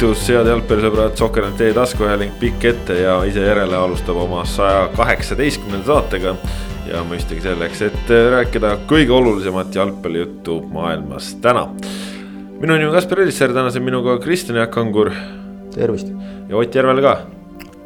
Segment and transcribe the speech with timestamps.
[0.00, 5.84] tervitus, head jalgpallisõbrad, Sokker.ee teie taskuhääling pikk ette ja ise järele alustab oma saja kaheksateistkümnenda
[5.84, 6.32] saatega.
[6.88, 11.66] ja mõistagi selleks, et rääkida kõige olulisemat jalgpallijuttu maailmas täna.
[12.60, 15.10] minu nimi on Kaspar Elisser, täna siin minuga Kristjan Jaak Angur.
[15.74, 16.08] tervist.
[16.48, 17.18] ja Ott Järvel ka.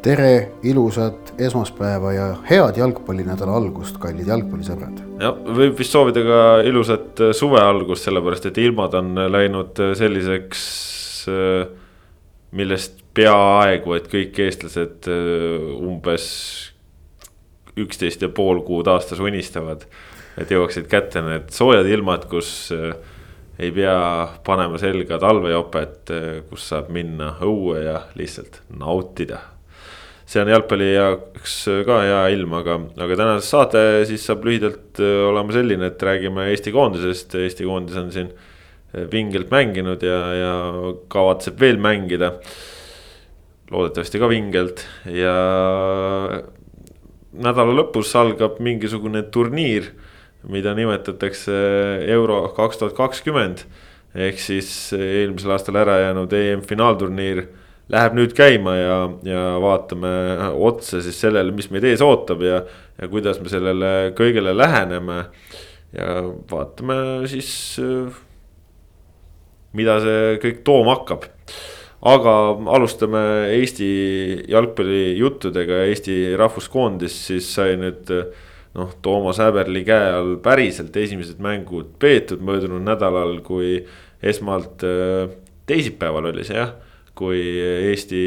[0.01, 5.03] tere, ilusat esmaspäeva ja head jalgpallinädala algust, kallid jalgpallisõbrad.
[5.19, 10.95] ja võib vist soovida ka ilusat suve algust, sellepärast et ilmad on läinud selliseks
[12.55, 16.25] millest peaaegu, et kõik eestlased umbes
[17.79, 19.85] üksteist ja pool kuud aastas unistavad.
[20.35, 22.71] et jõuaksid kätte need soojad ilmad, kus
[23.55, 26.11] ei pea panema selga talvejopet,
[26.49, 29.39] kus saab minna õue ja lihtsalt nautida.
[30.25, 35.53] see on jalgpalli jaoks ka hea ilm, aga, aga tänase saade siis saab lühidalt olema
[35.53, 38.31] selline, et räägime Eesti koondisest, Eesti koondis on siin
[39.11, 40.53] vingelt mänginud ja, ja
[41.11, 42.33] kavatseb veel mängida.
[43.71, 45.35] loodetavasti ka vingelt ja
[47.33, 49.89] nädala lõpus algab mingisugune turniir,
[50.47, 51.55] mida nimetatakse
[52.13, 53.65] Euro kaks tuhat kakskümmend.
[54.15, 57.41] ehk siis eelmisel aastal ära jäänud EM-finaalturniir
[57.91, 60.11] läheb nüüd käima ja, ja vaatame
[60.55, 62.61] otsa siis sellele, mis meid ees ootab ja,
[62.95, 65.25] ja kuidas me sellele kõigele läheneme.
[65.95, 67.51] ja vaatame siis
[69.75, 71.29] mida see kõik tooma hakkab.
[72.05, 72.33] aga
[72.75, 73.21] alustame
[73.55, 73.87] Eesti
[74.51, 78.11] jalgpallijuttudega, Eesti rahvuskoondis siis sai nüüd
[78.75, 83.79] noh, Toomas Häberli käe all päriselt esimesed mängud peetud möödunud nädalal, kui
[84.21, 85.29] esmalt äh,
[85.65, 86.75] teisipäeval oli see jah,
[87.17, 87.39] kui
[87.91, 88.25] Eesti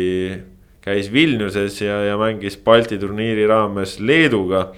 [0.85, 4.69] käis Vilniuses ja, ja mängis Balti turniiri raames Leeduga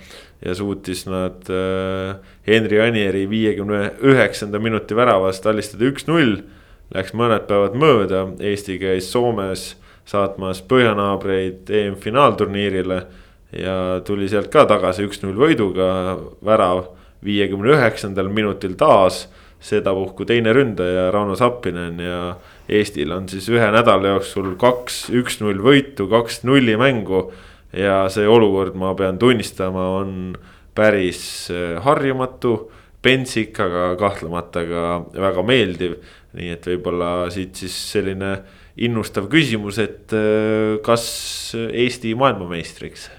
[0.44, 2.16] ja suutis nad äh,
[2.46, 6.40] Henri Anieri viiekümne üheksanda minuti väravast alistada üks-null
[6.90, 9.76] Läks mõned päevad mööda, Eesti käis Soomes
[10.10, 13.02] saatmas põhjanaabreid EM-finaalturniirile.
[13.50, 16.84] ja tuli sealt ka tagasi üks-null võiduga, värav
[17.24, 19.28] viiekümne üheksandal minutil taas.
[19.60, 22.36] sedapuhku teine ründaja Rauno Sappinen ja
[22.68, 27.32] Eestil on siis ühe nädala jooksul kaks üks-null võitu, kaks nulli mängu.
[27.72, 30.36] ja see olukord, ma pean tunnistama, on
[30.74, 32.70] päris harjumatu,
[33.02, 35.94] pentsik, aga kahtlemata ka väga meeldiv
[36.38, 38.34] nii et võib-olla siit siis selline
[38.80, 41.06] innustav küsimus, et äh, kas
[41.56, 43.10] Eesti maailmameistriks?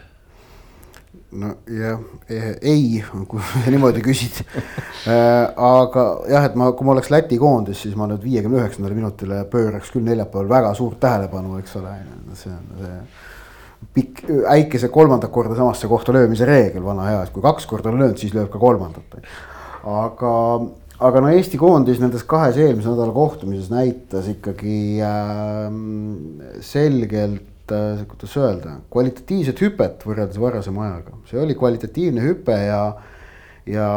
[1.31, 3.39] nojah, eh, ei, kui
[3.71, 8.23] niimoodi küsid äh, aga jah, et ma, kui ma oleks Läti koondis, siis ma nüüd
[8.25, 11.93] viiekümne üheksandale minutile pööraks küll neljapäeval väga suurt tähelepanu, eks ole,
[12.39, 12.97] see on see
[13.95, 17.99] pikk, äikese kolmandat korda samasse kohta löömise reegel, vana hea, et kui kaks korda on
[18.01, 19.17] löönud, siis lööb ka kolmandat.
[19.81, 20.33] aga
[21.01, 25.69] aga no Eesti koondis nendes kahes eelmise nädala kohtumises näitas ikkagi äh,
[26.65, 32.83] selgelt äh,, kuidas öelda, kvalitatiivset hüpet võrreldes varasema ajaga, see oli kvalitatiivne hüpe ja
[33.69, 33.87] ja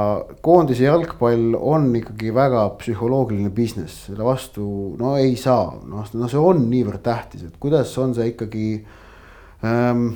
[0.45, 4.67] koondise jalgpall on ikkagi väga psühholoogiline business, selle vastu
[5.01, 8.69] no ei saa, noh, no see on niivõrd tähtis, et kuidas on see ikkagi
[9.65, 10.11] ähm,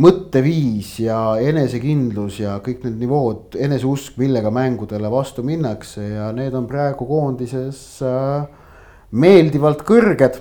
[0.00, 6.66] mõtteviis ja enesekindlus ja kõik need nivood, eneseusk, millega mängudele vastu minnakse ja need on
[6.70, 8.48] praegu koondises äh,
[9.14, 10.40] meeldivalt kõrged.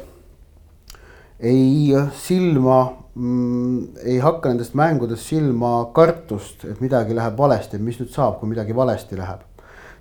[1.44, 2.80] ei silma
[3.14, 8.50] mm,, ei hakka nendest mängudest silma kartust, et midagi läheb valesti, mis nüüd saab, kui
[8.50, 9.53] midagi valesti läheb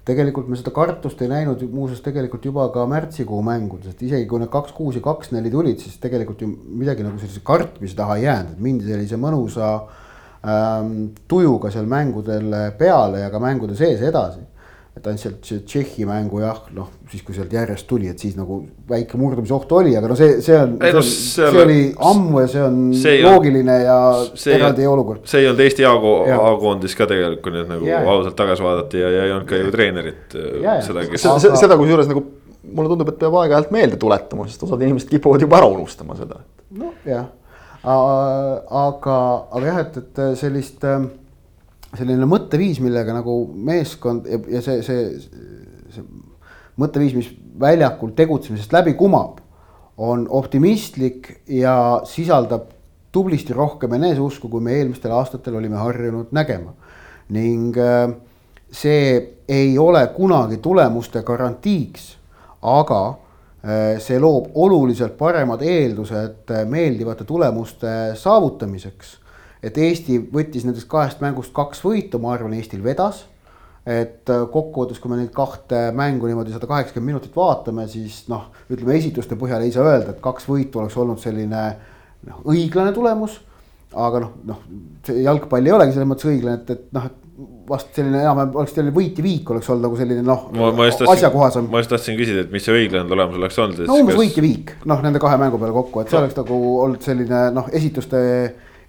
[0.05, 4.43] tegelikult me seda kartust ei näinud muuseas tegelikult juba ka märtsikuu mängudes, et isegi kui
[4.43, 8.19] need kaks kuus ja kaks neli tulid, siis tegelikult ju midagi nagu sellise kartmise taha
[8.19, 9.69] ei jäänud, et mindi sellise mõnusa
[10.43, 10.97] ähm,
[11.31, 14.43] tujuga seal mängudel peale ja ka mängude sees edasi
[14.93, 18.35] et ainult sealt see Tšehhi mängu jah, noh siis kui sealt järjest tuli, et siis
[18.37, 18.59] nagu
[18.89, 21.79] väike murdumisoht oli, aga no see, see on, see, on, see, see oli
[22.11, 23.97] ammu ja see on see loogiline ja
[24.55, 25.25] eraldi olukord.
[25.29, 29.13] see ei olnud Eesti A-koondis ka tegelikult, kui nüüd nagu ja, ausalt tagasi vaadata ja,
[29.17, 30.37] ja ei olnud ka ju treenerit.
[30.37, 31.25] Äh, seda, kes...
[31.25, 32.25] seda, seda kusjuures nagu
[32.63, 36.41] mulle tundub, et peab aeg-ajalt meelde tuletama, sest osad inimesed kipuvad juba ära unustama seda.
[36.79, 37.27] nojah,
[37.83, 39.19] aga,
[39.57, 41.01] aga jah, et, et sellist äh,
[41.97, 45.09] selline mõtteviis, millega nagu meeskond ja, ja see, see,
[45.93, 46.05] see
[46.81, 47.31] mõtteviis, mis
[47.61, 49.41] väljakul tegutsemisest läbi kumab,
[50.03, 52.71] on optimistlik ja sisaldab
[53.13, 56.73] tublisti rohkem eneseusku, kui me eelmistel aastatel olime harjunud nägema.
[57.33, 58.11] ning äh,
[58.73, 62.17] see ei ole kunagi tulemuste garantiiks,
[62.63, 69.19] aga äh, see loob oluliselt paremad eeldused äh, meeldivate tulemuste saavutamiseks
[69.63, 73.27] et Eesti võttis nendest kahest mängust kaks võitu, ma arvan, Eestil vedas.
[73.83, 78.45] et äh, kokkuvõttes, kui me neid kahte mängu niimoodi sada kaheksakümmend minutit vaatame, siis noh,
[78.71, 81.63] ütleme esituste põhjal ei saa öelda, et kaks võitu oleks olnud selline
[82.29, 83.41] noh, õiglane tulemus.
[83.93, 84.63] aga noh, noh,
[85.05, 87.19] see jalgpall ei olegi selles mõttes õiglane, et, et noh, et
[87.69, 90.47] vast selline enam-vähem oleks selline võit ja viik oleks olnud nagu selline noh,
[91.11, 91.67] asjakohasem.
[91.73, 93.87] ma just tahtsin küsida, et mis see õiglane tulemus oleks olnud.
[93.89, 94.21] no umbes kas...
[94.23, 96.27] võit ja viik, noh nende kahe mängu peale kokku, et see no.
[96.27, 98.21] oleks nagu olnud selline noh, esituste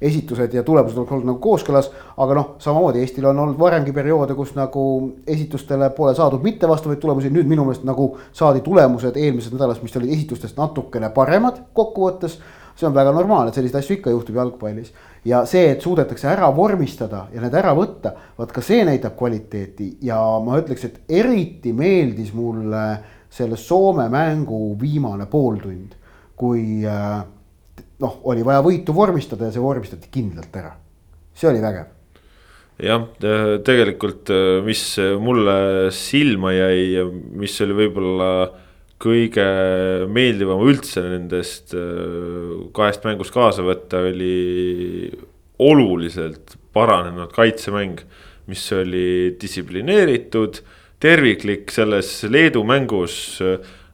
[0.02, 1.92] esitused ja tulemused oleks olnud nagu kooskõlas.
[2.18, 7.00] aga noh, samamoodi Eestil on olnud varemgi perioode, kus nagu esitustele pole saadud mitte vastavaid
[7.00, 12.38] tulemusi, nüüd minu meelest nagu saadi tulemused eelmisest nädalast, mis olid esitustest natukene paremad kokkuvõttes.
[12.76, 14.94] see on väga normaalne, et selliseid asju ikka juhtub jalgpallis
[15.26, 19.90] ja see, et suudetakse ära vormistada ja need ära võtta, vaat ka see näitab kvaliteeti
[20.04, 22.84] ja ma ütleks, et eriti meeldis mulle
[23.34, 25.96] selle Soome mängu viimane pooltund,
[26.38, 27.24] kui äh,
[28.02, 30.74] noh, oli vaja võitu vormistada ja see vormistati kindlalt ära.
[31.34, 31.92] see oli vägev.
[32.84, 33.06] jah,
[33.66, 34.32] tegelikult,
[34.66, 34.84] mis
[35.22, 37.04] mulle silma jäi,
[37.38, 38.32] mis oli võib-olla
[39.04, 39.46] kõige
[40.08, 41.74] meeldivam üldse nendest
[42.74, 45.12] kahest mängust kaasa võtta, oli
[45.64, 48.02] oluliselt paranenud kaitsemäng,
[48.50, 50.60] mis oli distsiplineeritud,
[51.04, 53.16] terviklik selles Leedu mängus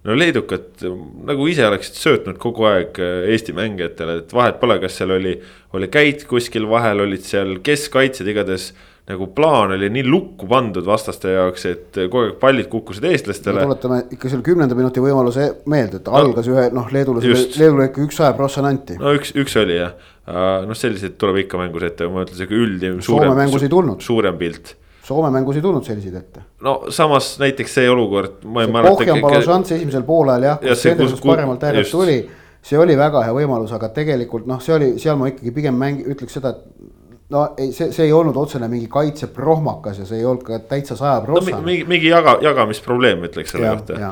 [0.07, 0.83] no leedukad
[1.27, 5.35] nagu ise oleksid söötnud kogu aeg äh, Eesti mängijatele, et vahet pole, kas seal oli,
[5.75, 8.71] oli käit kuskil vahel, olid seal keskkaitsjad, igatahes
[9.09, 13.63] nagu plaan oli nii lukku pandud vastaste jaoks, et kogu aeg pallid kukkusid eestlastele.
[13.65, 18.05] tuletame ikka selle kümnenda minuti võimaluse meelde, et algas no, ühe noh, Leedule, Leedule ikka
[18.05, 18.99] üks aja prossa anti.
[19.01, 19.95] no üks, üks oli jah,
[20.29, 23.01] noh, selliseid tuleb ikka mängus ette, ma ütlen sihuke üldine.
[23.05, 24.05] Soome mängus ei tulnud.
[24.05, 24.77] suurem pilt
[25.09, 26.43] Soome mängus ei tulnud selliseid ette.
[26.61, 28.43] no samas näiteks see olukord.
[28.43, 32.19] Pohjanpalu šanss esimesel poolajal jah, kus Henderson paremalt äärelt tuli.
[32.61, 36.01] see oli väga hea võimalus, aga tegelikult noh, see oli, seal ma ikkagi pigem mäng-,
[36.11, 36.89] ütleks seda, et
[37.33, 40.97] no ei, see, see ei olnud otsene mingi kaitseprohmakas ja see ei olnud ka täitsa
[40.99, 41.65] sajaprotsane no,.
[41.65, 44.11] mingi, mingi jaga, jagamisprobleem ütleks selle kohta.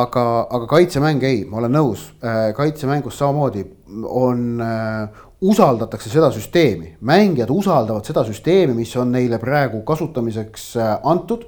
[0.00, 3.64] aga, aga kaitsemäng ei, ma olen nõus, äh, kaitsemängus samamoodi
[4.06, 10.92] on äh, usaldatakse seda süsteemi, mängijad usaldavad seda süsteemi, mis on neile praegu kasutamiseks äh,
[11.08, 11.46] antud.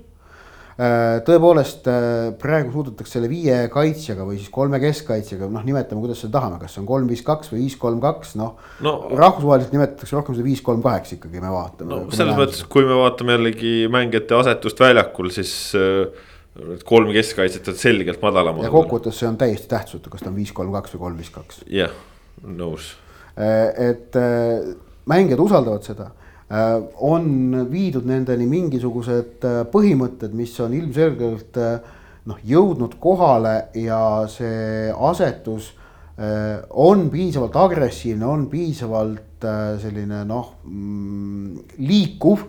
[0.73, 6.23] Äh, tõepoolest äh, praegu suudetakse selle viie kaitsjaga või siis kolme keskkaitsjaga, noh, nimetame, kuidas
[6.25, 8.95] seda tahame, kas see on kolm, viis, kaks või viis, kolm, kaks, noh no,.
[9.13, 11.93] rahvusvaheliselt nimetatakse rohkem seda viis, kolm, kaheksa ikkagi me vaatame.
[11.93, 15.57] no selles mõttes, kui me vaatame jällegi mängijate asetust väljakul, siis
[16.53, 18.67] Need kolm keskkaitset on selgelt madalamad.
[18.67, 21.31] ja kokkuvõttes see on täiesti tähtsutu, kas ta on viis, kolm, kaks või kolm, viis,
[21.33, 21.63] kaks.
[21.73, 21.95] jah,
[22.45, 23.02] nõus Äh,
[23.37, 24.75] et äh,
[25.09, 26.11] mängijad usaldavad seda.
[26.53, 31.61] Äh, on viidud nendeni mingisugused põhimõtted, mis on ilmselgelt
[32.29, 35.73] noh, jõudnud kohale ja see asetus
[36.79, 39.43] on piisavalt agressiivne, on piisavalt
[39.81, 42.45] selline noh mm, liikuv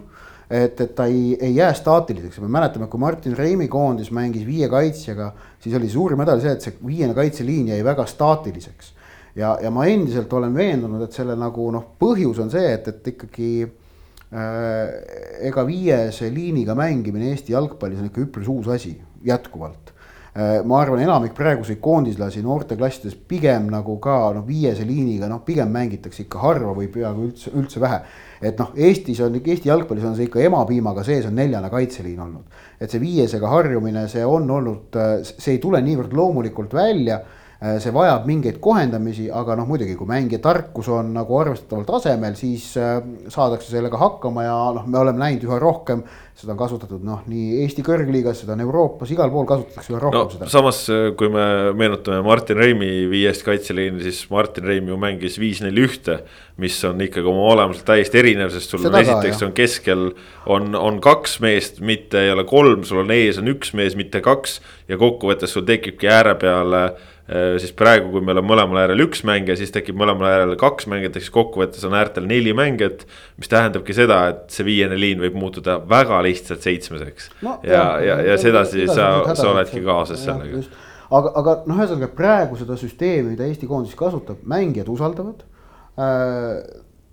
[0.51, 4.68] et, et ta ei, ei jää staatiliseks, me mäletame, kui Martin Reimi koondis mängis viie
[4.69, 5.31] kaitsjaga,
[5.63, 8.91] siis oli suurim häda see, et see viiene kaitseliin jäi väga staatiliseks
[9.35, 13.10] ja, ja ma endiselt olen veendunud, et selle nagu noh, põhjus on see, et, et
[13.13, 18.93] ikkagi äh, ega viiese liiniga mängimine Eesti jalgpallis on ikka üpris uus asi
[19.25, 19.93] jätkuvalt
[20.38, 20.62] äh,.
[20.65, 26.27] ma arvan, enamik praeguseid koondislasi noorteklassides pigem nagu ka noh, viiese liiniga noh, pigem mängitakse
[26.27, 28.03] ikka harva või peaaegu üldse, üldse vähe.
[28.41, 32.65] et noh, Eestis on, Eesti jalgpallis on see ikka emapiimaga sees on neljane kaitseliin olnud.
[32.79, 37.93] et see viiesega harjumine, see on olnud, see ei tule niivõrd loomulikult välja Äh, see
[37.96, 42.98] vajab mingeid kohendamisi, aga noh, muidugi, kui mängija tarkus on nagu arvestataval tasemel, siis äh,
[43.32, 46.03] saadakse sellega hakkama ja noh, me oleme näinud üha rohkem.
[46.34, 50.25] seda on kasutatud noh, nii Eesti kõrgliigas, seda on Euroopas, igal pool kasutatakse üha rohkem
[50.25, 50.50] no, seda.
[50.51, 51.46] samas, äh, kui me
[51.77, 56.24] meenutame Martin Reimi viiest kaitseliini, siis Martin Reim ju mängis viis-neli ühte.
[56.58, 60.03] mis on ikkagi oma olemuselt täiesti erinev, sest sul seda on esiteks ka, on keskel
[60.46, 64.22] on, on kaks meest, mitte ei ole kolm, sul on ees on üks mees, mitte
[64.22, 64.60] kaks.
[64.91, 69.22] ja kokkuvõttes sul tekibki ääre peale Äh, siis praegu, kui meil on mõlemal äärel üks
[69.24, 73.06] mängija, siis tekib mõlemal äärel kaks mängijat, ehk siis kokkuvõttes on äärtel neli mängijat.
[73.39, 77.60] mis tähendabki seda, et see viiene liin võib muutuda väga lihtsalt seitsmeseks no,.
[77.63, 80.65] ja, ja, ja, sedasi sa, sa oledki kaasas sellega.
[81.10, 85.48] aga, aga noh, ühesõnaga praegu seda süsteemi, mida Eesti koondis kasutab, mängijad usaldavad
[85.96, 86.60] äh,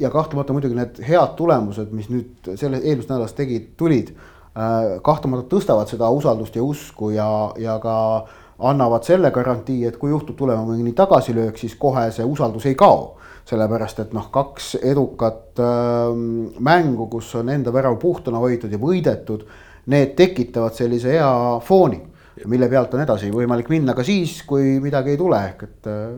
[0.03, 4.99] ja kahtlemata muidugi need head tulemused, mis nüüd selle eelmisest nädalast tegid, tulid äh,.
[5.07, 7.31] kahtlemata tõstavad seda usaldust ja usku ja,
[7.63, 7.97] ja ka
[8.61, 13.17] annavad selle garantii, et kui juhtub tulema mõni tagasilöök, siis kohe see usaldus ei kao.
[13.51, 16.11] sellepärast et noh, kaks edukat äh,
[16.63, 19.43] mängu, kus on enda värav puhtana hoitud ja võidetud,
[19.91, 21.31] need tekitavad sellise hea
[21.65, 21.99] fooni,
[22.47, 26.15] mille pealt on edasi võimalik minna ka siis, kui midagi ei tule, ehk et äh,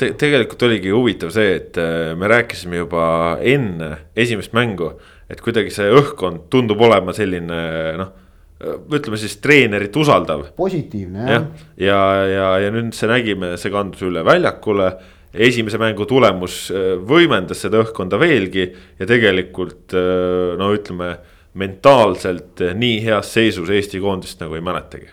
[0.00, 0.10] Te.
[0.16, 3.06] tegelikult oligi huvitav see, et äh, me rääkisime juba
[3.40, 4.90] enne esimest mängu
[5.30, 7.60] et kuidagi see õhkkond tundub olema selline
[8.00, 8.12] noh
[8.60, 10.44] ütleme siis treenerit usaldav.
[10.56, 11.46] positiivne jah.
[11.76, 14.92] ja, ja, ja, ja nüüd see nägime, see kandus üle väljakule.
[15.30, 18.66] esimese mängu tulemus äh, võimendas seda õhkkonda veelgi
[18.98, 21.16] ja tegelikult äh, no ütleme
[21.60, 25.08] mentaalselt nii heas seisus Eesti koondist nagu ei mäletagi.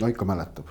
[0.00, 0.70] no ikka mäletab.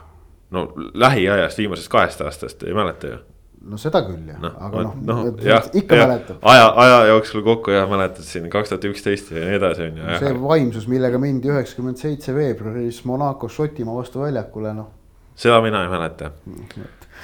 [0.51, 3.19] no lähiajast, viimasest kahest aastast ei mäleta ju
[3.61, 6.37] no seda küll jah no,, aga noh no, no, jah, ikka ja, mäletab.
[6.51, 10.19] aja, aja jooksul kokku jah, mäletad siin kaks tuhat üksteist ja nii edasi on ju.
[10.23, 14.93] see vaimsus, millega mindi üheksakümmend seitse veebruaris Monacos Šotimaa vastu väljakule, noh.
[15.35, 16.31] seda mina ei mäleta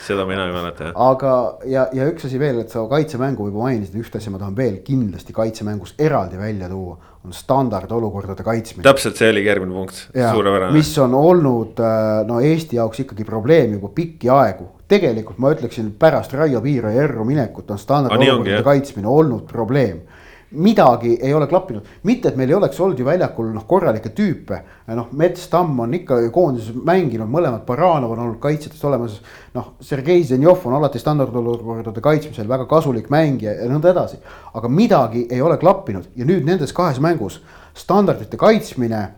[0.06, 1.02] seda mina ei mäleta jah.
[1.08, 1.34] aga,
[1.70, 4.80] ja, ja üks asi veel, et sa kaitsemängu juba mainisid, ühte asja ma tahan veel
[4.86, 6.98] kindlasti kaitsemängus eraldi välja tuua.
[7.26, 8.84] on standardolukordade kaitsmine.
[8.86, 10.74] täpselt, see oligi järgmine punkt, suurepärane.
[10.76, 15.90] mis on olnud äh, no Eesti jaoks ikkagi probleem juba pikki aegu tegelikult ma ütleksin,
[16.00, 20.04] pärast Raio Piira ja Erru minekut on standardolukordade kaitsmine olnud probleem
[20.56, 24.60] midagi ei ole klappinud, mitte et meil ei oleks olnud ju väljakul noh, korralikke tüüpe.
[24.88, 29.22] noh, Mets Tamm on ikka koondises mänginud, mõlemad Baranov on olnud kaitsjates olemas.
[29.54, 34.18] noh, Sergei Zenjov on alati standardolukordade kaitsmisel väga kasulik mängija ja nõnda edasi.
[34.54, 37.42] aga midagi ei ole klappinud ja nüüd nendes kahes mängus
[37.76, 39.10] standardite kaitsmine,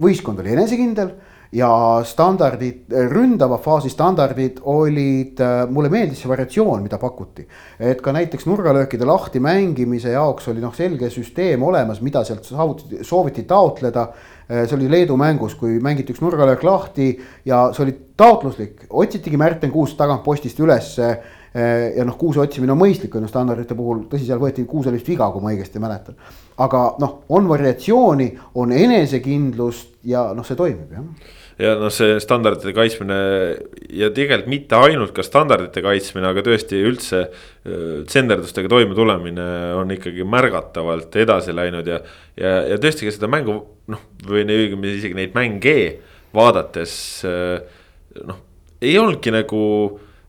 [0.00, 1.14] võistkond oli enesekindel
[1.54, 1.70] ja
[2.06, 7.46] standardid, ründava faasi standardid olid, äh, mulle meeldis see variatsioon, mida pakuti.
[7.78, 13.04] et ka näiteks nurgalöökide lahti mängimise jaoks oli noh, selge süsteem olemas, mida sealt saavutati,
[13.04, 14.08] sooviti taotleda.
[14.50, 17.12] Äh, see oli Leedu mängus, kui mängiti üks nurgalöök lahti
[17.46, 22.74] ja see oli taotluslik, otsitigi Märten Kuust tagant postist ülesse äh, ja noh, kuuse otsimine
[22.74, 25.78] on mõistlik on ju standardite puhul, tõsi, seal võeti kuusel vist viga, kui ma õigesti
[25.82, 26.18] mäletan.
[26.58, 32.72] aga noh, on variatsiooni, on enesekindlust ja noh, see toimib jah ja noh, see standardite
[32.76, 33.18] kaitsmine
[33.94, 37.24] ja tegelikult mitte ainult ka standardite kaitsmine, aga tõesti üldse
[37.64, 42.00] tsenderdustega toimetulemine on ikkagi märgatavalt edasi läinud ja.
[42.40, 43.60] ja, ja tõesti ka seda mängu
[43.92, 45.76] noh, või õigemini isegi neid mänge
[46.34, 48.42] vaadates noh,
[48.82, 49.62] ei olnudki nagu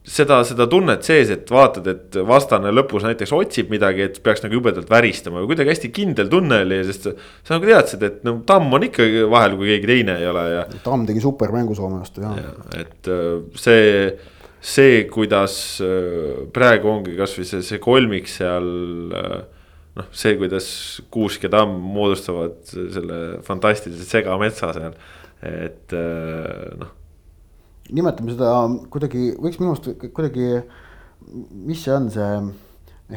[0.05, 4.57] seda, seda tunnet sees, et vaatad, et vastane lõpus näiteks otsib midagi, et peaks nagu
[4.59, 7.09] jubedalt väristama või kuidagi hästi kindel tunne oli, sest.
[7.45, 10.63] sa nagu teadsid, et no Tamm on ikkagi vahel, kui keegi teine ei ole ja.
[10.85, 12.53] Tamm tegi supermängu Soome vastu jah ja,.
[12.83, 13.25] et äh,
[13.59, 13.85] see,
[14.62, 18.69] see, kuidas äh, praegu ongi kasvõi see, see kolmik seal
[19.09, 19.39] äh,
[19.97, 20.67] noh, see, kuidas
[21.13, 25.01] Kuusk ja Tamm moodustavad selle fantastilise segametsa seal,
[25.45, 25.97] et
[26.77, 26.93] noh
[27.94, 28.51] nimetame seda
[28.92, 30.62] kuidagi, võiks minu arust kuidagi,
[31.65, 32.30] mis see on, see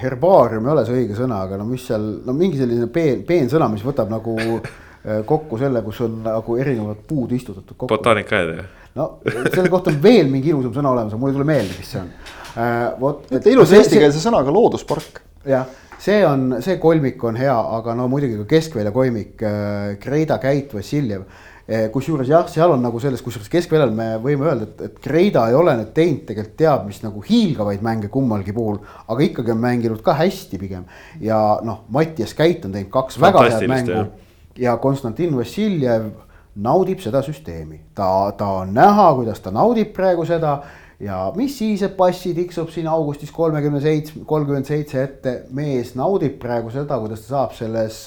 [0.03, 3.71] herbaarium ei ole see õige sõna, aga no mis seal, no mingi selline peen, peensõna,
[3.73, 7.93] mis võtab nagu äh, kokku selle, kus on nagu erinevad puud istutatud kokku.
[7.95, 8.69] botaanikaaed jah?
[8.99, 9.09] no
[9.55, 12.03] selle kohta on veel mingi ilusam sõna olemas, aga mul ei tule meelde, mis see
[12.03, 12.79] on äh,.
[13.01, 13.25] vot.
[13.39, 15.23] ilusa eestikeelse sõnaga looduspark.
[15.49, 15.65] jah,
[16.03, 20.77] see on, see kolmik on hea, aga no muidugi ka keskvälja kolmik äh,, Kreida, Käit,
[20.77, 21.25] Vassiljev
[21.93, 25.57] kusjuures jah, seal on nagu selles, kusjuures keskväljal me võime öelda, et, et Kreida ei
[25.59, 30.01] ole nüüd teinud tegelikult teab mis nagu hiilgavaid mänge kummalgi puhul, aga ikkagi on mänginud
[30.05, 30.87] ka hästi pigem.
[31.21, 34.09] ja noh, Mattias Käit on teinud kaks väga head mängu jah.
[34.57, 36.09] ja Konstantin Vassiljev
[36.57, 40.63] naudib seda süsteemi, ta, ta on näha, kuidas ta naudib praegu seda
[41.05, 46.41] ja mis siis, et passi tiksub siin augustis kolmekümne seitsme, kolmkümmend seitse ette, mees naudib
[46.41, 48.01] praegu seda, kuidas ta saab selles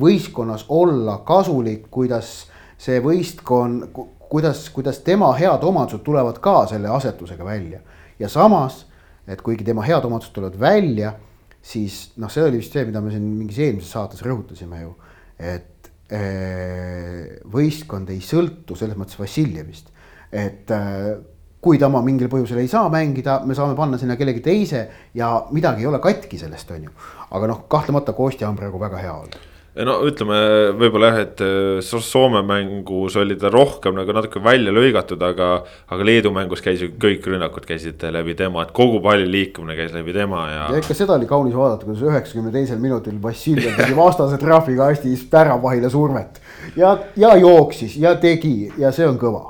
[0.00, 2.46] võistkonnas olla kasulik, kuidas
[2.78, 3.90] see võistkond,
[4.30, 7.80] kuidas, kuidas tema head omadused tulevad ka selle asetusega välja.
[8.18, 8.84] ja samas,
[9.26, 11.14] et kuigi tema head omadused tulevad välja,
[11.62, 14.92] siis noh, see oli vist see, mida me siin mingis eelmises saates rõhutasime ju,
[15.38, 19.88] et ee, võistkond ei sõltu selles mõttes Vassiljevist,
[20.30, 21.16] et ee,
[21.64, 24.84] kui ta oma mingil põhjusel ei saa mängida, me saame panna sinna kellegi teise
[25.16, 26.94] ja midagi ei ole katki sellest, on ju.
[27.34, 30.36] aga noh, kahtlemata Kostja on praegu väga hea olnud no ütleme
[30.78, 35.48] võib-olla jah, et äh, Soome mängus oli ta rohkem nagu natuke välja lõigatud, aga.
[35.90, 39.94] aga Leedu mängus käis ju kõik rünnakud käisid läbi tema, et kogu palli liikumine käis
[39.94, 40.66] läbi tema ja.
[40.74, 45.90] ja ikka seda oli kaunis vaadata, kuidas üheksakümne teisel minutil Vassiljev tegi vastase trahvikastis väravahile
[45.90, 46.38] survet.
[46.78, 49.42] ja, ja jooksis ja tegi ja see on kõva.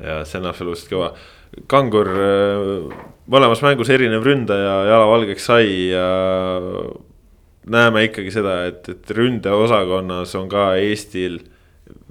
[0.00, 1.10] ja see on absoluutselt kõva.
[1.68, 6.08] Kangur äh, mõlemas mängus erinev ründaja jala valgeks sai ja
[7.70, 11.40] näeme ikkagi seda, et, et ründeosakonnas on ka Eestil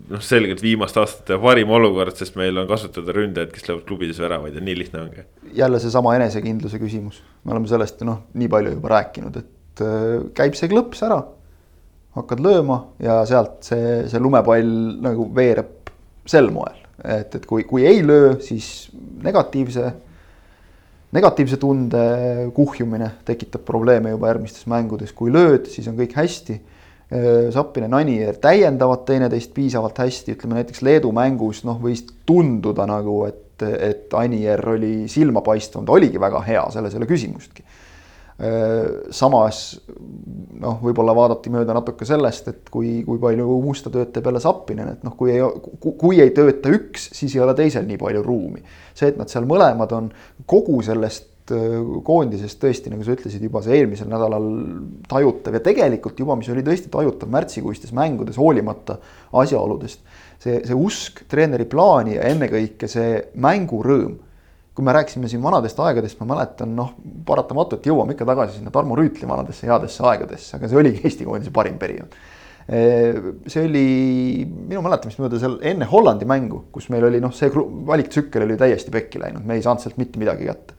[0.09, 4.57] noh, selgelt viimaste aastate parim olukord, sest meil on kasutada ründajaid, kes löövad klubides väravaid
[4.57, 5.25] ja nii lihtne ongi.
[5.55, 10.57] jälle seesama enesekindluse küsimus, me oleme sellest noh, nii palju juba rääkinud, et äh, käib
[10.59, 11.23] see klõps ära.
[12.15, 14.69] hakkad lööma ja sealt see, see lumepall
[15.03, 15.91] nagu veereb
[16.25, 18.89] sel moel, et, et kui, kui ei löö, siis
[19.23, 19.91] negatiivse
[21.15, 22.01] negatiivse tunde
[22.55, 26.59] kuhjumine tekitab probleeme juba järgmistes mängudes, kui lööd, siis on kõik hästi.
[27.53, 33.61] Zappinen, Anier täiendavad teineteist piisavalt hästi, ütleme näiteks Leedu mängus noh, võis tunduda nagu, et,
[33.61, 37.63] et Anier oli silmapaistvam, ta oligi väga hea, selles ei ole küsimustki
[39.15, 39.59] samas
[40.59, 44.89] noh, võib-olla vaadati mööda natuke sellest, et kui, kui palju musta tööd teeb jälle Zappinen,
[44.91, 45.39] et noh, kui ei,
[45.79, 48.59] kui ei tööta üks, siis ei ole teisel nii palju ruumi.
[48.91, 50.11] see, et nad seal mõlemad on
[50.51, 54.47] kogu sellest Äh, koondisest tõesti, nagu sa ütlesid, juba see eelmisel nädalal
[55.05, 58.95] tajutav ja tegelikult juba, mis oli tõesti tajutav märtsikuistes mängudes, hoolimata
[59.29, 60.01] asjaoludest.
[60.41, 64.17] see, see usk treeneri plaani ja ennekõike see mängurõõm.
[64.75, 66.91] Kui me rääkisime siin vanadest aegadest, ma mäletan, noh,
[67.25, 71.53] paratamatult jõuame ikka tagasi sinna Tarmo Rüütli vanadesse headesse aegadesse, aga see oligi Eesti koondise
[71.55, 72.17] parim periood.
[72.65, 73.85] See oli
[74.43, 78.91] minu mäletamist mööda seal enne Hollandi mängu, kus meil oli noh, see valiktsükkel oli täiesti
[78.91, 80.75] pekki läinud, me ei saanud sealt mitte midagi kätte.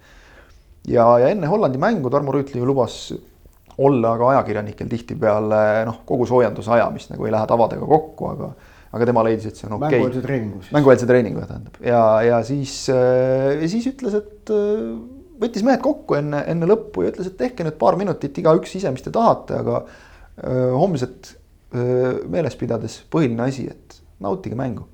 [0.91, 3.15] Ja, ja enne Hollandi mängu Tarmo Rüütli ju lubas
[3.79, 8.53] olla ka ajakirjanikel tihtipeale noh, kogu soojenduse ajamist nagu ei lähe tavadega kokku, aga
[8.97, 10.01] aga tema leidis, et see on okei okay..
[10.01, 10.73] mängueelse treeningu siis.
[10.77, 14.83] mängueelse treeningu tähendab ja, ja siis äh,, ja siis ütles, et äh,
[15.43, 18.93] võttis mehed kokku enne, enne lõppu ja ütles, et tehke nüüd paar minutit igaüks ise,
[18.95, 21.33] mis te tahate, aga äh, homset
[21.77, 24.87] äh, meeles pidades põhiline asi, et nautige mängu.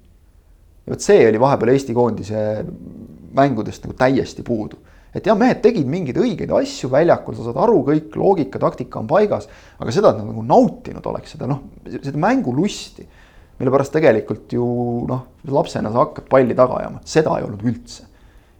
[0.86, 2.40] ja vot see oli vahepeal Eesti koondise
[3.32, 4.80] mängudest nagu täiesti puudu
[5.12, 9.08] et jah, mehed tegid mingeid õigeid asju väljakul, sa saad aru, kõik loogika, taktika on
[9.10, 11.60] paigas, aga seda, et nad nagu nautinud oleks seda noh,
[11.92, 13.04] seda mängulusti,
[13.62, 14.66] mille pärast tegelikult ju
[15.08, 18.08] noh, lapsena sa hakkad palli taga ajama, seda ei olnud üldse.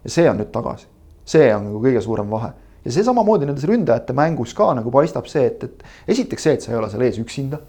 [0.03, 0.87] ja see on nüüd tagasi,
[1.27, 5.27] see on nagu kõige suurem vahe ja see samamoodi nendes ründajate mängus ka nagu paistab
[5.31, 7.59] see, et, et esiteks see, et sa ei ole seal ees üksinda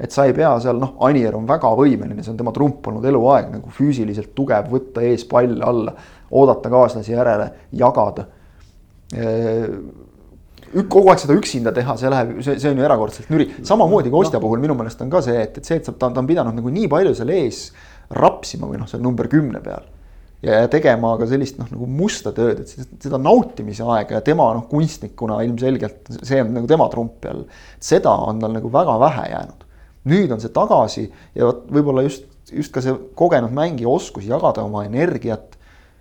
[0.00, 3.04] et sa ei pea seal, noh, Anier on väga võimeline, see on tema trump olnud
[3.04, 5.92] eluaeg nagu füüsiliselt tugev, võtta ees pall alla,
[6.30, 8.24] oodata kaaslasi järele, jagada.
[10.72, 14.38] Kogu aeg seda üksinda teha, see läheb, see, see on ju erakordselt nüri, samamoodi Kostja
[14.38, 14.44] no.
[14.46, 16.74] puhul minu meelest on ka see, et, et see, et ta, ta on pidanud nagu
[16.74, 17.64] nii palju seal ees
[18.16, 19.88] rapsima või noh, seal number kümne peal
[20.42, 24.64] ja tegema ka sellist noh, nagu musta tööd, et seda nautimise aega ja tema noh,
[24.70, 27.44] kunstnikuna ilmselgelt see on nagu tema trump jälle.
[27.82, 29.66] seda on tal nagu väga vähe jäänud
[30.08, 31.06] nüüd on see tagasi
[31.36, 35.58] ja vot võib-olla just, just ka see kogenud mängija oskus jagada oma energiat.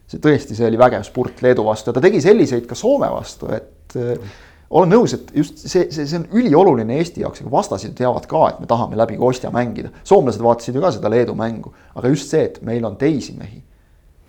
[0.10, 3.51] see tõesti, see oli vägev spurt Leedu vastu ja ta tegi selliseid ka Soome vastu,
[3.53, 4.15] et äh,
[4.69, 8.43] olen nõus, et just see, see, see on ülioluline Eesti jaoks, aga vastased teavad ka,
[8.51, 9.89] et me tahame läbi Kostja mängida.
[10.03, 13.63] soomlased vaatasid ju ka seda Leedu mängu, aga just see, et meil on teisi mehi.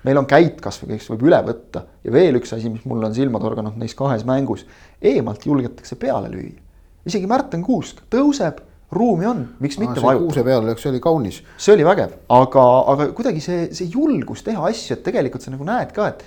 [0.05, 3.15] meil on käit kasvõi, kes võib üle võtta ja veel üks asi, mis mulle on
[3.15, 4.65] silma torganud neis kahes mängus,
[5.03, 6.57] eemalt julgetakse peale lüüa.
[7.05, 10.25] isegi Märten Kuusk tõuseb ruumi on, miks mitte vajutada.
[10.25, 11.43] kuuse peal, eks see oli kaunis.
[11.57, 15.69] see oli vägev, aga, aga kuidagi see, see julgus teha asju, et tegelikult sa nagu
[15.69, 16.25] näed ka, et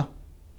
[0.00, 0.08] noh,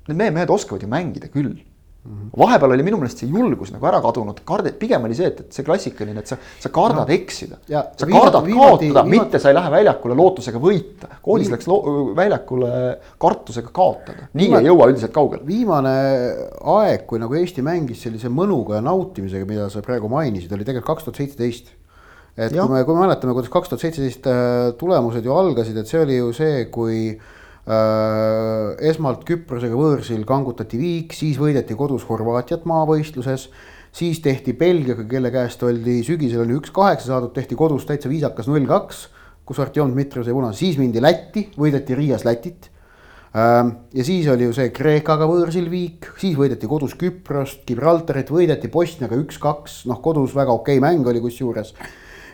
[0.07, 1.57] need meie mehed oskavad ju mängida küll.
[2.03, 5.55] Vahepeal oli minu meelest see julgus nagu ära kadunud, kardad, pigem oli see, et, et
[5.55, 7.15] see klassikaline, et sa, sa kardad no.
[7.15, 7.59] eksida.
[7.63, 11.07] sa kardad viimati, kaotada, mitte sa ei lähe väljakule lootusega võita.
[11.23, 11.69] koolis läks
[12.17, 12.71] väljakule
[13.23, 15.47] kartusega kaotada, nii viimane, ei jõua üldiselt kaugele.
[15.47, 15.93] viimane
[16.73, 20.97] aeg, kui nagu Eesti mängis sellise mõnuga ja nautimisega, mida sa praegu mainisid, oli tegelikult
[20.97, 21.71] kaks tuhat seitseteist
[22.33, 22.65] et ja.
[22.65, 26.03] kui me, kui me mäletame, kuidas kaks tuhat seitseteist äh, tulemused ju algasid, et see
[26.03, 27.32] oli ju see, kui Äh,
[27.63, 33.49] esmalt Küprosega võõrsil kangutati viik, siis võideti kodus Horvaatiat maavõistluses.
[33.93, 38.47] siis tehti Belgiaga, kelle käest oldi sügisel oli üks kaheksa saadud, tehti kodus täitsa viisakas
[38.47, 39.07] null kaks,
[39.45, 42.69] kus Artjom Dmitrijev sai punase, siis mindi Lätti, võideti Riias Lätit.
[43.37, 48.67] Ähm, ja siis oli ju see Kreekaga võõrsil viik, siis võideti kodus Küprost, Gibraltarit, võideti
[48.67, 51.73] Bosniaga üks-kaks, noh kodus väga okei mäng oli kusjuures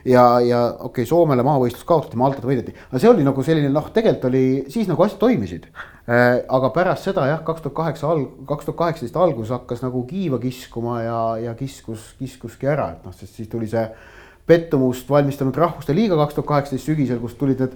[0.06, 3.90] ja, ja okei okay,, Soomele maavõistlus kaotati, Maltat võideti, aga see oli nagu selline noh,
[3.96, 6.42] tegelikult oli siis nagu asjad toimisid äh,.
[6.48, 10.40] aga pärast seda jah, kaks tuhat kaheksa alg-, kaks tuhat kaheksateist algus hakkas nagu kiiva
[10.42, 13.86] kiskuma ja, ja kiskus, kiskuski ära, et noh, sest siis tuli see
[14.50, 17.76] pettumust valmistanud Rahvuste Liiga kaks tuhat kaheksateist sügisel, kust tulid need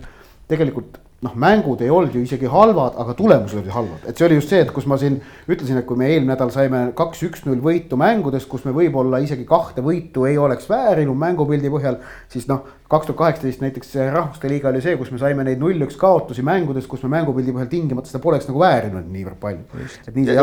[0.50, 4.38] tegelikult noh, mängud ei olnud ju isegi halvad, aga tulemused olid halvad, et see oli
[4.40, 7.64] just see, et kus ma siin ütlesin, et kui me eelmine nädal saime kaks, üks-null
[7.64, 12.02] võitu mängudest, kus me võib-olla isegi kahte võitu ei oleks väärinud mängupildi põhjal,
[12.34, 15.97] siis noh, kaks tuhat kaheksateist näiteks Rahvuste Liiga oli see, kus me saime neid null-üks
[15.99, 19.63] kaotusi mängudes, kus me mängupildi põhjal tingimata seda poleks nagu väärinud niivõrd palju.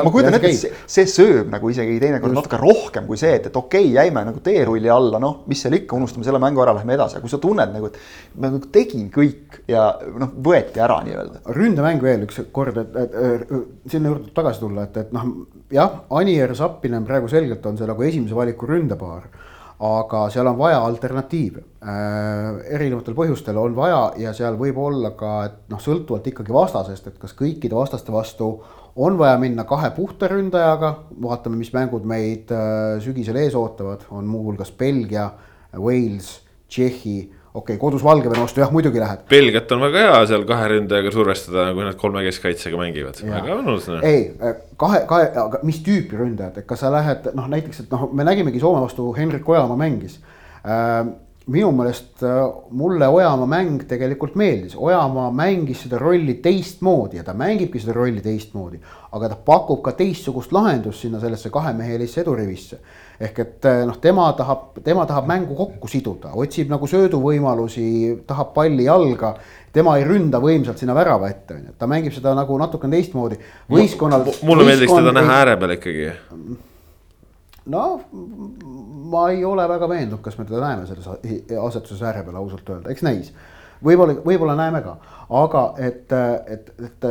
[0.05, 3.51] ma kujutan ette, et see, see sööb nagu isegi teinekord natuke rohkem kui see, et,
[3.51, 6.75] et okei okay,, jäime nagu teerulli alla, noh, mis seal ikka, unustame selle mängu ära,
[6.79, 8.01] lähme edasi, aga kui sa tunned nagu, et
[8.37, 9.87] ma nagu tegin kõik ja
[10.23, 11.45] noh, võeti ära nii-öelda.
[11.57, 15.31] ründemäng veel üks kord, et, et, et sinna juurde tagasi tulla, et, et noh,
[15.75, 19.31] jah, Anier Zappinen praegu selgelt on see nagu esimese valiku ründepaar
[19.81, 22.59] aga seal on vaja alternatiive äh,.
[22.77, 27.19] erinevatel põhjustel on vaja ja seal võib olla ka, et noh, sõltuvalt ikkagi vastasest, et
[27.21, 28.51] kas kõikide vastaste vastu
[29.01, 34.29] on vaja minna kahe puhta ründajaga, vaatame, mis mängud meid äh, sügisel ees ootavad, on
[34.29, 35.31] muuhulgas Belgia
[35.79, 39.25] Wales, Tšehhi okei okay,, kodus Valgevene vastu jah, muidugi lähed.
[39.31, 43.89] Belgiat on väga hea seal kahe ründajaga survestada, kui nad kolme keskkaitsega mängivad, väga mõnus.
[44.07, 44.29] ei,
[44.81, 48.27] kahe, kahe, aga mis tüüpi ründajad, et kas sa lähed noh, näiteks, et noh, me
[48.29, 50.21] nägimegi Soome vastu Henrik Ojamaa mängis
[50.63, 51.03] äh,
[51.51, 52.39] minu meelest äh,
[52.71, 58.23] mulle Ojamaa mäng tegelikult meeldis, Ojamaa mängis seda rolli teistmoodi ja ta mängibki seda rolli
[58.23, 58.81] teistmoodi.
[59.13, 62.79] aga ta pakub ka teistsugust lahendust sinna sellesse kahemehelisse edurivisse.
[63.21, 67.85] Ehk et äh, noh, tema tahab, tema tahab mängu kokku siduda, otsib nagu sööduvõimalusi,
[68.27, 69.35] tahab palli jalga.
[69.73, 73.39] tema ei ründa võimsalt sinna värava ette, on ju, ta mängib seda nagu natukene teistmoodi.
[73.71, 74.27] võistkonnal.
[74.43, 76.11] mulle meeldiks teda näha ääre peal ikkagi
[77.71, 78.05] noh,
[79.11, 81.09] ma ei ole väga veendunud, kas me teda näeme selles
[81.63, 83.33] asetuses ääre peal ausalt öelda, eks näis.
[83.85, 84.97] võib-olla, võib-olla näeme ka,
[85.43, 86.13] aga et,
[86.57, 87.11] et, et.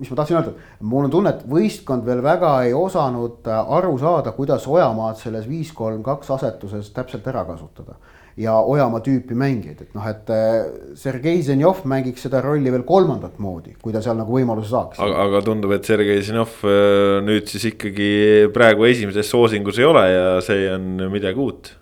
[0.00, 4.32] Mis ma tahtsin öelda, mul on tunne, et võistkond veel väga ei osanud aru saada,
[4.36, 7.98] kuidas Ojamaad selles viis, kolm, kaks asetuses täpselt ära kasutada
[8.40, 13.38] ja Ojamaa tüüpi mängijaid, et noh, et äh, Sergei Zenjov mängiks seda rolli veel kolmandat
[13.42, 15.00] moodi, kui ta seal nagu võimaluse saaks.
[15.02, 18.10] aga, aga tundub, et Sergei Zenjov äh, nüüd siis ikkagi
[18.54, 21.72] praegu esimeses soosingus ei ole ja see on midagi uut.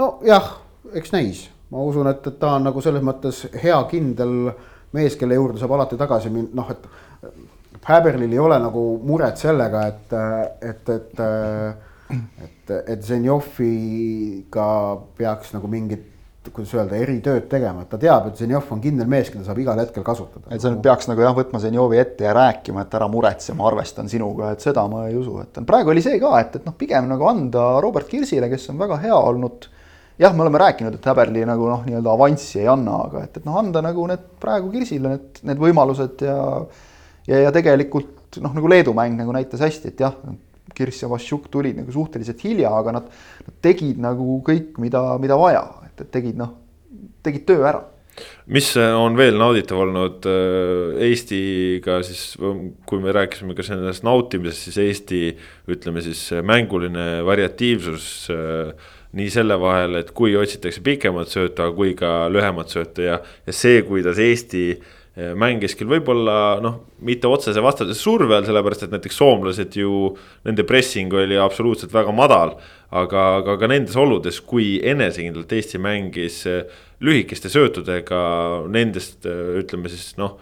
[0.00, 0.50] nojah,
[0.96, 4.52] eks näis, ma usun, et, et ta on nagu selles mõttes hea kindel
[4.96, 6.90] mees, kelle juurde saab alati tagasi minna, noh, et.
[7.86, 10.12] Häberlil ei ole nagu muret sellega, et,
[10.70, 11.24] et, et
[12.10, 14.70] et, et Zenjoviga
[15.18, 16.08] peaks nagu mingit
[16.48, 19.78] kuidas öelda, eritööd tegema, et ta teab, et Zenjov on kindel mees, keda saab igal
[19.82, 20.48] hetkel kasutada.
[20.48, 23.66] et sa nüüd peaks nagu jah, võtma Zenjovi ette ja rääkima, et ära muretse, ma
[23.68, 26.74] arvestan sinuga, et seda ma ei usu, et praegu oli see ka, et, et noh,
[26.80, 29.68] pigem nagu anda Robert Kirsile, kes on väga hea olnud.
[30.20, 33.44] jah, me oleme rääkinud, et Häberli nagu noh, nii-öelda avanssi ei anna, aga et, et
[33.44, 36.40] noh, anda nagu need praegu Kirsile need, need võimalused ja.
[37.30, 40.16] Ja, ja tegelikult noh, nagu Leedu mäng nagu näitas hästi, et jah
[40.74, 43.08] Kirss ja Vassiuk tulid nagu suhteliselt hilja, aga nad,
[43.46, 46.54] nad tegid nagu kõik, mida, mida vaja, et, et tegid noh,
[47.26, 47.82] tegid töö ära.
[48.52, 54.80] Mis on veel nauditav olnud äh, Eestiga siis, kui me rääkisime ka sellest nautimisest, siis
[54.82, 55.20] Eesti
[55.70, 62.28] ütleme siis mänguline variatiivsus äh, nii selle vahel, et kui otsitakse pikemat sööta, kui ka
[62.30, 64.99] lühemat sööta ja, ja see, kuidas Eesti äh,
[65.38, 70.12] mängis küll võib-olla noh, mitte otsese vastase surve all, sellepärast et näiteks soomlased ju,
[70.48, 72.56] nende pressing oli absoluutselt väga madal.
[72.90, 76.64] aga, aga ka nendes oludes, kui enesekindlalt Eesti mängis eh,
[77.00, 78.22] lühikeste söötudega
[78.66, 80.38] nendest ütleme siis noh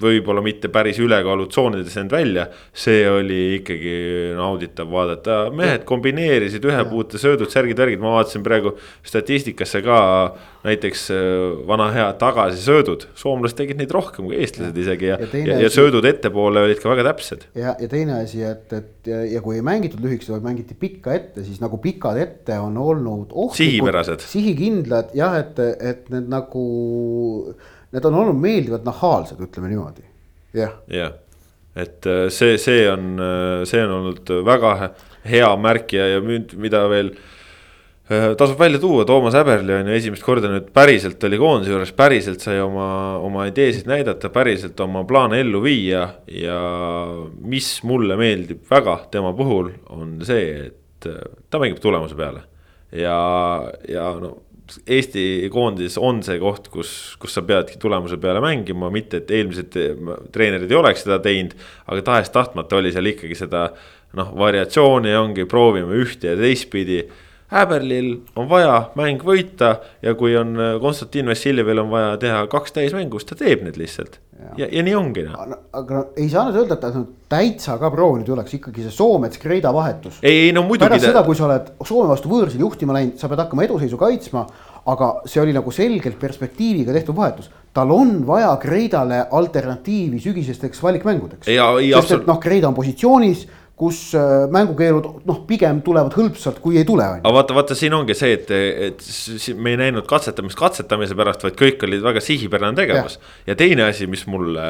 [0.00, 2.46] võib-olla mitte päris ülekaalutsoonides end välja,
[2.76, 3.92] see oli ikkagi
[4.36, 9.98] nauditav vaadata, mehed kombineerisid ühe puute söödud, särgid, värgid, ma vaatasin praegu statistikasse ka.
[10.66, 15.58] näiteks äh, vana hea tagasisöödud, soomlased tegid neid rohkem kui eestlased isegi ja, ja, ja,
[15.62, 17.46] ja söödud ettepoole olid ka väga täpsed.
[17.54, 21.14] ja, ja teine asi, et, et ja, ja kui ei mängitud lühikesed, vaid mängiti pikka
[21.14, 24.26] ette, siis nagu pikad ette on olnud ohtlikud.
[24.26, 26.66] sihikindlad jah, et, et need nagu
[27.94, 30.04] need on olnud meeldivalt nahaalsed, ütleme niimoodi,
[30.56, 30.74] jah.
[30.90, 31.14] jah,
[31.76, 34.76] et äh, see, see on, äh, see on olnud väga
[35.26, 40.26] hea märk ja, ja mida veel äh, tasub välja tuua, Toomas Häberli on ju esimest
[40.26, 42.88] korda nüüd päriselt oli koondise juures, päriselt sai oma,
[43.22, 46.08] oma ideesid näidata, päriselt oma plaane ellu viia.
[46.32, 46.58] ja
[47.44, 51.10] mis mulle meeldib väga tema puhul, on see, et
[51.50, 52.46] ta mängib tulemuse peale.
[52.96, 53.20] ja,
[53.90, 56.90] ja no Eesti koondises on see koht, kus,
[57.22, 59.76] kus sa peadki tulemuse peale mängima, mitte et eelmised
[60.34, 61.54] treenerid ei oleks seda teinud.
[61.86, 63.68] aga tahes-tahtmata oli seal ikkagi seda
[64.18, 67.04] noh, variatsiooni ongi, proovime ühte ja teistpidi.
[67.52, 73.20] Häberlil on vaja mäng võita ja kui on Konstantin Vassiljevil on vaja teha kaks täismängu,
[73.20, 74.20] siis ta teeb need lihtsalt
[74.56, 75.56] ja, ja nii ongi noh.
[75.76, 78.94] aga no ei saa nüüd öelda, et ta täitsa ka proovinud ei oleks, ikkagi see
[78.94, 80.20] Soomets-Kreida vahetus.
[80.22, 80.88] ei, ei no muidugi.
[80.90, 84.46] pärast seda, kui sa oled Soome vastu võõrsil juhtima läinud, sa pead hakkama eduseisu kaitsma.
[84.86, 87.50] aga see oli nagu selgelt perspektiiviga tehtud vahetus.
[87.74, 91.46] tal on vaja Kreidale alternatiivi sügisesteks valikmängudeks.
[91.46, 96.86] sest et noh, Kreida on positsioonis kus äh, mängukeelud noh, pigem tulevad hõlpsalt, kui ei
[96.88, 97.04] tule.
[97.18, 99.04] aga vaata, vaata, siin ongi see, et, et
[99.60, 103.18] me ei näinud katsetamist katsetamise pärast, vaid kõik olid väga sihipärane tegevus.
[103.46, 104.64] ja teine asi, mis mulle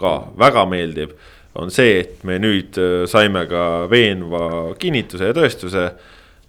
[0.00, 1.14] ka väga meeldib,
[1.54, 5.88] on see, et me nüüd äh, saime ka veenva kinnituse ja tõestuse.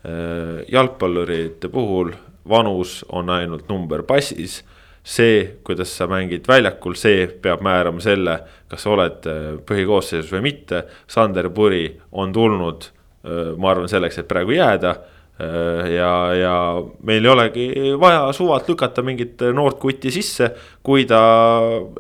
[0.03, 2.10] Äh, jalgpallurite puhul
[2.49, 4.63] vanus on ainult number passis
[5.03, 8.37] see, kuidas sa mängid väljakul, see peab määrama selle,
[8.71, 10.85] kas sa oled äh, põhikoosseisus või mitte.
[11.11, 12.87] Sander Puri on tulnud,
[13.27, 14.95] äh, ma arvan, selleks, et praegu jääda.
[15.39, 16.55] Ja, ja
[17.03, 17.63] meil ei olegi
[17.99, 20.51] vaja suvalt lükata mingit noort kutti sisse,
[20.85, 21.21] kui ta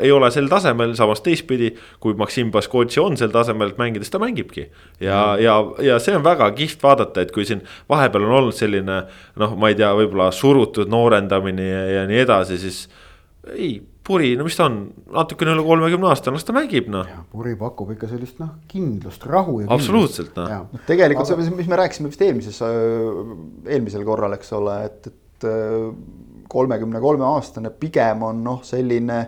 [0.03, 1.71] ei ole sel tasemel, samas teistpidi,
[2.03, 4.67] kui Maksim Baskotši on sel tasemel, et mängides ta mängibki.
[5.01, 8.99] ja, ja, ja see on väga kihvt vaadata, et kui siin vahepeal on olnud selline
[9.41, 12.85] noh, ma ei tea, võib-olla surutud noorendamine ja, ja nii edasi, siis
[13.57, 14.81] ei Puri, no mis ta on,
[15.15, 17.07] natukene üle kolmekümne aasta, las ta mängib noh.
[17.31, 19.69] Puri pakub ikka sellist noh, kindlust, rahu ja.
[19.71, 20.49] absoluutselt noh.
[20.73, 21.45] No, tegelikult Aga...
[21.45, 25.47] see, mis me rääkisime vist eelmises, eelmisel korral, eks ole, et, et
[26.51, 29.21] kolmekümne kolme aastane pigem on noh, selline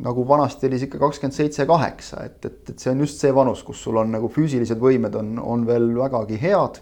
[0.00, 3.60] nagu vanasti oli sihuke kakskümmend seitse, kaheksa, et, et, et see on just see vanus,
[3.66, 6.80] kus sul on nagu füüsilised võimed on, on veel vägagi head.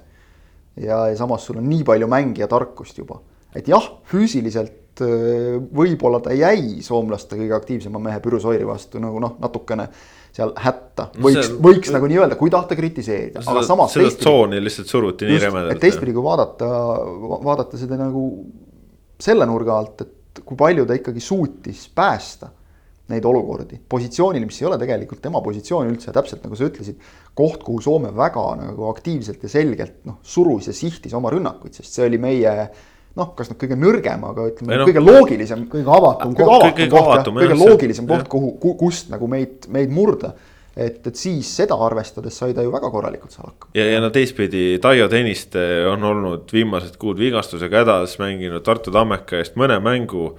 [0.78, 3.18] ja, ja samas sul on nii palju mängija tarkust juba,
[3.58, 9.02] et jah, füüsiliselt et äh, võib-olla ta jäi soomlaste kõige aktiivsema mehe Pyrrhus Oiri vastu
[9.02, 9.88] nagu noh, natukene
[10.34, 13.94] seal hätta, võiks, võiks nagu nii öelda, kui tahta kritiseerida, aga samas.
[13.96, 15.80] seda tsooni lihtsalt suruti nii rämedalt.
[15.82, 16.68] teistpidi, kui vaadata,
[17.46, 18.28] vaadata seda nagu
[19.18, 22.52] selle nurga alt, et kui palju ta ikkagi suutis päästa
[23.08, 27.00] neid olukordi positsioonil, mis ei ole tegelikult tema positsioon üldse, täpselt nagu sa ütlesid.
[27.38, 31.96] koht, kuhu Soome väga nagu aktiivselt ja selgelt noh, surus ja sihtis oma rünnakuid, sest
[31.96, 32.54] see oli meie
[33.18, 35.64] noh, kas nüüd kõige nõrgem, aga ütleme no, kõige loogilisem.
[35.72, 36.62] kõige avatum kõige koht.
[36.66, 40.34] kõige, kõige, avatum, kõige loogilisem koht, kuhu, kust nagu meid, meid murda
[40.78, 43.72] et, et siis seda arvestades sai ta ju väga korralikult seal hakkama.
[43.78, 49.42] ja, ja no teistpidi, Taio Tõniste on olnud viimased kuud vigastusega hädas, mänginud Tartu Tammeka
[49.42, 50.30] eest mõne mängu.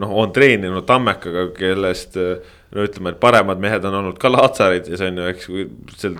[0.00, 4.96] noh, on treeninud Tammekaga, kellest no ütleme, et paremad mehed on olnud ka Laatsarid ja
[4.96, 5.50] see on ju, eks,
[6.00, 6.16] seal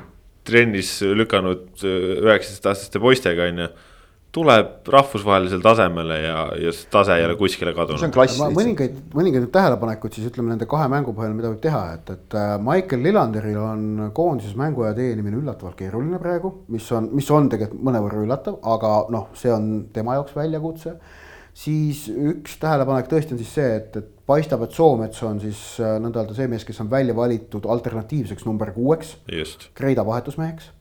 [0.47, 3.71] trennis lükanud üheksateistaastaste poistega on ju
[4.37, 8.03] tuleb rahvusvahelisele tasemele ja, ja see tase ei ole kuskile kadunud.
[8.03, 8.41] see on klass.
[8.53, 12.57] mõningaid, mõningaid tähelepanekuid siis ütleme nende kahe mängu põhjal, mida võib teha, et, et äh,
[12.63, 18.27] Michael Lillanderil on koondises mänguaja teenimine üllatavalt keeruline praegu, mis on, mis on tegelikult mõnevõrra
[18.27, 20.99] üllatav, aga noh, see on tema jaoks väljakutse.
[21.57, 25.97] siis üks tähelepanek tõesti on siis see, et, et paistab, et Soomets on siis äh,
[26.03, 29.17] nõnda öelda see mees, kes on välja valitud alternatiivseks number kuueks.
[29.75, 30.76] Kreida vahetusmeheks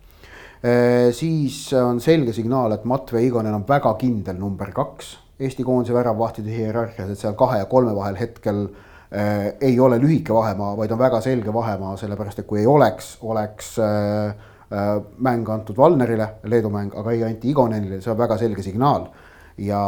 [1.13, 6.51] siis on selge signaal, et Matvei Igonen on väga kindel number kaks Eesti koondise väravvahtide
[6.51, 8.61] hierarhias, et seal kahe ja kolme vahel hetkel
[9.11, 13.17] äh, ei ole lühike vahemaa, vaid on väga selge vahemaa, sellepärast et kui ei oleks,
[13.27, 14.29] oleks äh,
[14.71, 14.91] äh,
[15.27, 19.09] mäng antud Valnerile, Leedu mäng, aga ei anti Igonenile, see on väga selge signaal.
[19.57, 19.81] ja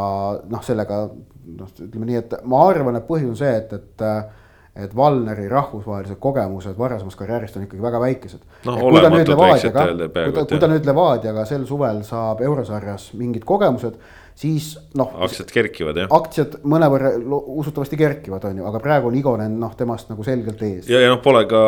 [0.47, 4.45] noh, sellega noh, ütleme nii, et ma arvan, et põhjus on see, et, et äh,
[4.77, 8.77] et Valneri rahvusvahelised kogemused varasemast karjäärist on ikkagi väga väikesed no,.
[8.77, 13.45] kui ta nüüd Levadiaga, kui ta, kui ta nüüd Levadiaga sel suvel saab eurosarjas mingid
[13.47, 13.97] kogemused,
[14.37, 15.15] siis noh.
[15.25, 16.13] aktsiad kerkivad jah.
[16.19, 17.15] aktsiad mõnevõrra
[17.57, 20.85] usutavasti kerkivad, on ju, aga praegu on Igonen noh, temast nagu selgelt ees.
[20.91, 21.59] ja, ja noh, pole ka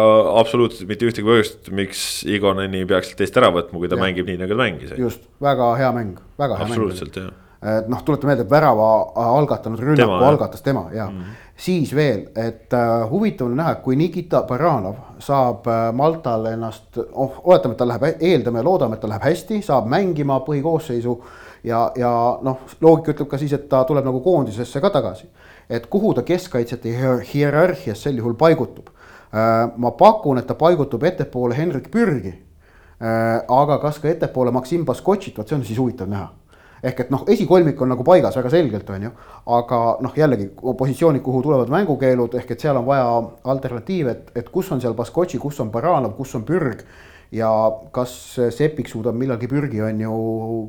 [0.44, 4.06] absoluutselt mitte ühtegi põhjust, miks Igoneni peaks eest ära võtma, kui ta ja.
[4.06, 4.96] mängib nii, nagu ta mängis.
[5.02, 6.78] just, väga hea mäng, väga hea mäng.
[6.78, 8.86] absoluutselt jah noh, tuleta meelde, et värava
[9.20, 11.18] algatanud rünnaku tema, algatas tema ja mm.
[11.20, 16.98] -hmm siis veel, et äh, huvitav on näha, kui Nikita Baranov saab äh, Maltal ennast,
[17.12, 21.20] oh, oletame, et tal läheb, eeldame loodame, et tal läheb hästi, saab mängima põhikoosseisu.
[21.64, 25.28] ja, ja noh, loogika ütleb ka siis, et ta tuleb nagu koondisesse ka tagasi.
[25.70, 26.96] et kuhu ta keskkaitsjate
[27.34, 29.70] hierarhias sel juhul paigutub äh,.
[29.78, 33.44] ma pakun, et ta paigutub ettepoole Henrik Pürgi äh,.
[33.48, 36.39] aga kas ka ettepoole Maksim Baskotšit, vot see on siis huvitav näha
[36.84, 39.12] ehk et noh, esikolmik on nagu paigas väga selgelt, on ju.
[39.58, 43.06] aga noh, jällegi positsioonid, kuhu tulevad mängukeelud, ehk et seal on vaja
[43.52, 46.84] alternatiive, et, et kus on seal Baskotši, kus on Baranov, kus on Pürg.
[47.32, 47.48] ja
[47.94, 48.12] kas
[48.56, 50.14] Sepik suudab millalgi Pürgi on ju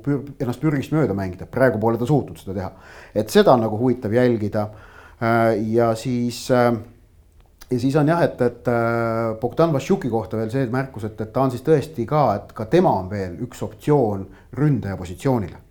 [0.05, 2.71] pür, ennast Pürgist mööda mängida, praegu pole ta suutnud seda teha.
[3.15, 4.69] et seda on nagu huvitav jälgida.
[5.21, 6.75] Äh, ja siis äh,
[7.71, 11.33] ja siis on jah, et, et äh, Bogdan Vassiuki kohta veel see märkus, et, et
[11.33, 15.70] ta on siis tõesti ka, et ka tema on veel üks optsioon ründaja positsioonile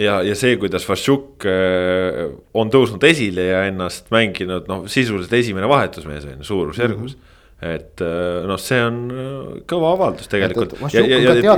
[0.00, 2.22] ja, ja see, kuidas Vašuk äh,
[2.56, 7.18] on tõusnud esile ja ennast mänginud, noh, sisuliselt esimene vahetusmees on ju suurusjärgus mm.
[7.18, 10.78] -hmm et äh, noh, see on äh, kõva avaldus tegelikult.
[10.94, 11.56] ja, ja, ja, ja,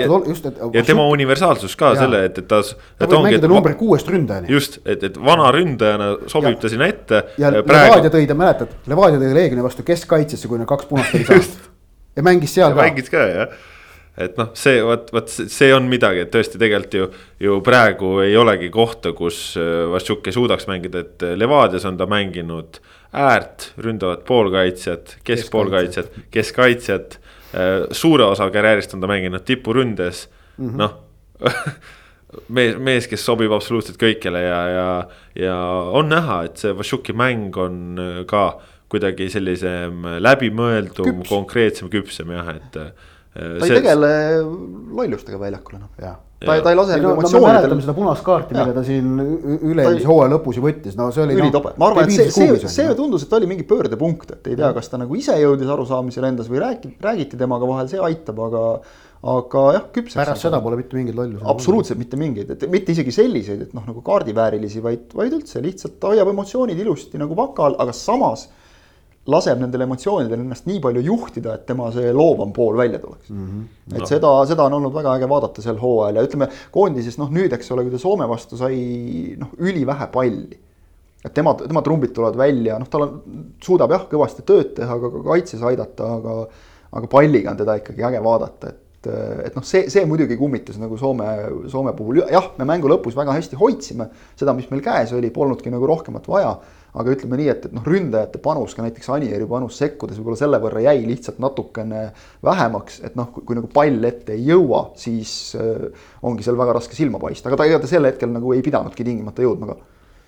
[0.74, 2.00] ja tema universaalsus ka ja.
[2.00, 2.58] selle, et, et ta.
[2.98, 4.50] ta võib mängida number kuuest ründajani.
[4.50, 6.60] just, et, et vana ründajana sobib ja.
[6.64, 7.22] ta sinna ette.
[7.38, 7.92] ja praegu...
[7.92, 11.70] Levadia tõi, ta mäletad, Levadia tõi Leegioni vastu keskkaitsesse, kui need kaks punast oli saanud.
[12.18, 12.82] ja mängis seal ja ka.
[12.82, 13.54] mängis ka jah
[14.20, 17.06] et noh, see vot, vot see on midagi, et tõesti tegelikult ju,
[17.40, 21.96] ju praegu ei olegi kohta, kus äh, Vaščuk ei suudaks mängida, et äh, Levadias on
[22.00, 22.80] ta mänginud
[23.12, 27.18] äärt, ründavat poolkaitsjat, keskpoolkaitsjat, keskkaitsjat.
[27.56, 31.00] Äh, suure osa karjäärist on ta mänginud tipuründes mm -hmm., noh
[32.48, 34.86] mees, mees, kes sobib absoluutselt kõikjale ja, ja,
[35.36, 35.56] ja
[35.92, 37.98] on näha, et see Vašuki mäng on
[38.28, 38.60] ka
[38.92, 42.76] kuidagi sellisem läbimõeldum, konkreetsem, küpsem jah, et
[43.32, 44.12] ta ei tegele
[44.92, 45.90] lollustega väljakul enam.
[46.00, 48.82] jah ta, ta ei lase no, nagu no, me mäletame seda punast kaarti, mille ta
[48.86, 51.36] siin üle-eelmise hooaja lõpus ju võttis, no see oli.
[51.38, 54.58] ülitobe no,, ma arvan, et see, see, see tundus, et oli mingi pöördepunkt, et ei
[54.58, 58.42] tea, kas ta nagu ise jõudis arusaamisele endas või räägi, räägiti temaga vahel, see aitab,
[58.48, 58.64] aga.
[59.32, 60.18] aga jah, küpseks.
[60.18, 61.44] pärast seda pole mitte mingeid lollusi.
[61.52, 66.02] absoluutselt mitte mingeid, et mitte isegi selliseid, et noh, nagu kaardiväärilisi, vaid, vaid üldse lihtsalt
[66.10, 68.48] hoiab emotsioonid ilusti nagu vaka all, aga samas
[69.30, 73.44] laseb nendel emotsioonidel ennast nii palju juhtida, et tema see loovam pool välja tuleks mm.
[73.46, 73.94] -hmm.
[73.94, 74.08] et no.
[74.10, 77.70] seda, seda on olnud väga äge vaadata sel hooajal ja ütleme koondises noh, nüüd, eks
[77.70, 78.82] ole, kui ta Soome vastu sai
[79.38, 80.58] noh, ülivähe palli.
[81.24, 83.20] et tema, tema trumbid tulevad välja, noh, tal on,
[83.62, 86.38] suudab jah, kõvasti tööd teha, aga ka kaitses aidata, aga
[86.92, 88.80] aga palliga on teda ikkagi äge vaadata, et
[89.10, 91.26] et noh, see, see muidugi kummitas nagu Soome,
[91.70, 94.06] Soome puhul, jah, me mängu lõpus väga hästi hoidsime
[94.38, 96.52] seda, mis meil käes oli, polnudki nagu rohkemat vaja
[96.92, 100.60] aga ütleme nii, et, et noh, ründajate panus ka näiteks Anieri panus sekkudes võib-olla selle
[100.60, 102.04] võrra jäi lihtsalt natukene
[102.44, 105.86] vähemaks, et noh, kui nagu pall ette ei jõua, siis äh,
[106.28, 109.06] ongi seal väga raske silma paista, aga ta ega ta sel hetkel nagu ei pidanudki
[109.08, 109.78] tingimata jõudma ka.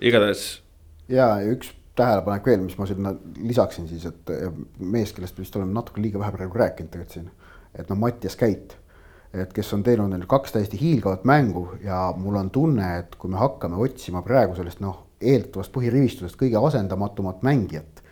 [0.01, 0.47] igatahes.
[1.13, 4.33] ja üks tähelepanek veel, mis ma sinna lisaksin siis, et
[4.81, 7.29] mees, kellest vist oleme natuke liiga vähe praegu rääkinud tegelikult siin,
[7.77, 8.79] et noh, Mattias Käit
[9.35, 13.31] et kes on teinud neil kaks täiesti hiilgavat mängu ja mul on tunne, et kui
[13.31, 18.03] me hakkame otsima praegu sellest noh, eeldatavast põhirivistusest kõige asendamatumat mängijat,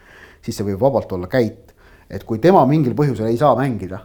[0.43, 1.75] siis see võib vabalt olla Käit.
[2.11, 4.03] et kui tema mingil põhjusel ei saa mängida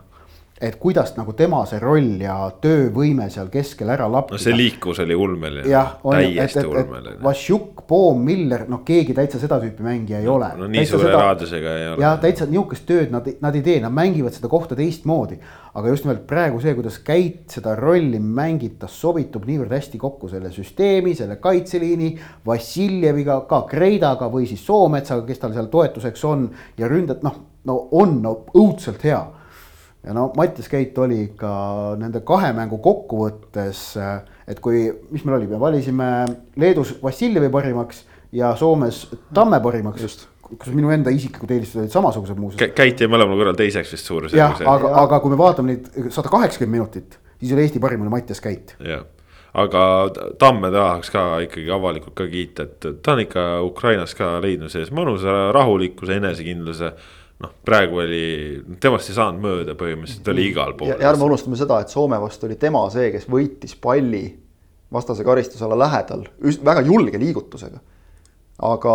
[0.62, 4.40] et kuidas nagu tema see roll ja töövõime seal keskel ära lappida.
[4.40, 5.68] no see liiklus oli ulmeline.
[5.70, 10.24] jah, on ju, et, et, et Vassiuk, Poom, Miller, noh, keegi täitsa seda tüüpi mängija
[10.24, 10.50] ei ole.
[10.58, 12.02] no nii täitsa suure seda, raadiusega ei ole.
[12.02, 15.38] jah, täitsa nihukest tööd nad, nad ei tee, nad mängivad seda kohta teistmoodi.
[15.78, 20.32] aga just nimelt praegu see, kuidas Käit seda rolli mängib, ta sobitub niivõrd hästi kokku
[20.32, 22.16] selle süsteemi, selle kaitseliini.
[22.48, 26.50] Vassiljeviga, ka Kreidaga või siis Soometsaga, kes tal seal toetuseks on
[26.82, 29.22] ja ründad, noh, no on no, õudselt hea
[30.08, 31.52] ja no Mattias Keit oli ikka
[32.00, 33.84] nende kahe mängu kokkuvõttes,
[34.48, 36.10] et kui, mis meil oli, me valisime
[36.56, 40.02] Leedus Vassiljevi parimaks ja Soomes Tamme parimaks.
[40.02, 42.72] just kus minu enda isiklikud eelistused olid samasugused muuseas.
[42.76, 44.64] Käit jäi mõlemal korral teiseks vist suurusjärgus.
[44.64, 48.14] jah, aga, aga kui me vaatame neid sada kaheksakümmend minutit, siis oli Eesti parim oli
[48.14, 48.76] Mattias Käit.
[48.80, 49.04] jah,
[49.60, 49.84] aga
[50.40, 54.96] Tamme tahaks ka ikkagi avalikult ka kiita, et ta on ikka Ukrainas ka leidnud sellise
[54.96, 56.94] mõnusa rahulikkuse, enesekindluse
[57.44, 58.24] noh, praegu oli,
[58.82, 60.94] temast ei saanud mööda põhimõtteliselt, ta oli igal pool.
[60.94, 64.26] ja ärme unustame seda, et Soome vastu oli tema see, kes võitis palli
[64.94, 67.80] vastase karistusala lähedal väga julge liigutusega.
[68.68, 68.94] aga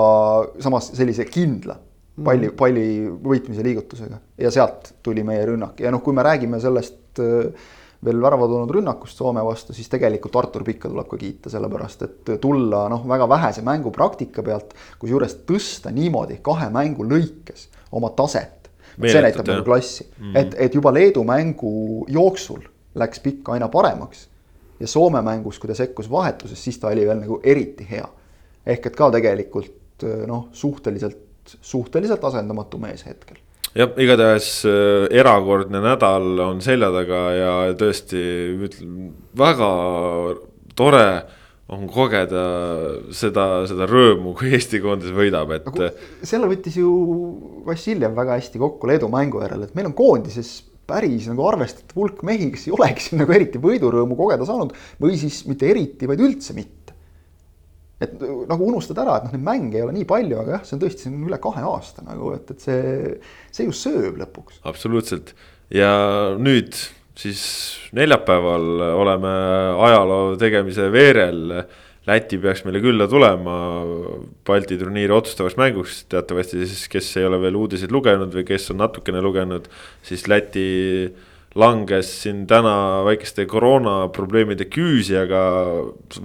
[0.59, 1.77] samas sellise kindla
[2.25, 2.57] palli, mhm.
[2.59, 2.87] palli
[3.23, 7.71] võitmise liigutusega ja sealt tuli meie rünnak ja noh, kui me räägime sellest äh,
[8.05, 12.33] veel värava tulnud rünnakust Soome vastu, siis tegelikult Artur Pikka tuleb ka kiita, sellepärast et
[12.43, 18.71] tulla noh, väga vähese mängupraktika pealt, kusjuures tõsta niimoodi kahe mängu lõikes oma taset.
[19.01, 20.39] see näitab nagu klassi mm, -hmm.
[20.39, 22.61] et, et juba Leedu mängu jooksul
[22.95, 24.29] läks pikk aina paremaks.
[24.81, 28.09] ja Soome mängus, kui ta sekkus vahetuses, siis ta oli veel nagu eriti hea.
[28.67, 31.19] ehk et ka tegelikult noh, suhteliselt,
[31.61, 33.37] suhteliselt asendamatu mees hetkel
[33.79, 38.25] jah, igatahes äh, erakordne nädal on selja taga ja tõesti
[38.69, 39.71] ütleme väga
[40.79, 41.07] tore
[41.73, 42.43] on kogeda
[43.17, 46.91] seda, seda rõõmu, kui Eesti koondis võidab, et selle võttis ju
[47.65, 50.59] Vassiljev väga hästi kokku Leedu mängu järel, et meil on koondises
[50.89, 55.43] päris nagu arvestatav hulk mehi, kes ei oleks nagu eriti võidurõõmu kogeda saanud või siis
[55.49, 56.82] mitte eriti, vaid üldse mitte.
[58.03, 60.77] Et nagu unustada ära, et noh, neid mänge ei ole nii palju, aga jah, see
[60.77, 63.15] on tõesti, see on üle kahe aasta nagu, et, et see,
[63.55, 64.61] see ju sööb lõpuks.
[64.69, 65.35] absoluutselt
[65.73, 65.93] ja
[66.41, 66.77] nüüd
[67.19, 67.43] siis
[67.97, 69.33] neljapäeval oleme
[69.87, 71.63] ajaloo tegemise veerel.
[72.03, 73.57] Läti peaks meile külla tulema
[74.47, 78.81] Balti turniiri otsustavaks mänguks, teatavasti siis, kes ei ole veel uudiseid lugenud või kes on
[78.83, 79.69] natukene lugenud,
[80.03, 80.65] siis Läti
[81.59, 85.41] langes siin täna väikeste koroonaprobleemide küüsi, aga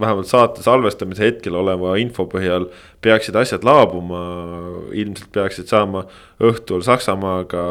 [0.00, 2.68] vähemalt saate salvestamise hetkel oleva info põhjal
[3.04, 4.22] peaksid asjad laabuma.
[4.92, 6.06] ilmselt peaksid saama
[6.40, 7.64] õhtul Saksamaaga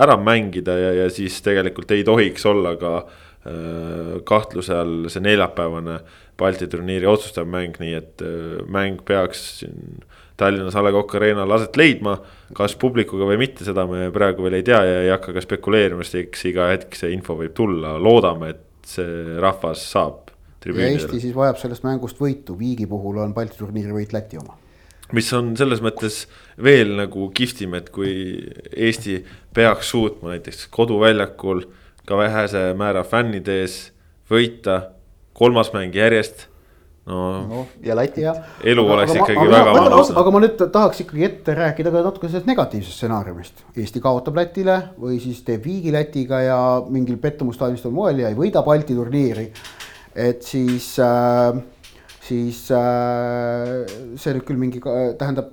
[0.00, 6.00] ära mängida ja, ja siis tegelikult ei tohiks olla ka äh, kahtluse all see neljapäevane
[6.40, 10.00] Balti turniiri otsustav mäng, nii et äh, mäng peaks siin
[10.40, 12.16] Tallinnas A Le Coq Arena'l aset leidma.
[12.56, 16.02] kas publikuga või mitte, seda me praegu veel ei tea ja ei hakka ka spekuleerima,
[16.06, 20.32] sest eks iga hetk see info võib tulla, loodame, et see rahvas saab.
[20.66, 24.58] ja Eesti siis vajab sellest mängust võitu, Viigi puhul on Balti turniiri võit Läti oma
[25.12, 26.24] mis on selles mõttes
[26.62, 28.12] veel nagu kihvtim, et kui
[28.70, 29.20] Eesti
[29.54, 31.64] peaks suutma näiteks koduväljakul
[32.06, 33.80] ka vähese määra fännide ees
[34.30, 34.80] võita
[35.36, 36.49] kolmas mäng järjest
[37.10, 38.24] no noh, ja Lätit.
[38.70, 40.12] elu oleks Aga ma- ikkagi aga väga ma- mõnus.
[40.22, 43.64] aga ma nüüd tahaks ikkagi ette rääkida ka natuke sellest negatiivsest stsenaariumist.
[43.76, 46.58] Eesti kaotab Lätile või siis teeb viigi Lätiga ja
[46.88, 49.50] mingil pettumust valmistaval moel ja ei võida Balti turniiri.
[50.14, 51.60] et siis äh,,
[52.26, 53.84] siis äh,
[54.18, 54.80] see nüüd küll mingi,
[55.18, 55.52] tähendab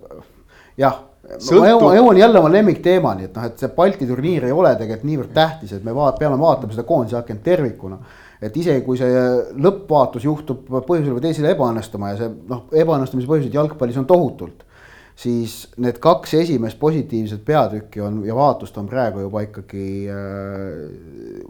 [0.77, 1.03] jah.
[1.27, 4.69] ma Sõltub- jõuan, jõuan jälle oma lemmikteemani, et noh, et see Balti turniir ei ole
[4.79, 7.97] tegelikult niivõrd tähtis, et me vaat-, peame vaatama seda koondise akent tervikuna
[8.41, 9.25] et isegi kui see
[9.57, 14.65] lõppvaatus juhtub põhjusel või teisel ebaõnnestuma ja see noh, ebaõnnestumise põhjuseid jalgpallis on tohutult.
[15.17, 21.47] siis need kaks esimest positiivset peatükki on ja vaatust on praegu juba ikkagi äh,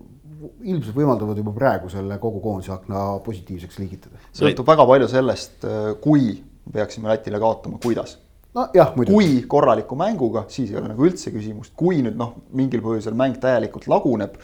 [0.61, 4.21] ilmselt võimaldavad juba praegu selle kogu koondise akna positiivseks liigitada.
[4.35, 5.65] sõltub väga palju sellest,
[6.03, 6.37] kui
[6.73, 8.17] peaksime Lätile kaotama, kuidas.
[8.57, 9.13] nojah, muidugi.
[9.13, 13.39] kui korraliku mänguga, siis ei ole nagu üldse küsimust, kui nüüd noh, mingil põhjusel mäng
[13.41, 14.37] täielikult laguneb,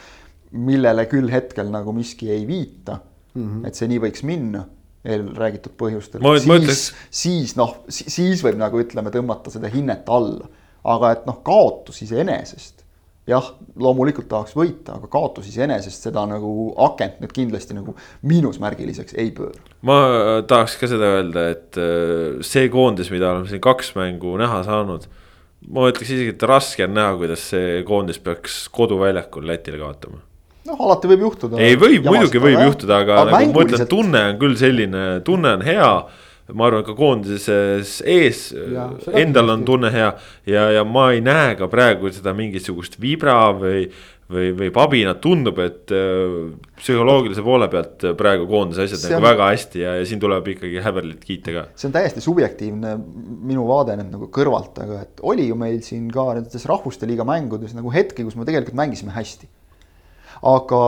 [0.53, 2.99] millele küll hetkel nagu miski ei viita
[3.33, 3.67] mm, -hmm.
[3.67, 4.65] et see nii võiks minna
[5.03, 10.47] eelräägitud põhjustel siis siis noh, siis võib nagu ütleme, tõmmata seda hinnet alla.
[10.83, 12.81] aga et noh, kaotus iseenesest,
[13.27, 13.45] jah,
[13.79, 17.95] loomulikult tahaks võita, aga kaotus iseenesest seda nagu akent nüüd kindlasti nagu
[18.27, 19.59] miinusmärgiliseks ei pööra.
[19.87, 19.97] ma
[20.47, 25.07] tahaks ka seda öelda, et äh, see koondis, mida oleme siin kaks mängu näha saanud.
[25.67, 30.23] ma ütleks isegi, et raske on näha, kuidas see koondis peaks koduväljakul Lätile kaotama.
[30.69, 31.59] noh, alati võib juhtuda.
[31.61, 35.65] ei, võib, muidugi võib juhtuda, aga nagu ma ütlen, tunne on küll selline, tunne on
[35.67, 35.89] hea.
[36.53, 40.09] ma arvan, ka koondises ees Jaa, seda endal on tunne hea
[40.45, 43.85] ja, ja ma ei näe ka praegu seda mingisugust vibra või,
[44.27, 46.51] või, või pabinat, tundub, et äh,
[46.81, 50.83] psühholoogilise poole pealt praegu koondise asjad nagu on- väga hästi ja, ja siin tuleb ikkagi
[50.83, 51.65] häberlit kiita ka.
[51.79, 52.93] see on täiesti subjektiivne
[53.47, 57.23] minu vaade nüüd nagu kõrvalt, aga et oli ju meil siin ka nendes rahvuste liiga
[57.27, 59.47] mängudes nagu hetki, kus me tegelikult mängisime hästi.
[60.43, 60.83] Aga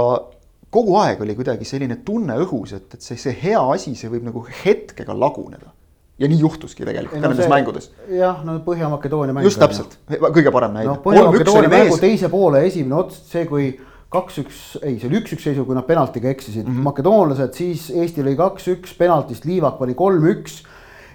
[0.75, 4.27] kogu aeg oli kuidagi selline tunne õhus, et, et see, see hea asi, see võib
[4.27, 5.71] nagu hetkega laguneda.
[6.19, 7.89] ja nii juhtuski tegelikult ka nendes mängudes.
[8.11, 9.47] jah, no Põhja-Makedoonia mäng.
[9.47, 13.73] just täpselt, kõige parem näide noh, Põhja-Makedoonia mängu teise poole esimene ots, see kui
[14.15, 16.71] kaks-üks, ei, see oli üks-üks seisu, kui nad penaltiga eksisid mm.
[16.71, 16.87] -hmm.
[16.89, 20.61] makedoonlased, siis Eesti lõi kaks-üks penaltist, Liivak pani kolm-üks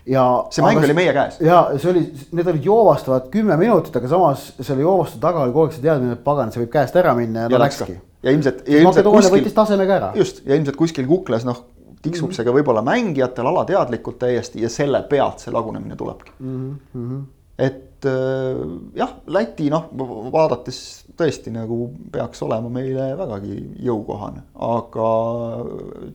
[0.07, 0.25] ja.
[0.51, 1.41] see mäng oli meie käes.
[1.45, 2.05] ja see oli,
[2.37, 6.17] need olid joovastavad kümme minutit, aga samas selle joovastuse taga oli kogu aeg see teadmine,
[6.17, 7.99] et pagan, see võib käest ära minna ja, ja no läkski..
[8.23, 10.13] ja ilmselt, ja ilmselt Makedoonia võttis tasemega ära.
[10.21, 11.65] just, ja ilmselt kuskil kuklas noh,
[12.05, 16.71] tiksub see ka võib-olla mängijatel alateadlikult täiesti ja selle pealt see lagunemine tulebki mm.
[16.95, 17.23] -hmm.
[17.59, 18.65] et äh,
[19.03, 19.91] jah, Läti noh,
[20.33, 20.81] vaadates
[21.21, 21.77] tõesti nagu
[22.13, 25.09] peaks olema meile vägagi jõukohane, aga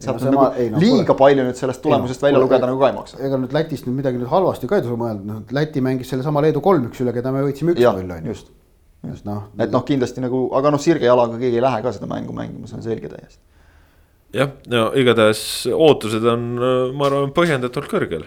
[0.01, 1.17] sealt see no, nagu ei no, liiga kuule.
[1.21, 3.19] palju nüüd sellest tulemusest välja kuule, lugeda nagu ka ei maksa.
[3.27, 6.43] ega nüüd Lätist nüüd midagi nüüd halvasti ka ei tasu mõelda, noh Läti mängis sellesama
[6.45, 8.33] Leedu kolm-üks üle, keda me võitsime üks-null on, ju.
[8.33, 8.51] just,
[9.05, 12.09] et noh, et noh, kindlasti nagu, aga noh, sirge jalaga keegi ei lähe ka seda
[12.11, 13.41] mängu mängima, see on selge täiesti.
[14.41, 15.43] jah, no igatahes
[15.75, 16.47] ootused on,
[16.97, 18.25] ma arvan, põhjendatult kõrgel.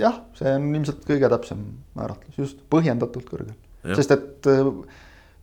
[0.00, 1.66] jah, see on ilmselt kõige täpsem
[1.98, 3.56] määratlus, just põhjendatult kõrgel,
[3.92, 4.72] sest et äh,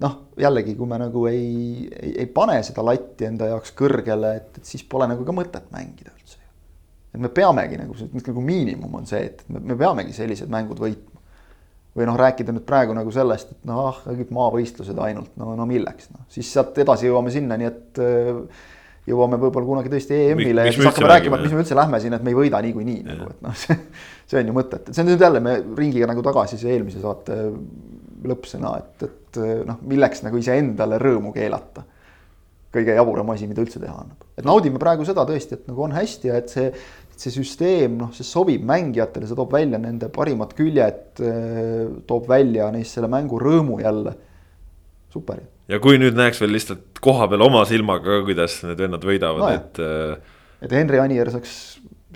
[0.02, 4.60] noh, jällegi, kui me nagu ei, ei, ei pane seda latti enda jaoks kõrgele, et,
[4.60, 6.40] et siis pole nagu ka mõtet mängida üldse.
[7.14, 11.22] et me peamegi nagu, nagu miinimum on see, et me, me peamegi sellised mängud võitma.
[11.94, 15.68] või noh, rääkida nüüd praegu nagu sellest, et noh, ah, kõik maavõistlused ainult, no, no
[15.70, 18.40] milleks, noh, siis sealt edasi jõuame sinnani, et äh,
[19.08, 22.00] jõuame võib-olla kunagi tõesti EM-ile ja siis me hakkame rääkima, et mis me üldse lähme
[22.02, 23.78] sinna, et me ei võida niikuinii nagu, et noh, see,
[24.32, 27.38] see on ju mõttetu, see on nüüd jälle me ringiga nagu tagasi see eelmise saate
[28.32, 31.86] lõppsõna, et, et noh, milleks nagu iseendale rõõmu keelata.
[32.74, 35.92] kõige jaburam asi, mida üldse teha annab, et naudime praegu seda tõesti, et nagu on
[35.94, 36.72] hästi ja et see,
[37.16, 41.22] see süsteem noh, see sobib mängijatele, see toob välja nende parimad küljed,
[42.10, 44.16] toob välja neist selle mängu rõõmu jälle.
[45.14, 49.44] super ja kui nüüd näeks veel lihtsalt koha peal oma silmaga kuidas need vennad võidavad
[49.44, 51.54] No et äh, et Henri Anier saaks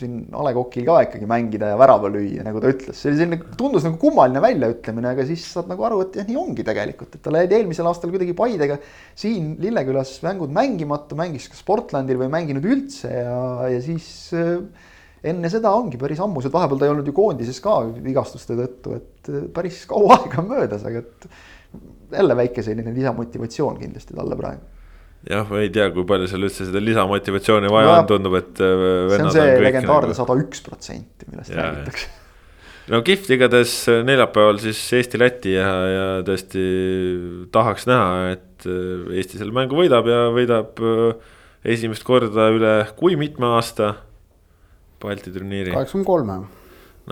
[0.02, 3.20] siin A Le Coqil ka ikkagi mängida ja värava lüüa, nagu ta ütles, see oli
[3.22, 7.18] selline, tundus nagu kummaline väljaütlemine, aga siis saad nagu aru, et jah, nii ongi tegelikult,
[7.18, 8.80] et tal jäid eelmisel aastal kuidagi Paidega
[9.18, 13.42] siin Lillekülas mängud mängimata, mängis kas Portlandil või ei mänginud üldse ja,
[13.74, 14.56] ja siis äh,
[15.28, 19.34] enne seda ongi päris ammused, vahepeal ta ei olnud ju koondises ka vigastuste tõttu, et
[19.34, 21.30] äh, päris kaua aega on möödas, aga et
[22.18, 24.77] jälle väike selline lisamotivatsioon kindlasti talle praegu
[25.28, 28.62] jah, ma ei tea, kui palju seal üldse seda lisamotivatsiooni vaja No, on, tundub, et
[28.64, 32.08] äh, see on see legendaarne nagu- sada üks protsenti, millest Jaa, räägitakse.
[32.94, 33.74] no kihvt, igatahes
[34.08, 36.64] neljapäeval siis Eesti-Läti ja, ja tõesti
[37.56, 41.34] tahaks näha, et äh, Eesti selle mängu võidab ja võidab äh,
[41.76, 43.96] esimest korda üle kui mitme aasta
[45.04, 45.74] Balti turniiri.
[45.76, 46.36] kaheksakümmend kolme.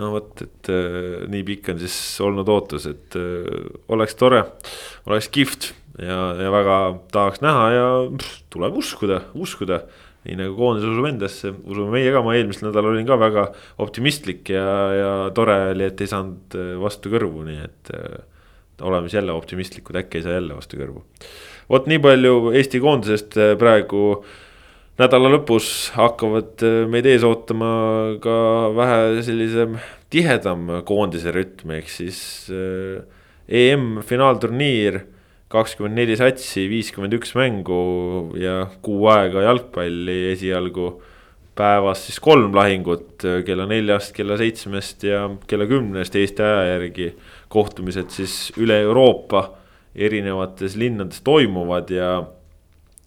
[0.00, 4.40] no vot, et äh, nii pikk on siis olnud ootus, et äh, oleks tore,
[5.06, 5.70] oleks kihvt
[6.02, 6.76] ja, ja väga
[7.12, 9.84] tahaks näha ja pff, tuleb uskuda, uskuda.
[10.26, 13.44] nii nagu koondis usub endasse, usume meie ka, ma eelmisel nädalal olin ka väga
[13.84, 18.16] optimistlik ja, ja tore oli, et ei saanud äh, vastu kõrvu, nii et äh,
[18.82, 21.04] oleme siis jälle optimistlikud, äkki ei saa jälle vastu kõrvu.
[21.70, 24.02] vot nii palju Eesti koondisest äh, praegu
[24.98, 27.70] nädala lõpus hakkavad meid ees ootama
[28.24, 28.36] ka
[28.74, 29.78] vähe sellisem
[30.10, 32.18] tihedam koondise rütm, ehk siis
[33.46, 35.04] EM finaalturniir
[35.52, 37.76] kakskümmend neli satsi, viiskümmend üks mängu
[38.40, 40.96] ja kuu aega jalgpalli esialgu.
[41.56, 47.14] päevas siis kolm lahingut kella neljast, kella seitsmest ja kella kümnest Eesti aja järgi.
[47.48, 49.54] kohtumised siis üle Euroopa
[49.94, 52.10] erinevates linnades toimuvad ja,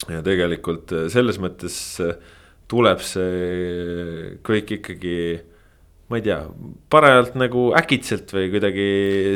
[0.10, 2.02] ja tegelikult selles mõttes
[2.70, 5.18] tuleb see kõik ikkagi
[6.10, 6.40] ma ei tea,
[6.90, 8.88] parajalt nagu äkitselt või kuidagi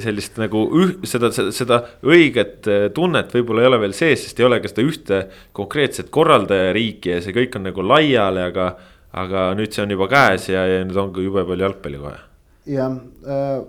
[0.02, 4.48] sellist nagu üh-, seda, seda õiget äh, tunnet võib-olla ei ole veel sees, sest ei
[4.48, 5.20] ole ka seda ühte
[5.54, 8.74] konkreetset korraldajariiki ja see kõik on nagu laiali, aga.
[9.14, 12.18] aga nüüd see on juba käes ja, ja nüüd ongi jube palju jalgpalli kohe.
[12.74, 12.96] jah
[13.30, 13.62] äh,,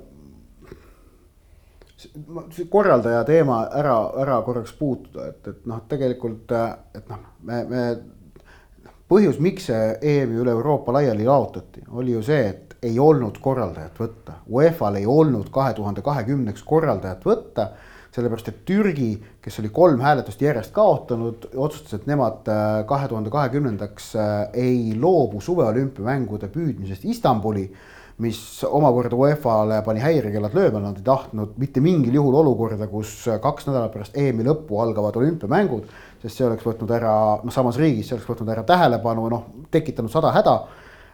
[2.73, 7.85] korraldaja teema ära, ära korraks puutuda, et, et noh, tegelikult, äh, et noh, me, me
[9.11, 13.99] põhjus, miks see EM-i üle Euroopa laiali jaotati, oli ju see, et ei olnud korraldajat
[14.01, 14.39] võtta.
[14.51, 17.69] UEFA-l ei olnud kahe tuhande kahekümneks korraldajat võtta,
[18.15, 19.11] sellepärast et Türgi,
[19.43, 24.95] kes oli kolm hääletust järjest kaotanud, otsustas, et nemad äh, kahe tuhande kahekümnendaks äh, ei
[25.01, 27.69] loobu suveolümpiamängude püüdmisest Istanbuli
[28.23, 33.67] mis omakorda UEFA-le pani häirekellad lööma, nad ei tahtnud mitte mingil juhul olukorda, kus kaks
[33.67, 35.89] nädalat pärast EM-i lõppu algavad olümpiamängud,
[36.23, 40.13] sest see oleks võtnud ära, noh, samas riigis, see oleks võtnud ära tähelepanu, noh, tekitanud
[40.15, 40.55] sada häda.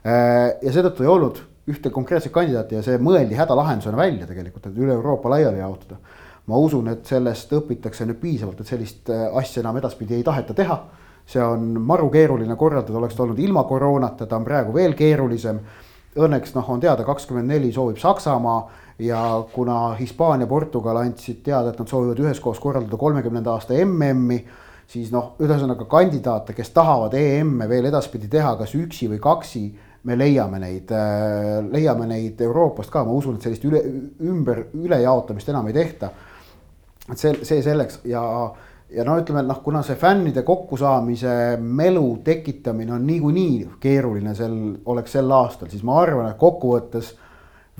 [0.00, 1.40] Äh, ja seetõttu ei olnud
[1.70, 5.96] ühte konkreetset kandidaati ja see mõeldi hädalahendusena välja tegelikult, et üle Euroopa laiali jaotada.
[6.46, 10.54] ma usun, et sellest õpitakse nüüd piisavalt, et sellist äh, asja enam edaspidi ei taheta
[10.54, 10.82] teha.
[11.26, 15.60] see on maru keeruline korraldada, oleks ta olnud ilma koroonata, ta on praegu veel keerulisem.
[16.16, 21.78] Õnneks noh, on teada, kakskümmend neli soovib Saksamaa ja kuna Hispaania, Portugal andsid teada, et
[21.78, 24.40] nad soovivad üheskoos korraldada kolmekümnenda aasta MM-i
[24.90, 29.64] siis noh, ühesõnaga kandidaate, kes tahavad EM-e veel edaspidi teha, kas üksi või kaksi
[30.04, 33.82] me leiame neid, äh, leiame neid Euroopast ka, ma usun, et sellist üle,
[34.24, 36.10] ümber, ülejaotamist enam ei tehta.
[37.10, 38.22] et see, see selleks ja,
[38.94, 45.18] ja no ütleme, noh, kuna see fännide kokkusaamise melu tekitamine on niikuinii keeruline sel, oleks
[45.18, 47.14] sel aastal, siis ma arvan, et kokkuvõttes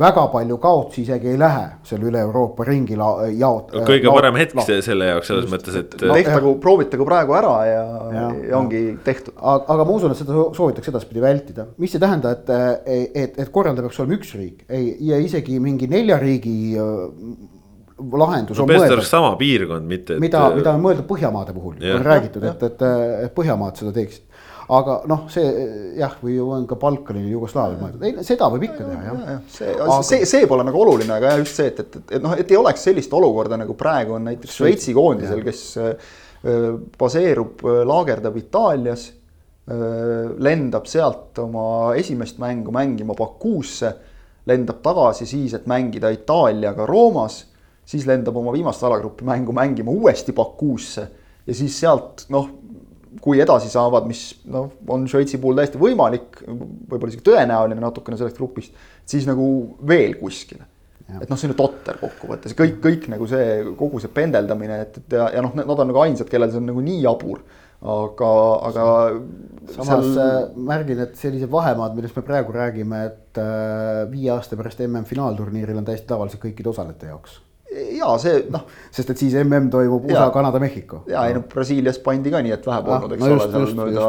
[0.01, 3.75] väga palju kaotusi isegi ei lähe seal üle Euroopa ringi jaot-.
[3.75, 4.73] kõige laot, parem hetk laot.
[4.87, 6.17] selle jaoks selles Just, mõttes, et no,.
[6.17, 7.85] tehtagu, proovitagu praegu ära ja,
[8.17, 9.37] ja, ja ongi tehtud.
[9.43, 12.53] aga ma usun, et seda soovitakse edaspidi vältida, mis ei tähenda, et,
[12.87, 17.59] et, et korraldaja peaks olema üks riik, ei, ja isegi mingi nelja riigi äh,
[18.01, 19.05] lahendus no, on mõeldud.
[19.07, 20.23] sama piirkond, mitte et....
[20.23, 22.85] mida, mida on mõeldud Põhjamaade puhul, on räägitud, et, et,
[23.27, 24.30] et Põhjamaad seda teeksid
[24.71, 25.47] aga noh, see
[25.99, 29.37] jah, või on ka Balkanil, Jugoslaavial mõeldud, ei seda võib ikka teha jah ja,.
[29.51, 32.37] see aga..., see, see pole nagu oluline, aga just see, et, et, et, et noh,
[32.39, 36.13] et ei oleks sellist olukorda nagu praegu on näiteks Šveitsi koondisel, kes äh,
[37.01, 40.31] baseerub, äh, laagerdab Itaalias äh,.
[40.39, 43.95] lendab sealt oma esimest mängu mängima Bakuusse,
[44.51, 47.45] lendab tagasi siis, et mängida Itaaliaga Roomas
[47.91, 51.09] siis lendab oma viimast alagrupi mängu mängima uuesti Bakuusse
[51.47, 52.49] ja siis sealt noh,
[53.23, 58.39] kui edasi saavad, mis noh, on Šveitsi puhul täiesti võimalik, võib-olla isegi tõenäoline natukene sellest
[58.39, 58.77] grupist,
[59.09, 59.47] siis nagu
[59.87, 60.67] veel kuskile.
[61.11, 65.01] et noh, see on ju totter kokkuvõttes, kõik, kõik nagu see, kogu see pendeldamine, et,
[65.01, 67.43] et ja, ja noh, nad on nagu ainsad, kellel see on nagu nii jabur
[67.81, 68.31] aga,
[68.69, 68.87] aga.
[69.75, 70.19] samas seal...
[70.23, 75.09] Äh, märgin, et sellised vahemaad, millest me praegu räägime, et äh, viie aasta pärast mm
[75.09, 77.41] finaalturniiril on täiesti tavalised kõikide osalejate jaoks
[77.71, 78.67] ja see noh.
[78.91, 81.05] sest et siis mm toimub USA, Kanada, Mehhiko.
[81.11, 83.77] ja ei noh, Brasiilias pandi ka nii, et vähe polnud, eks no, just, ole, seal
[83.79, 84.07] mööda,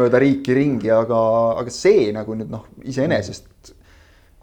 [0.00, 1.20] mööda riiki ringi, aga,
[1.62, 3.46] aga see nagu nüüd noh, iseenesest.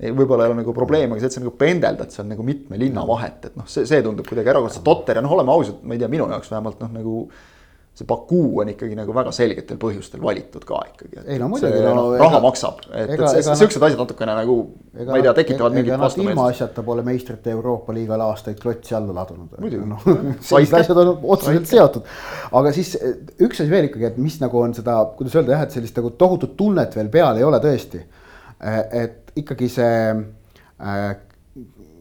[0.07, 3.05] võib-olla ei ole nagu probleem, aga see, et sa nagu pendeldad seal nagu mitme linna
[3.07, 6.01] vahet, et noh, see, see tundub kuidagi erakordselt totter ja noh, oleme ausad, ma ei
[6.01, 7.21] tea, minu jaoks vähemalt noh, nagu
[7.97, 11.23] see Baku on ikkagi nagu väga selgetel põhjustel valitud ka ikkagi.
[11.25, 11.79] ei no muidugi.
[11.81, 14.57] No, raha ega, maksab, et, et siuksed asjad natukene nagu
[14.93, 16.35] ega, ma ei tea, tekitavad mingit vastumeelsust.
[16.35, 19.57] ilmaasjata pole meistrite Euroopa liigal aastaid klotsi alla ladunud.
[19.89, 22.11] no, sellised asjad on otseselt seotud.
[22.61, 25.79] aga siis üks asi veel ikkagi, et mis nagu on seda, kuidas öelda jah, et
[25.79, 28.03] sellist nagu tohutut tunnet veel peal ei ole tõesti.
[29.01, 31.17] et ikkagi see äh,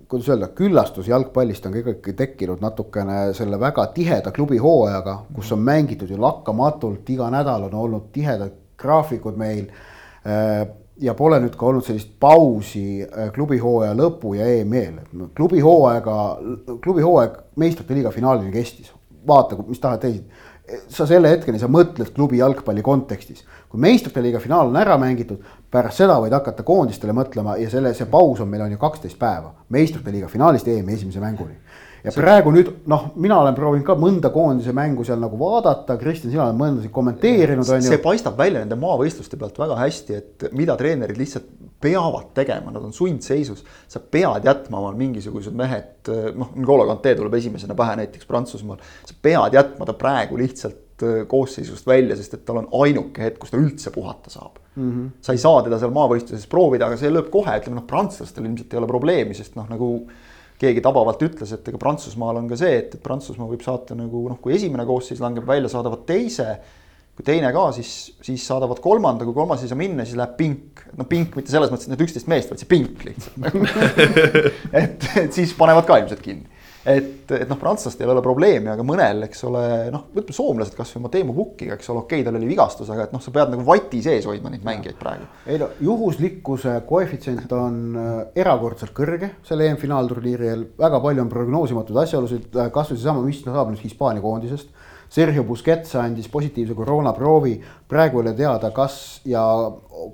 [0.09, 5.63] kuidas öelda, küllastus jalgpallist on ka ikkagi tekkinud natukene selle väga tiheda klubihooajaga, kus on
[5.67, 9.71] mängitud ju lakkamatult, iga nädal on olnud tihedad graafikud meil.
[10.27, 10.67] Äh,
[11.01, 15.01] ja pole nüüd ka olnud sellist pausi äh, klubihooaja lõpu ja EM-i eel,
[15.37, 16.15] klubihooaega,
[16.85, 18.95] klubihooaeg meistrite liiga finaalini kestis
[19.27, 20.25] vaata, mis tahad teised.
[20.89, 23.45] Sa selle hetkeni, sa mõtled klubi jalgpalli kontekstis.
[23.69, 27.93] kui meistrite liiga finaal on ära mängitud, pärast seda võid hakata koondistele mõtlema ja selle,
[27.95, 29.53] see paus on meil on ju kaksteist päeva.
[29.69, 31.59] meistrite liiga finaalist EM-i esimese mänguni
[32.07, 32.23] ja see...
[32.23, 36.47] praegu nüüd noh, mina olen proovinud ka mõnda koondise mängu seal nagu vaadata, Kristjan, sina
[36.47, 37.89] oled mõndasid kommenteerinud, on ju.
[37.91, 41.51] see paistab välja nende maavõistluste pealt väga hästi, et mida treenerid lihtsalt
[41.83, 43.65] peavad tegema, nad on sundseisus.
[43.89, 48.79] sa pead jätma omal mingisugused mehed, noh, N'Golo Kante tuleb esimesena pähe näiteks Prantsusmaal.
[49.05, 53.41] sa pead jätma ta praegu lihtsalt äh, koosseisust välja, sest et tal on ainuke hetk,
[53.43, 54.93] kus ta üldse puhata saab mm.
[54.93, 55.11] -hmm.
[55.21, 58.73] sa ei saa teda seal maavõistluses proovida, aga see lööb kohe, ütleme noh, prantslastel ilmselt
[58.73, 59.91] ei ole probleemi, sest noh, nagu
[60.61, 64.25] keegi tabavalt ütles, et ega Prantsusmaal on ka see, et, et Prantsusmaa võib saata nagu
[64.31, 66.57] noh, kui esimene koosseis langeb välja, saadavad teise.
[67.17, 67.91] kui teine ka, siis,
[68.21, 70.83] siis saadavad kolmanda, kui kolmas ei saa minna, siis läheb pink.
[70.97, 73.47] no pink mitte selles mõttes, et need üksteist meest, vaid see pink lihtsalt
[74.83, 76.56] et, et siis panevad ka ilmselt kinni
[76.87, 79.62] et, et noh, prantslastel ei ole probleemi, aga mõnel, eks ole,
[79.93, 83.14] noh, võtame soomlased kasvõi Matemu Pukkiga, eks ole, okei okay,, tal oli vigastus, aga et
[83.16, 85.26] noh, sa pead nagu vati sees hoidma neid mängijaid praegu.
[85.51, 92.49] ei no juhuslikkuse koefitsient on äh, erakordselt kõrge selle EM-finaalturniiril, väga palju on prognoosimatuid asjaolusid,
[92.55, 94.70] äh, kasvõi seesama, mis saab nüüd Hispaania koondisest.
[95.11, 97.53] Sergio Busquets andis positiivse koroonaproovi,
[97.87, 99.43] praegu ei ole teada, kas ja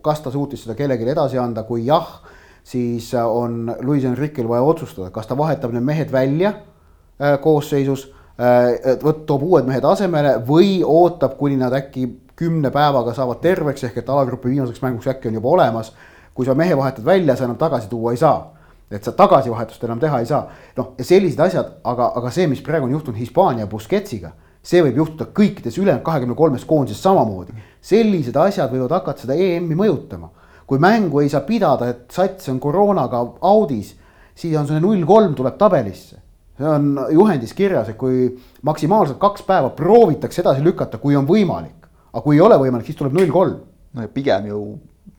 [0.04, 2.18] kas ta suutis seda kellelegi edasi anda, kui jah
[2.64, 8.08] siis äh, on Luis Enrique'il vaja otsustada, kas ta vahetab need mehed välja äh, koosseisus,
[8.38, 12.06] äh, võt-, toob uued mehed asemele või ootab, kuni nad äkki
[12.38, 15.92] kümne päevaga saavad terveks, ehk et alagrupi viimaseks mänguks äkki on juba olemas.
[16.34, 18.54] kui sa mehe vahetad välja, sa enam tagasi tuua ei saa.
[18.90, 20.48] et sa tagasivahetust enam teha ei saa.
[20.76, 24.32] noh, ja sellised asjad, aga, aga see, mis praegu on juhtunud Hispaania Busquetsiga,
[24.62, 27.52] see võib juhtuda kõikides ülejäänud kahekümne kolmes koondises samamoodi.
[27.80, 30.30] sellised asjad võivad hakata seda EM-i mõjutama
[30.72, 33.90] kui mängu ei saa pidada, et sats on koroonaga audis,
[34.34, 36.16] siis on see null kolm tuleb tabelisse.
[36.56, 38.30] see on juhendis kirjas, et kui
[38.64, 41.90] maksimaalselt kaks päeva proovitakse edasi lükata, kui on võimalik.
[42.12, 43.60] aga kui ei ole võimalik, siis tuleb null kolm.
[43.92, 44.62] no ja pigem ju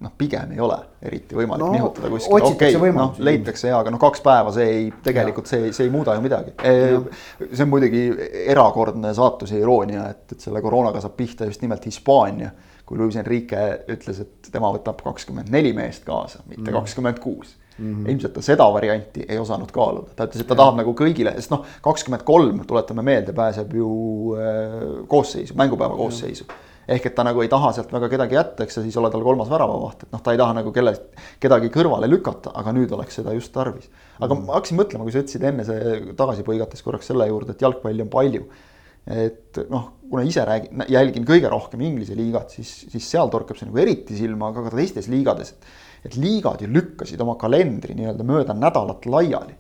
[0.02, 3.94] noh, pigem ei ole eriti võimalik no, nihutada kuskile, okei okay,, noh leitakse ja, aga
[3.94, 6.58] noh, kaks päeva, see ei, tegelikult see, see ei muuda ju midagi.
[6.64, 8.08] see on muidugi
[8.50, 12.50] erakordne saatuse iroonia, et, et selle koroonaga saab pihta just nimelt Hispaania
[12.86, 13.60] kui Luis Enrique
[13.92, 16.80] ütles, et tema võtab kakskümmend neli meest kaasa, mitte mhm.
[16.80, 17.60] kakskümmend kuus.
[17.74, 18.04] Mhm.
[18.06, 21.50] ilmselt ta seda varianti ei osanud kaaluda, ta ütles, et ta tahab nagu kõigile, sest
[21.50, 23.88] noh, kakskümmend kolm, tuletame meelde, pääseb ju
[24.38, 24.76] äh,
[25.10, 26.46] koosseisu, mängupäeva koosseisu
[26.88, 29.24] ehk et ta nagu ei taha sealt väga kedagi jätta, eks ja siis ole tal
[29.24, 30.94] kolmas väravavaht, et noh, ta ei taha nagu kelle,
[31.44, 33.90] kedagi kõrvale lükata, aga nüüd oleks seda just tarvis.
[34.20, 34.46] aga mm.
[34.48, 38.04] ma hakkasin mõtlema, kui sa ütlesid enne see tagasi põigates korraks selle juurde, et jalgpalli
[38.04, 38.46] on palju
[39.08, 43.68] et noh, kuna ise räägin, jälgin kõige rohkem Inglise liigat, siis, siis seal torkab see
[43.68, 45.56] nagu eriti silma, aga ka teistes liigades.
[46.04, 49.56] et liigad ju lükkasid oma kalendri nii-öelda mööda nädalat laiali.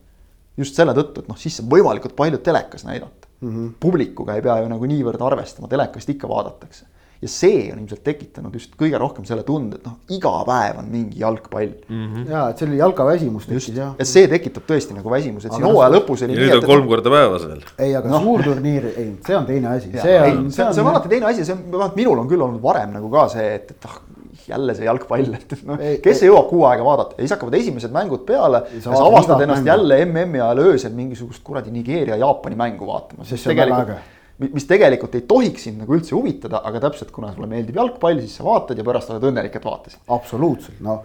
[0.57, 3.49] just selle tõttu, et noh, siis saab võimalikult palju telekas näidata mm.
[3.49, 3.71] -hmm.
[3.79, 6.85] publikuga ei pea ju nagu niivõrd arvestama, telekast ikka vaadatakse
[7.23, 10.89] ja see on ilmselt tekitanud just kõige rohkem selle tunde, et noh, iga päev on
[10.91, 12.05] mingi jalgpall mm.
[12.05, 12.29] -hmm.
[12.31, 13.93] ja, et selline jalkaväsimus tekkis jah.
[13.99, 17.13] ja see tekitab tõesti nagu väsimus, et siin hooaja lõpus oli nüüd on kolm korda
[17.13, 17.61] päevas veel.
[17.77, 18.23] ei, aga no.
[18.25, 19.93] suurturniir, ei, see on teine asi.
[19.93, 22.47] see on, see on, see on alati teine asi, see on, vähemalt minul on küll
[22.47, 24.01] olnud varem nagu ka see, et, et ah
[24.47, 27.93] jälle see jalgpall, et noh, kes ei jõuab kuu aega vaadata ja siis hakkavad esimesed
[27.95, 28.63] mängud peale.
[28.73, 29.71] ja sa avastad ennast mängu.
[29.71, 33.23] jälle MM-i ajal öösel mingisugust kuradi Nigeeria-Jaapani mängu vaatama.
[33.27, 33.93] sest tegelikult
[34.41, 38.39] mis tegelikult ei tohiks sind nagu üldse huvitada, aga täpselt kuna sulle meeldib jalgpall, siis
[38.39, 40.01] sa vaatad ja pärast oled õnnelik, et vaatasid.
[40.15, 41.01] absoluutselt, no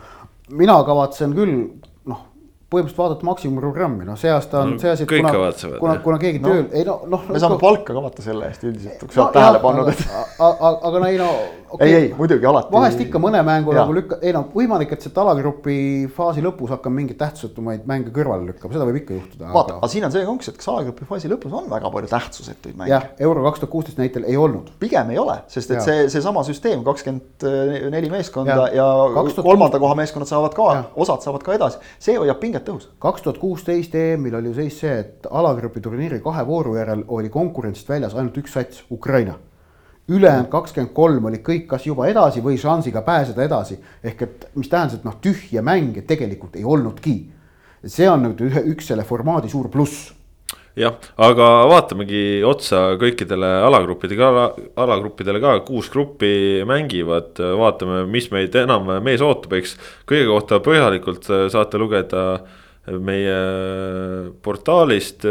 [0.48, 1.58] mina kavatsen küll
[2.68, 5.30] põhimõtteliselt vaadata maksimumprogrammi, noh see aasta on no, see asi, et kuna,
[5.80, 7.22] kuna, kuna keegi no, tööl, ei no noh.
[7.32, 10.02] me saame palka ka vaata selle eest üldiselt, kui sa oled tähele pannud, et.
[10.36, 11.28] aga, aga no ei no
[11.70, 11.88] okay..
[11.88, 12.72] ei, ei muidugi alati.
[12.72, 15.78] vahest ikka mõne mängu nagu lükka, ei no võimalik, et sealt alagrupi
[16.14, 19.50] faasi lõpus hakkame mingeid tähtsusetumaid mänge kõrvale lükkama, seda võib ikka juhtuda.
[19.52, 22.12] vaata aga..., aga siin on see konks, et kas alagrupi faasi lõpus on väga palju
[22.12, 22.92] tähtsusetuid mänge.
[22.94, 24.72] jah, euro kaks tuhat kuusteist näitel ei olnud.
[24.80, 25.86] pigem ei ole, sest et ja.
[25.86, 27.48] see, seesama süsteem, kakskümmend
[27.94, 29.46] neli meeskonda ja, ja 2000...
[29.46, 32.88] kolmanda koha meeskonnad saavad ka, osad saavad ka edasi, see hoiab pinget õhus.
[33.02, 37.30] kaks tuhat kuusteist EM-il oli ju seis see, et alagrupi turniiri kahe vooru järel oli
[37.32, 39.38] konkurentsist väljas ainult üks sats, Ukraina.
[40.08, 43.78] Ülejäänud kakskümmend kolm olid kõik kas juba edasi või šansiga pääseda edasi.
[44.04, 47.16] ehk et mis tähendas, et noh, tühje mänge tegelikult ei olnudki.
[47.86, 50.12] see on nüüd ühe, üks selle formaadi suur pluss
[50.78, 54.46] jah, aga vaatamegi otsa kõikidele alagruppidega ala,,
[54.76, 59.76] alagruppidele ka, kuus gruppi mängivad, vaatame, mis meid enam mees ootab, eks.
[60.08, 62.57] kõige kohta põhjalikult saate lugeda äh,
[63.04, 63.36] meie
[64.44, 65.26] portaalist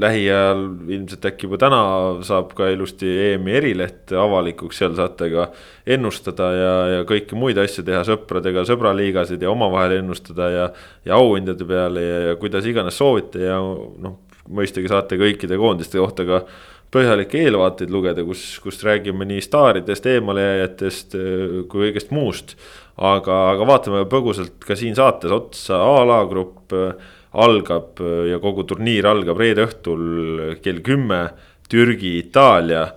[0.00, 1.80] lähiajal ilmselt äkki juba täna
[2.26, 5.50] saab ka ilusti EM-i erileht avalikuks, seal saate ka
[5.90, 10.66] ennustada ja, ja kõiki muid asju teha sõpradega, sõbraliigasid ja omavahel ennustada ja.
[11.04, 14.20] ja auhindade peale ja, ja kuidas iganes soovite ja noh,
[14.50, 16.44] mõistagi saate kõikide koondiste kohta ka
[16.90, 21.14] põhjalikke eelvaateid lugeda, kus, kust räägime nii staaridest, eemalejääjatest
[21.70, 22.56] kui kõigest muust.
[23.00, 26.74] Aga, aga vaatame põgusalt ka siin saates otsa, A-alagrupp
[27.40, 31.28] algab ja kogu turniir algab reede õhtul kell kümme.
[31.70, 32.88] Türgi, Itaalia,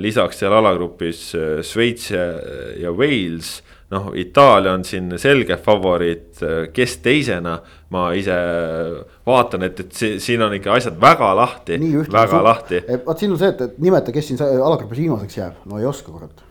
[0.00, 1.26] lisaks seal alagrupis
[1.68, 3.58] Šveits ja, Wales
[3.92, 6.40] noh, Itaalia on siin selge favoriit,
[6.74, 7.58] kes teisena.
[7.94, 8.34] ma ise
[9.26, 11.76] vaatan, et, et siin on ikka asjad väga lahti,
[12.10, 12.80] väga lahti.
[13.04, 16.10] vot siin on see, et, et nimeta, kes siin alagrupis viimaseks jääb, no ei oska
[16.10, 16.43] kurat.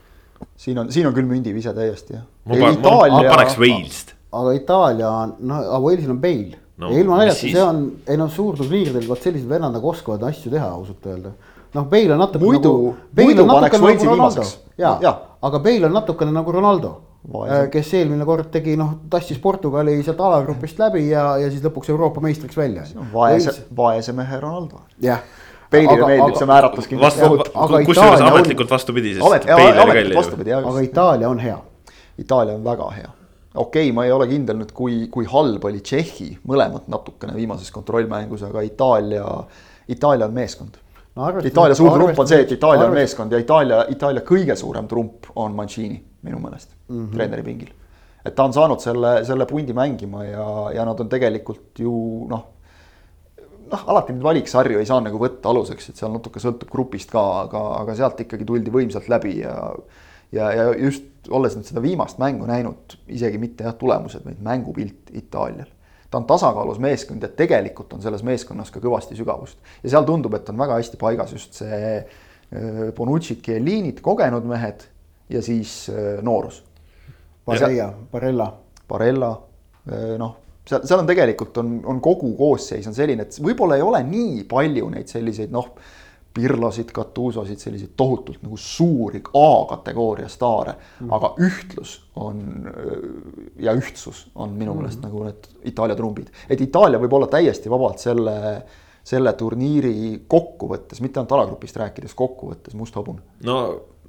[0.65, 2.25] Siin on, siin on küll mündivise täiesti jah.
[2.45, 3.15] ma, pa, Itaalia...
[3.15, 4.13] ma, paneks Wales't.
[4.31, 6.91] aga Itaalia on, noh, aga Walesil on Bale no,.
[6.91, 10.69] ja ilma naljata, see on, ei noh, suurturniiridel vot sellised vennad nagu oskavad asju teha,
[10.75, 11.33] ausalt öelda
[11.73, 13.23] noh, Bale on natuke muidu, nagu.
[13.23, 14.53] muidu paneks nagu Walesi viimaseks.
[14.77, 16.93] ja, ja., aga Bale on natukene nagu Ronaldo
[17.31, 17.55] Vaesem.
[17.55, 21.91] Äh, kes eelmine kord tegi, noh, tassis Portugali sealt alagrupist läbi ja, ja siis lõpuks
[21.93, 22.83] Euroopa meistriks välja.
[23.13, 24.81] vaese, vaese mehe Ronaldo.
[25.01, 25.23] jah.
[25.73, 27.29] Peilile meeldib see määratlus kindlasti
[27.89, 30.61] kusjuures ametlikult vastupidi, sest Amet, Peil oli välja ju.
[30.69, 31.57] aga Itaalia on hea.
[32.23, 33.09] Itaalia on väga hea.
[33.55, 37.69] okei okay,, ma ei ole kindel nüüd, kui, kui halb oli Tšehhi, mõlemad natukene viimases
[37.71, 39.27] kontrollmängus, aga Itaalia,
[39.93, 40.79] Itaalia on meeskond
[41.15, 41.29] no,.
[41.45, 45.29] Itaalia suur trump on see, et Itaalia on meeskond ja Itaalia, Itaalia kõige suurem trump
[45.35, 47.13] on Mancini minu meelest mm -hmm.
[47.15, 47.69] treeneri pingil.
[48.25, 52.45] et ta on saanud selle, selle pundi mängima ja, ja nad on tegelikult ju noh,
[53.73, 57.23] noh, alati neid valiksarju ei saa nagu võtta aluseks, et seal natuke sõltub grupist ka,
[57.43, 59.57] aga, aga sealt ikkagi tuldi võimsalt läbi ja
[60.33, 65.13] ja, ja just olles nüüd seda viimast mängu näinud, isegi mitte jah, tulemused, vaid mängupilt
[65.13, 65.69] Itaalial.
[66.09, 70.33] ta on tasakaalus meeskond ja tegelikult on selles meeskonnas ka kõvasti sügavust ja seal tundub,
[70.37, 74.85] et on väga hästi paigas just see äh, Bonucci, Chiellinid, kogenud mehed
[75.29, 76.63] ja siis äh, noorus.
[77.45, 78.53] Barella, Barella.
[78.87, 79.31] Barella,
[79.89, 80.35] äh, noh,
[80.67, 84.45] seal, seal on tegelikult on, on kogu koosseis on selline, et võib-olla ei ole nii
[84.49, 85.73] palju neid selliseid noh,
[86.33, 91.11] Pirlosid, Katusosid, selliseid tohutult nagu suuri A-kategooria staare mm, -hmm.
[91.13, 92.39] aga ühtlus on
[93.61, 95.13] ja ühtsus on minu meelest mm -hmm.
[95.13, 98.63] nagu need Itaalia trumbid, et Itaalia võib olla täiesti vabalt selle
[99.03, 103.19] selle turniiri kokkuvõttes, mitte ainult alagrupist rääkides, kokkuvõttes must hobune.
[103.43, 103.57] no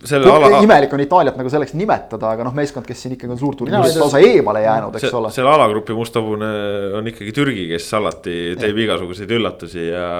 [0.04, 0.60] selle ala.
[0.64, 4.20] imelik on Itaaliat nagu selleks nimetada, aga noh, meeskond, kes siin ikkagi on suurturniirist lausa
[4.24, 5.30] eemale jäänud, eks ole.
[5.34, 6.50] selle alagrupi mustabune
[6.98, 8.86] on ikkagi Türgi, kes alati teeb ja.
[8.88, 10.10] igasuguseid üllatusi ja,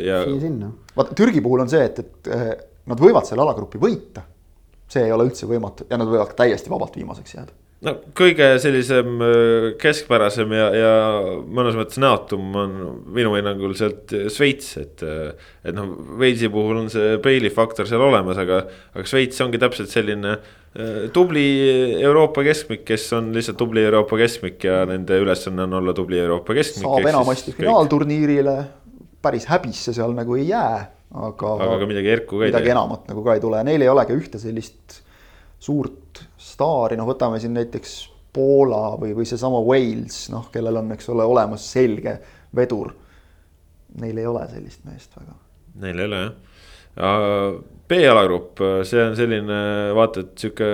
[0.00, 0.24] ja.
[0.26, 0.72] siia-sinna.
[0.96, 2.50] vaata Türgi puhul on see, et, et eh,
[2.90, 4.24] nad võivad selle alagrupi võita.
[4.90, 8.48] see ei ole üldse võimatu ja nad võivad ka täiesti vabalt viimaseks jääda no kõige
[8.60, 10.92] sellisem äh, keskpärasem ja, ja
[11.40, 12.76] mõnes mõttes näotum on
[13.16, 15.04] minu hinnangul sealt Šveits, et.
[15.06, 18.62] Äh, et noh, Walesi puhul on see Bale'i faktor seal olemas, aga,
[18.94, 21.44] aga Šveits ongi täpselt selline äh, tubli
[22.00, 26.56] Euroopa keskmik, kes on lihtsalt tubli Euroopa keskmik ja nende ülesanne on olla tubli Euroopa
[26.56, 26.86] keskmik.
[26.86, 28.56] saab enamasti finaalturniirile,
[29.24, 30.80] päris häbisse seal nagu ei jää,
[31.28, 31.54] aga.
[31.56, 32.56] aga ka midagi erku ka ei tee.
[32.56, 35.00] midagi enamat nagu ka ei tule, neil ei olegi ühte sellist
[35.60, 36.24] suurt
[36.60, 37.98] staari, noh, võtame siin näiteks
[38.30, 42.14] Poola või, või seesama Wales, noh, kellel on, eks ole, olemas selge
[42.54, 42.92] vedur.
[44.00, 45.34] Neil ei ole sellist meest väga.
[45.82, 47.58] Neil ei ole jah.
[47.90, 49.56] B-alagrupp, see on selline
[49.96, 50.70] vaata, et sihuke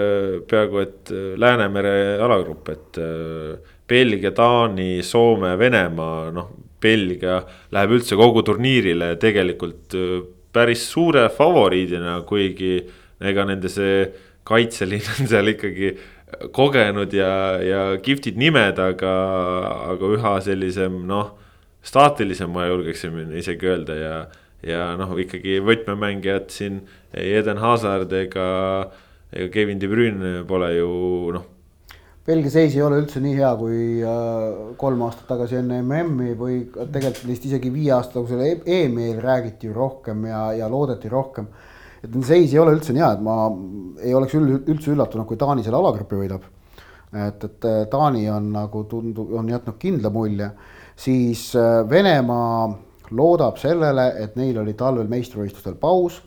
[0.48, 6.52] peaaegu et Läänemere alagrupp, et äh, Belgia, Taani, Soome, Venemaa, noh.
[6.86, 7.38] Belgia
[7.72, 10.18] läheb üldse kogu turniirile tegelikult äh,
[10.52, 12.74] päris suure favoriidina, kuigi
[13.24, 14.04] ega nende see
[14.46, 15.96] kaitseliin on seal ikkagi
[16.52, 17.30] kogenud ja,
[17.62, 19.14] ja kihvtid nimed, aga,
[19.92, 21.34] aga üha sellisem noh,
[21.86, 24.14] staatilisem, ma julgeksin isegi öelda ja,
[24.66, 26.80] ja noh, ikkagi võtmemängijad siin
[27.16, 28.48] Eden Hazard ega,
[29.32, 30.88] ega Kevin De Bruyne pole ju
[31.36, 31.52] noh.
[32.26, 36.56] Belgia seis ei ole üldse nii hea kui äh, kolm aastat tagasi enne MM-i või
[36.74, 41.46] tegelikult neist isegi viie aasta tagusel EM-il räägiti rohkem ja, ja loodeti rohkem
[42.06, 43.36] et seis ei ole üldse nii hea, et ma
[44.02, 46.46] ei oleks üldse üllatunud, kui Taani selle alagrupi võidab.
[47.12, 50.50] et, et äh, Taani on nagu tundub, on jätnud kindla mulje,
[50.96, 52.70] siis äh, Venemaa
[53.10, 56.22] loodab sellele, et neil oli talvel meistrivõistlustel paus.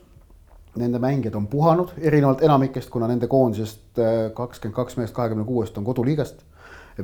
[0.80, 5.78] Nende mängijad on puhanud, erinevalt enamikest, kuna nende koondisest äh, kakskümmend kaks meest kahekümne kuuest
[5.78, 6.46] on koduliigast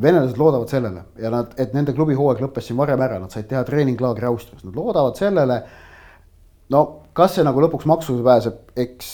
[0.02, 3.48] venelased loodavad sellele ja nad, et nende klubi hooaeg lõppes siin varem ära, nad said
[3.50, 5.62] teha treeninglaagri Austrias, nad loodavad sellele.
[6.74, 6.86] No
[7.16, 9.10] kas see nagu lõpuks maksule pääseb, eks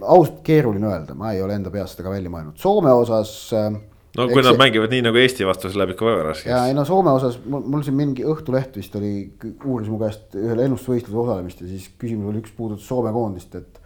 [0.00, 3.32] ausalt keeruline öelda, ma ei ole enda peast seda ka välja mõelnud, Soome osas.
[3.56, 3.68] Äh,
[4.16, 4.60] no kui nad see...
[4.62, 6.50] mängivad nii nagu Eesti vastu, siis läheb ikka väga raskeks.
[6.52, 9.14] ja ei no Soome osas mul, mul siin mingi Õhtuleht vist oli,
[9.60, 13.80] uuris mu käest ühel ennustusvõistlusel osalemist ja siis küsimus oli üks puudutas Soome koondist, et.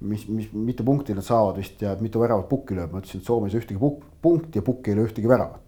[0.00, 3.30] mis, mis, mitu punkti nad saavad vist ja mitu väravat pukki lööb, ma ütlesin, et
[3.30, 5.62] Soome ei saa ühtegi puk, punkti ja pukki ei löö ühtegi väravat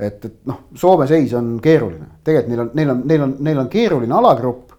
[0.00, 3.62] et, et noh, Soome seis on keeruline, tegelikult neil on, neil on, neil on, neil
[3.62, 4.69] on keeruline alagrupp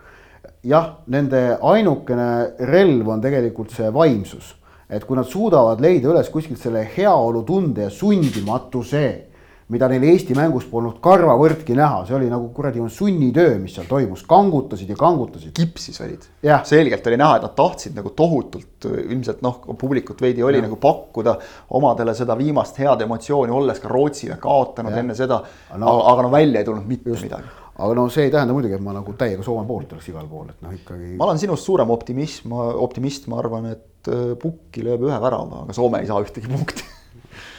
[0.64, 2.28] jah, nende ainukene
[2.70, 4.56] relv on tegelikult see vaimsus,
[4.92, 9.32] et kui nad suudavad leida üles kuskilt selle heaolutunde ja sundimatuse
[9.72, 14.26] mida neil Eesti mängus polnud karvavõrdki näha, see oli nagu kuradi sunnitöö, mis seal toimus,
[14.28, 15.54] kangutasid ja kangutasid.
[15.56, 16.28] kipsis olid.
[16.68, 20.66] selgelt oli näha, et nad tahtsid nagu tohutult ilmselt noh, publikut veidi oli ja.
[20.68, 21.38] nagu pakkuda
[21.80, 25.06] omadele seda viimast head emotsiooni, olles ka Rootsile kaotanud ja.
[25.06, 25.88] enne seda no,.
[25.88, 27.30] aga, aga no välja ei tulnud mitte just.
[27.30, 30.28] midagi aga no see ei tähenda muidugi, et ma nagu täiega Soome poolt oleks igal
[30.30, 31.14] pool, et noh, ikkagi.
[31.20, 35.78] ma olen sinust suurem optimism, optimist, ma arvan, et äh, Pukki lööb ühe värava, aga
[35.78, 36.86] Soome ei saa ühtegi punkti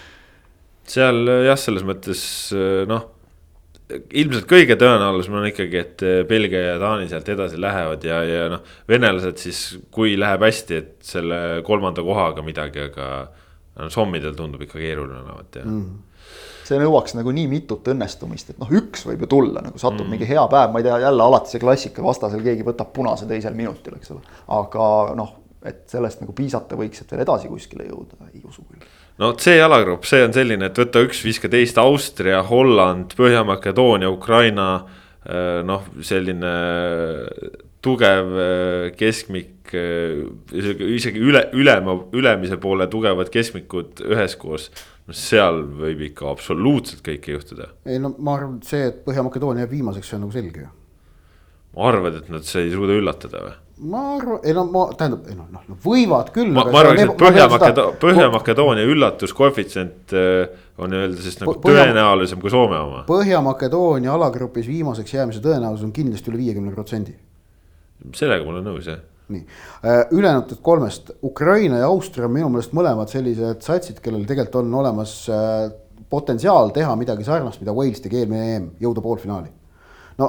[0.94, 2.22] seal jah, selles mõttes
[2.90, 3.08] noh,
[3.92, 8.62] ilmselt kõige tõenäolisem on ikkagi, et Belgia ja Taani sealt edasi lähevad ja, ja noh,
[8.88, 9.62] venelased siis,
[9.94, 13.10] kui läheb hästi, et selle kolmanda kohaga midagi, aga
[13.80, 16.08] no, sommidel tundub ikka keeruline olevat ja mm
[16.68, 20.14] see nõuaks nagu nii mitut õnnestumist, et noh, üks võib ju tulla, nagu satub mm.
[20.14, 23.56] mingi hea päev, ma ei tea, jälle alati see klassika, vastasel keegi võtab punase teisel
[23.58, 24.24] minutil, eks ole.
[24.58, 24.88] aga
[25.18, 28.86] noh, et sellest nagu piisata võiks, et veel edasi kuskile jõuda, ei usu küll
[29.20, 34.68] no C-alagrupp, see on selline, et võta üks, viska teist, Austria, Holland, Põhja-Makedoonia, Ukraina.
[35.22, 36.52] Äh, noh, selline
[37.82, 44.70] tugev äh, keskmik, isegi üle, ülema, ülemise poole tugevad keskmikud üheskoos.
[45.08, 47.72] No seal võib ikka absoluutselt kõike juhtuda.
[47.86, 50.70] ei no ma arvan, et see, et Põhja-Makedoonia jääb viimaseks, see on nagu selge ju.
[51.88, 53.58] arvad, et nad ei suuda üllatada või?
[53.92, 56.54] ma arvan, ei no ma tähendab, ei noh, noh, võivad küll.
[56.54, 62.54] ma, ma arvan, et Põhja-Makedoonia, Põhja-Makedoonia üllatuskoefitsient äh, on öelda siis nagu Põhja, tõenäolisem kui
[62.54, 63.04] Soome oma.
[63.10, 67.16] Põhja-Makedoonia alagrupis viimaseks jäämise tõenäosus on kindlasti üle viiekümne protsendi.
[68.14, 69.46] sellega ma olen nõus, jah nii,
[69.82, 74.78] äh, ülejäänud kolmest, Ukraina ja Austria on minu meelest mõlemad sellised satsid, kellel tegelikult on
[74.82, 75.66] olemas äh,
[76.12, 79.52] potentsiaal teha midagi sarnast, mida Wales tegi eelmine EM, jõuda poolfinaali
[80.18, 80.28] no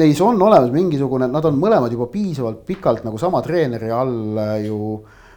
[0.00, 4.56] neis on olemas mingisugune, nad on mõlemad juba piisavalt pikalt nagu sama treeneri all äh,
[4.66, 4.78] ju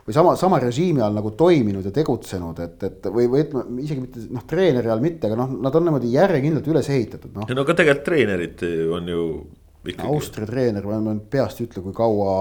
[0.08, 4.04] või sama, sama režiimi all nagu toiminud ja tegutsenud, et, et või, või ütleme isegi
[4.06, 7.50] mitte noh, treeneri all mitte, aga noh, nad on niimoodi järjekindlalt üles ehitatud, noh.
[7.52, 8.64] no aga tegelikult treenerid
[8.96, 9.26] on ju
[9.94, 10.08] ikkagi.
[10.10, 12.34] Austria treener, ma nüüd peast ei ütle, kui kaua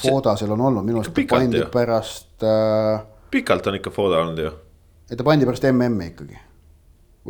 [0.00, 1.70] Foda seal on olnud, minu arust ta pandi ju.
[1.72, 3.06] pärast äh....
[3.30, 4.52] pikalt on ikka Foda olnud ju.
[5.10, 6.42] et ta pandi pärast MM-i ikkagi.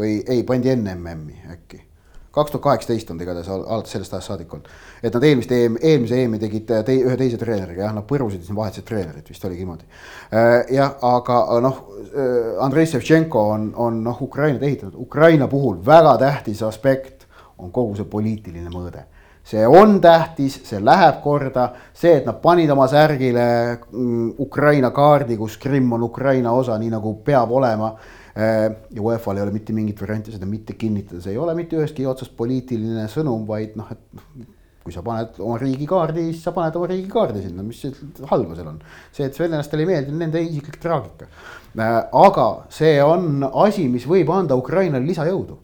[0.01, 1.87] või ei, pandi enne MM-i äkki
[2.31, 4.69] kaks tuhat kaheksateist on ta igatahes alates sellest ajast saadik olnud.
[5.03, 8.59] et nad eelmist EM, eelmise EM-i tegid te, ühe teise treeneriga, jah, nad põrusid siin
[8.59, 9.89] vahetasid treenerit, vist oligi niimoodi.
[10.31, 16.17] Äh, jah, aga noh, äh, Andrei Ševtšenko on, on noh, Ukrainat ehitanud, Ukraina puhul väga
[16.23, 17.27] tähtis aspekt
[17.59, 19.05] on kogu see poliitiline mõõde
[19.51, 23.49] see on tähtis, see läheb korda, see, et nad panid oma särgile
[23.91, 27.95] mm, Ukraina kaardi, kus Krimm on Ukraina osa, nii nagu peab olema
[28.41, 31.75] Äh, ja UEFA-l ei ole mitte mingit varianti seda mitte kinnitada, see ei ole mitte
[31.81, 34.47] ühestki otsast poliitiline sõnum, vaid noh, et
[34.85, 37.83] kui sa paned oma riigikaardi, siis sa paned oma riigikaardi sinna, mis
[38.31, 38.79] halba seal on.
[39.11, 41.27] see, et venelastele ei meeldi, nende isiklik traagika.
[41.75, 45.59] Äh, aga see on asi, mis võib anda Ukrainale lisajõudu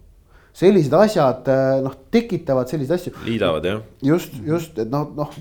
[0.56, 3.14] sellised asjad äh, noh, tekitavad selliseid asju.
[3.26, 3.80] liidavad jah.
[4.04, 5.32] just, just, et noh, noh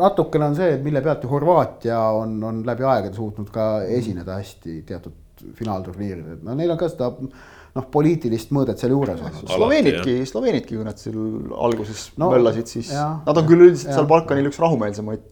[0.00, 4.82] natukene on see, mille pealt ju Horvaatia on, on läbi aegade suutnud ka esineda hästi
[4.88, 9.48] teatud finaalturniiridel, no neil on ka seda noh, poliitilist mõõdet seal juures olnud.
[9.48, 11.16] Sloveenidki, Sloveenidki ju nad seal
[11.54, 12.92] alguses no, möllasid, siis.
[12.94, 15.26] ja, nad on küll üldiselt seal Balkanil üks rahumeelsemaid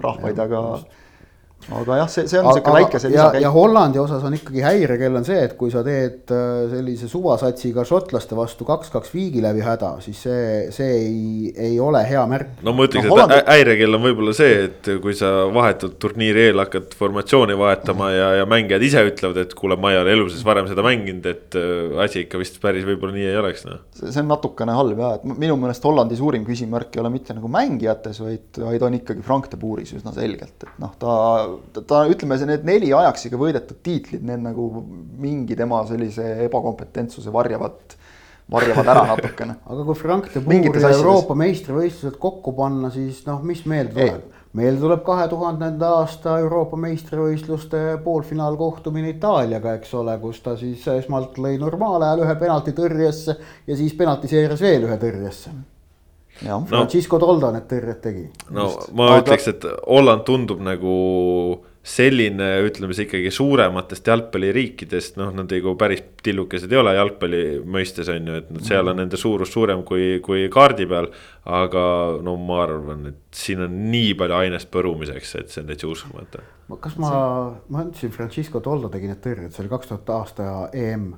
[0.00, 0.98] rahvaid, aga just
[1.68, 3.44] aga jah, see, see on niisugune väike see lisakäik.
[3.44, 7.84] ja Hollandi osas on ikkagi häirekell on see, et kui sa teed äh, sellise suvasatsiga
[7.86, 12.62] šotlaste vastu kaks-kaks viigi läbi häda, siis see, see ei, ei ole hea märk.
[12.66, 13.40] no ma ütleks no,, et Hollandi...
[13.50, 18.48] häirekell on võib-olla see, et kui sa vahetult turniiri eel hakkad formatsiooni vahetama ja, ja
[18.50, 22.00] mängijad ise ütlevad, et kuule, ma ei ole elu sees varem seda mänginud, et äh,
[22.06, 23.84] asi ikka vist päris võib-olla nii ei oleks, noh.
[24.00, 27.52] see on natukene halb ja, et minu meelest Hollandi suurim küsimärk ei ole mitte nagu
[27.52, 31.14] mängijates, vaid, vaid on ikkagi Frank de Boeris üsna selgelt, et noh, ta
[31.74, 34.68] ta, ta ütleme, see need neli Ajaxiga võidetud tiitlid, need nagu
[35.20, 37.96] mingi tema sellise ebakompetentsuse varjavad,
[38.50, 39.56] varjavad ära natukene.
[39.66, 44.36] Aga kui Frank de Boer ja Euroopa meistrivõistlused kokku panna, siis noh, mis meelde tuleb?
[44.58, 51.38] meelde tuleb kahe tuhandenda aasta Euroopa meistrivõistluste poolfinaalkohtumine Itaaliaga, eks ole, kus ta siis esmalt
[51.38, 53.36] lõi normaalajal ühe penalti tõrjesse
[53.66, 55.54] ja siis penaltiseeris veel ühe tõrjesse
[56.46, 58.28] no, Francisco Toldo need tõrjed tegi.
[58.50, 58.92] no Just.
[58.96, 59.24] ma Aga...
[59.24, 60.94] ütleks, et Holland tundub nagu
[61.80, 68.10] selline, ütleme siis ikkagi suurematest jalgpalliriikidest, noh, nad nagu päris tillukesed ei ole jalgpalli mõistes
[68.12, 69.00] on ju, et nad seal on mhm.
[69.00, 71.08] nende suurus suurem kui, kui kaardi peal.
[71.50, 71.82] aga
[72.22, 76.44] no ma arvan, et siin on nii palju ainest põrumiseks, et see on täitsa uskumatu.
[76.84, 77.14] kas ma,
[77.72, 81.14] ma ütlesin, Francisco Toldo tegi need tõrjed, see oli kaks tuhat aasta EM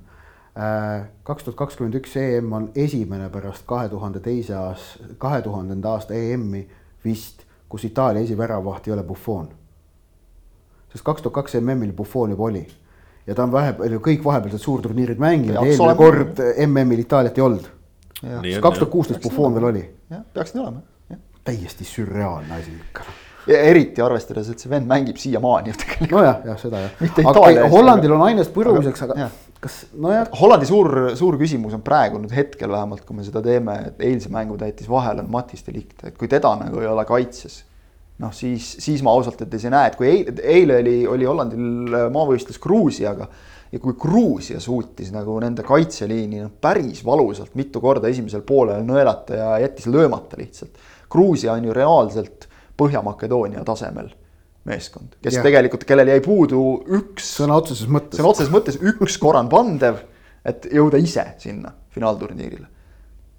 [1.22, 6.14] kaks tuhat kakskümmend üks EM on esimene pärast kahe tuhande teise aasta, kahe tuhandenda aasta
[6.14, 6.66] EM-i
[7.04, 9.48] vist, kus Itaalia esiväravaht ei ole Buffon.
[10.92, 12.66] sest kaks tuhat kaks MM-il Buffon juba oli
[13.26, 17.44] ja ta on vahepeal ju kõik vahepealsed suurturniirid mänginud ja eelmine kord MM-il Itaaliat ei
[17.44, 17.66] olnud.
[18.60, 19.84] kaks tuhat kuusteist Buffon veel oli.
[20.10, 20.82] jah, peaks nii olema.
[21.44, 23.08] täiesti sürreaalne asi ikka
[23.46, 26.12] ja eriti arvestades, et see vend mängib siiamaani ju tegelikult.
[26.18, 26.92] nojah, jah, seda jah.
[27.32, 29.32] aga Hollandil on ainest põrumiseks, aga jah.
[29.62, 30.30] Kas, nojah.
[30.40, 34.32] Hollandi suur, suur küsimus on praegu nüüd hetkel vähemalt, kui me seda teeme, et eilse
[34.32, 37.62] mängu täitis vahel on Matis Delict, et kui teda nagu ei ole kaitses.
[38.22, 41.96] noh, siis, siis ma ausalt öeldes ei näe, et kui eile, eile oli, oli Hollandil
[42.14, 43.26] maavõistlus Gruusiaga
[43.72, 49.40] ja kui Gruusia suutis nagu nende kaitseliini noh, päris valusalt mitu korda esimesel poolel nõelata
[49.40, 50.76] ja jättis löömata lihtsalt.
[51.10, 52.46] Gruusia on ju reaalselt
[52.78, 54.12] Põhja-Makedoonia tasemel
[54.68, 55.44] meeskond, kes ja.
[55.44, 56.62] tegelikult, kellel jäi puudu
[56.98, 57.32] üks.
[57.40, 58.20] sõna otseses mõttes.
[58.20, 60.02] sõna otseses mõttes üks korrand pandev,
[60.46, 62.68] et jõuda ise sinna finaalturniirile.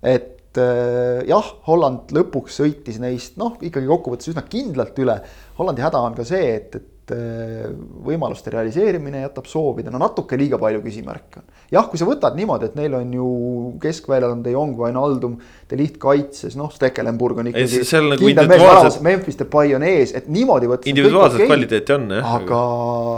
[0.04, 5.20] et äh, jah, Holland lõpuks sõitis neist noh, ikkagi kokkuvõttes üsna kindlalt üle.
[5.60, 10.80] Hollandi häda on ka see, et, et võimaluste realiseerimine jätab soovida, no natuke liiga palju
[10.86, 11.48] küsimärke on.
[11.74, 13.28] jah, kui sa võtad niimoodi, et neil on ju
[13.84, 15.34] keskväljal on De Jong, Wijnaldum,
[15.70, 17.82] De Ligt kaitses, noh, Stekelenburg on ikkagi.
[18.14, 19.02] Nagu individuaalset...
[19.04, 20.92] Memphis Depay on ees, et niimoodi võttes.
[20.92, 22.62] individuaalset okay, kvaliteeti on jah, aga.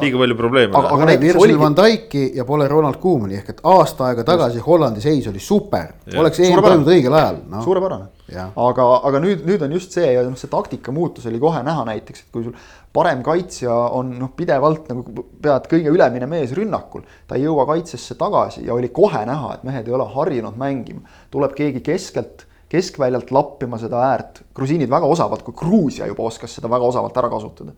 [0.02, 0.72] liiga palju probleeme.
[0.74, 4.58] aga, aga näiteks Virgil van Dijk'i ja pole Ronald Koemani ehk et aasta aega tagasi
[4.62, 4.68] Just.
[4.70, 7.62] Hollandi seis oli super, oleks EM toimunud õigel ajal no..
[7.66, 8.10] suurepärane,
[8.40, 11.86] aga, aga nüüd, nüüd on just see ja noh, see taktika muutus oli kohe näha
[11.92, 12.58] näiteks, et kui sul
[12.96, 17.04] parem kaitsja on noh, pidevalt nagu pead kõige ülemine mees rünnakul.
[17.28, 21.04] ta ei jõua kaitsesse tagasi ja oli kohe näha, et mehed ei ole harjunud mängima.
[21.32, 24.46] tuleb keegi keskelt, keskväljalt lappima seda äärt.
[24.56, 27.76] grusiinid väga osavalt, kui Gruusia juba oskas seda väga osavalt ära kasutada.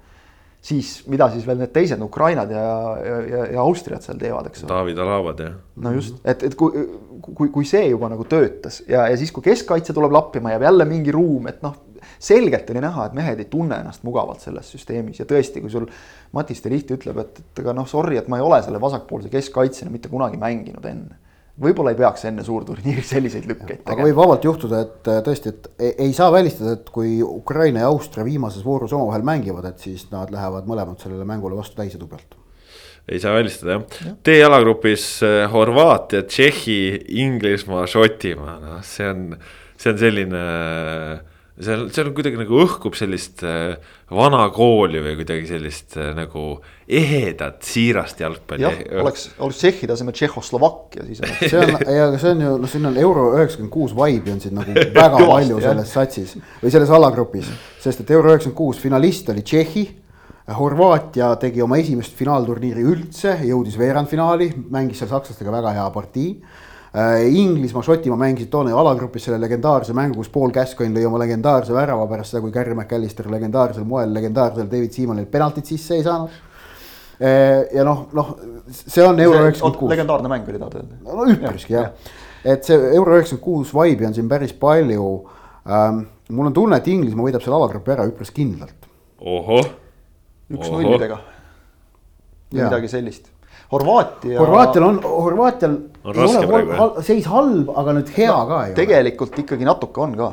[0.61, 2.61] siis mida siis veel need teised, Ukrainad ja,
[3.05, 4.74] ja, ja, ja Austriad seal teevad, eks ole.
[4.74, 5.57] David Alavad jah.
[5.76, 6.86] no just, et, et kui,
[7.34, 10.89] kui, kui see juba nagu töötas ja, ja siis, kui keskkaitse tuleb lappima, jääb jälle
[10.89, 11.86] mingi ruum, et noh
[12.20, 15.88] selgelt oli näha, et mehed ei tunne ennast mugavalt selles süsteemis ja tõesti, kui sul
[16.36, 19.32] Matis de Licht ütleb, et, et aga noh, sorry, et ma ei ole selle vasakpoolse
[19.34, 21.22] keskkaitsjana mitte kunagi mänginud enne
[21.61, 23.95] võib-olla ei peaks enne suurturniiri selliseid lükkeid tegema.
[23.95, 27.91] aga võib vabalt juhtuda, et tõesti, et ei, ei saa välistada, et kui Ukraina ja
[27.91, 32.38] Austria viimases voorus omavahel mängivad, et siis nad lähevad mõlemad sellele mängule vastu täisedu pealt.
[33.07, 36.80] ei saa välistada jah ja., D-jalagrupis äh, Horvaatia, Tšehhi,
[37.24, 39.26] Inglismaa, Šotimaa, noh, see on,
[39.80, 43.77] see on selline äh, seal, seal kuidagi nagu õhkub sellist äh,
[44.13, 46.43] vana kooli või kuidagi sellist äh, nagu
[46.87, 48.65] ehedat, siirast jalgpalli.
[48.65, 51.43] jah, oleks, oleks Tšehhi tasemel Tšehhoslovakkia, siis oleks.
[51.49, 54.43] see on, ja aga see on ju, noh, siin on euro üheksakümmend kuus vibe'i on
[54.43, 57.49] siin nagu väga palju selles satsis või selles alagrupis.
[57.83, 59.87] sest et euro üheksakümmend kuus finalist oli Tšehhi.
[60.57, 66.29] Horvaatia tegi oma esimest finaalturniiri üldse, jõudis veerandfinaali, mängis seal sakslastega väga hea partii
[66.97, 71.75] Inglismaa, Šotimaa mängisid toona ju alagrupis selle legendaarse mängu, kus Paul Gascoigne lõi oma legendaarse
[71.75, 76.39] värava pärast seda, kui Gary McAllister legendaarsel moel legendaarsel David Seamanil penaltit sisse ei saanud.
[77.17, 78.33] Äh, ja noh, noh,
[78.71, 79.91] see on euro üheksakümmend kuus.
[79.93, 80.99] legendaarne mäng oli tahad öelda?
[81.03, 82.11] no üpriski jah ja.
[82.43, 85.07] ja., et see euro üheksakümmend kuus vibe'i on siin päris palju
[85.65, 86.03] ähm,.
[86.29, 88.89] mul on tunne, et Inglismaa võidab selle alagrupi ära üpris kindlalt.
[89.17, 89.73] ohoh.
[90.53, 91.17] üks nullidega.
[92.53, 93.33] midagi sellist
[93.72, 94.39] Horvaatia.
[94.39, 98.72] Horvaatial on, Horvaatial on ei ole hal, seis halb, aga nüüd hea no, ka ei
[98.72, 98.78] ole.
[98.78, 100.30] tegelikult ikkagi natuke on ka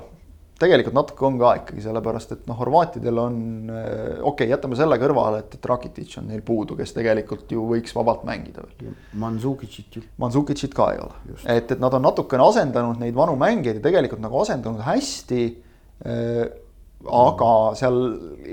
[0.64, 3.38] tegelikult natuke on ka ikkagi sellepärast, et noh, horvaatidel on
[3.74, 3.84] äh,
[4.20, 7.94] okei okay,, jätame selle kõrvale, et, et Rakitic on neil puudu, kes tegelikult ju võiks
[7.96, 8.94] vabalt mängida veel.
[9.20, 10.04] Mansukicit ju.
[10.22, 14.22] Mansukicit ka ei ole, et, et nad on natukene asendanud neid vanu mängijaid ja tegelikult
[14.22, 16.44] nagu asendanud hästi äh,
[17.04, 17.96] aga seal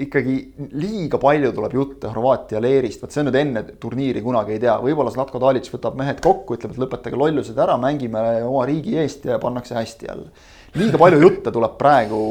[0.04, 0.36] ikkagi
[0.76, 4.76] liiga palju tuleb jutte Horvaatia leerist, vot see on nüüd enne turniiri kunagi ei tea,
[4.84, 9.28] võib-olla Zlatko Dalic võtab mehed kokku, ütleb, et lõpetage lollused ära, mängime oma riigi eest
[9.30, 10.30] ja pannakse hästi jälle.
[10.76, 12.22] liiga palju jutte tuleb praegu,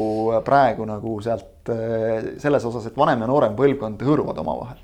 [0.45, 4.77] praegu nagu sealt eh, selles osas, et vanem ja noorem põlvkond hõõruvad omavahel.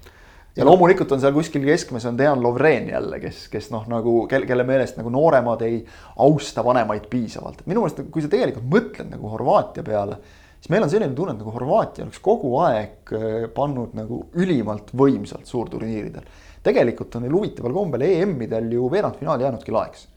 [0.58, 4.50] ja loomulikult on seal kuskil keskmes on Dejan Lovren jälle, kes, kes noh, nagu kelle,
[4.50, 5.84] kelle meelest nagu nooremad ei
[6.26, 10.22] austa vanemaid piisavalt, et minu meelest, kui sa tegelikult mõtled nagu Horvaatia peale
[10.58, 14.92] siis meil on selline tunne, et nagu Horvaatia oleks kogu aeg äh, pannud nagu ülimalt
[14.98, 16.28] võimsalt suurturniiridel.
[16.68, 20.08] tegelikult on neil huvitaval kombel EM-idel ju veerandfinaali jäänudki laeks.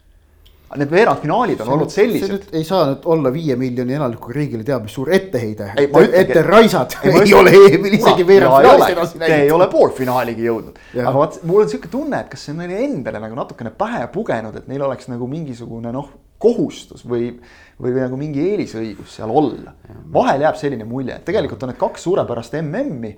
[0.70, 2.44] Need veerandfinaalid on see olnud sellised.
[2.54, 5.72] ei saa nüüd olla viie miljoni elanikuga riigile teab mis suur etteheide.
[5.74, 9.34] ette raisad ei, ei ole EM-il isegi veerandfinaalis edasi läinud.
[9.34, 10.78] Ei ole poolfinaaligi jõudnud.
[10.94, 14.04] aga vaat mul on sihuke tunne, et kas see on neile endale nagu natukene pähe
[14.14, 17.34] pugenud, et neil oleks nagu mingisugune noh, kohustus või
[17.80, 19.74] või, või nagu mingi eelisõigus seal olla.
[20.12, 23.16] vahel jääb selline mulje, et tegelikult on need kaks suurepärast MM-i.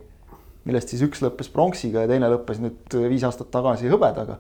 [0.62, 4.38] millest siis üks lõppes pronksiga ja teine lõppes nüüd viis aastat tagasi hõbedaga.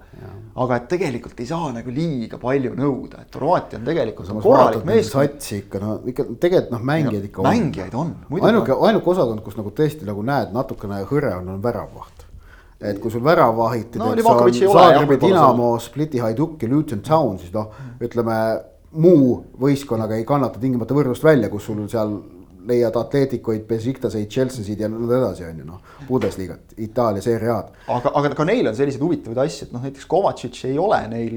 [0.54, 4.84] aga et tegelikult ei saa nagu liiga palju nõuda, et Horvaatia on tegelikult on korralik
[4.84, 5.30] meeskond.
[5.30, 7.48] satsi ikka no ikka tegelikult noh, mängijaid ikka on.
[7.50, 8.16] mängijaid on.
[8.40, 12.28] ainuke, ainuke osakond, kus nagu tõesti nagu näed natukene hõre on, on väravvaht
[12.82, 17.52] et kui sul väravahid no, näiteks on Zagrebi Dinamo, Spliti Hajduk ja Luton Town, siis
[17.54, 17.70] noh,
[18.02, 18.34] ütleme
[18.92, 22.16] muu võistkonnaga ei kannata tingimata võrdlust välja, kus sul seal
[22.68, 25.80] leiad Atletikuid, Besiktaseid, Chelseasid ja nõnda edasi, on ju noh.
[26.06, 27.80] Bundesliga't, Itaalia seeria A-d.
[27.90, 31.36] aga, aga ka neil on selliseid huvitavaid asju, et noh, näiteks Kovacic ei ole neil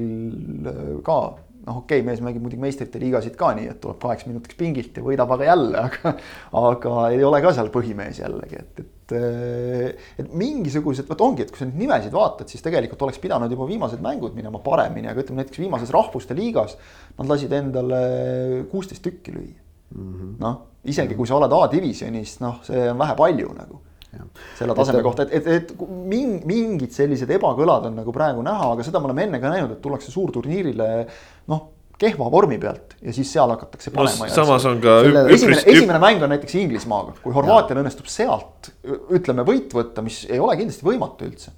[0.70, 1.18] äh, ka
[1.66, 4.98] noh, okei okay,, mees mängib muidugi meistrite liigasid ka nii, et tuleb kaheks minutiks pingilt
[4.98, 6.14] ja võidab aga jälle, aga.
[6.62, 8.92] aga ei ole ka seal põhimees jällegi, et, et.
[9.14, 13.52] Äh, et mingisugused, vot ongi, et kui sa neid nimesid vaatad, siis tegelikult oleks pidanud
[13.52, 16.74] juba viimased mängud minema paremini, aga ütleme näiteks viimases rahvuste liigas.
[17.18, 18.00] Nad lasid endale
[18.72, 19.62] kuusteist tükki lüüa.
[19.94, 20.30] Mm -hmm..
[20.42, 20.56] noh,
[20.90, 23.82] isegi kui sa oled A-divisjonis, noh, see on vähe-palju nagu.
[24.56, 25.72] Selle taseme kohta, et, et, et
[26.48, 29.82] mingid sellised ebakõlad on nagu praegu näha, aga seda me oleme enne ka näinud, et
[29.84, 30.88] tullakse suurturniirile
[31.52, 31.66] noh,
[31.98, 34.34] kehva vormi pealt ja siis seal hakatakse panema no,.
[34.34, 34.98] samas on ka.
[35.32, 38.72] esimene, esimene mäng on näiteks Inglismaaga, kui Horvaatial õnnestub sealt
[39.16, 41.54] ütleme võit võtta, mis ei ole kindlasti võimatu üldse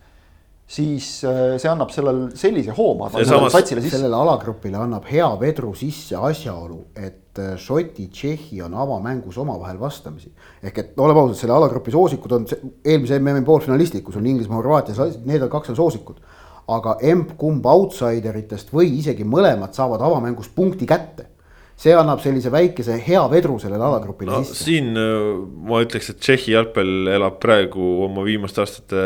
[0.68, 3.96] siis äh, see annab sellel sellise hoo, ma arvan, sellele satsile sisse.
[3.96, 10.28] sellele alagrupile annab hea vedru sisse asjaolu, et äh, Šoti, Tšehhi on avamängus omavahel vastamisi.
[10.62, 12.44] ehk et oleme ausad, selle alagrupi soosikud on
[12.84, 16.20] eelmise MM-i poolfinalistid, kus on Inglismaa, Horvaatia, need on kaks on soosikud.
[16.68, 21.30] Aga emb-kumb outsideritest või isegi mõlemad saavad avamängus punkti kätte
[21.78, 24.66] see annab sellise väikese hea vedru sellele alagrupile no, sisse.
[24.66, 25.38] siin äh,
[25.70, 29.04] ma ütleks, et Tšehhi jalgpall elab praegu oma viimaste aastate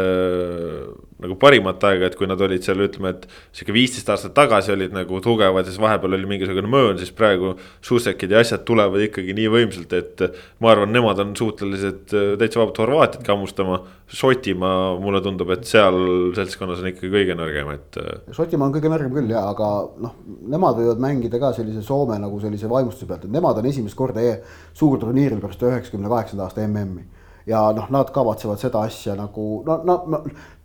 [1.22, 4.94] nagu parimat aega, et kui nad olid seal, ütleme, et sihuke viisteist aastat tagasi olid
[4.96, 7.54] nagu tugevad siis vahepeal oli mingisugune möön, siis praegu
[7.84, 10.24] Šušekid ja asjad tulevad ikkagi nii võimsalt, et
[10.62, 13.82] ma arvan, nemad on suutelised äh, täitsa vabalt Horvaatiat kammustama.
[14.12, 15.94] Šotimaa, mulle tundub, et seal
[16.36, 17.96] seltskonnas on ikkagi kõige nõrgem, et.
[17.96, 19.70] Äh, Šotimaa on kõige nõrgem küll ja, aga
[20.04, 20.18] noh,
[20.52, 24.20] nemad võivad mängida ka sellise Soome nagu sellise vaimustuse pealt, et nemad on esimest korda
[24.20, 24.36] e
[24.76, 27.08] suurturniiril pärast üheksakümne kaheksanda aasta MM-i
[27.46, 30.22] ja noh, nad kavatsevad seda asja nagu no, no, no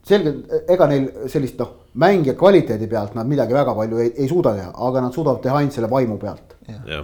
[0.08, 4.53] selgelt, ega neil sellist noh, mängija kvaliteedi pealt nad midagi väga palju ei, ei suuda
[4.58, 6.55] teha, aga nad suudavad teha ainult selle vaimu pealt.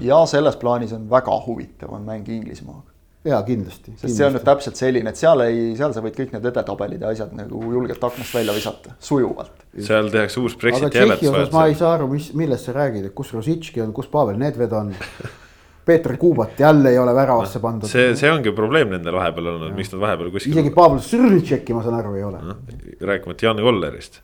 [0.04, 0.26] Ja.
[0.28, 2.90] selles plaanis on väga huvitav on mäng Inglismaaga.
[3.24, 3.92] ja kindlasti.
[3.92, 4.18] sest kindlasti.
[4.18, 7.14] see on nüüd täpselt selline, et seal ei, seal sa võid kõik need edetabelid ja
[7.16, 9.64] asjad nagu julgelt aknast välja visata, sujuvalt.
[9.80, 11.54] seal tehakse uus Brexiti hääletus.
[11.56, 14.76] ma ei saa aru, mis, millest sa räägid, et kus Rositški on, kus Pavel Nedved
[14.76, 14.92] on
[15.86, 17.90] Peeter Kuubat jälle ei ole väravasse pandud.
[17.90, 20.54] see, see ongi probleem nendel vahepeal olnud, miks nad vahepeal kuskil.
[20.56, 22.56] isegi Pavel Srnitšeki, ma saan aru, ei ole no,.
[23.02, 24.22] rääkimata Jan Kollerist.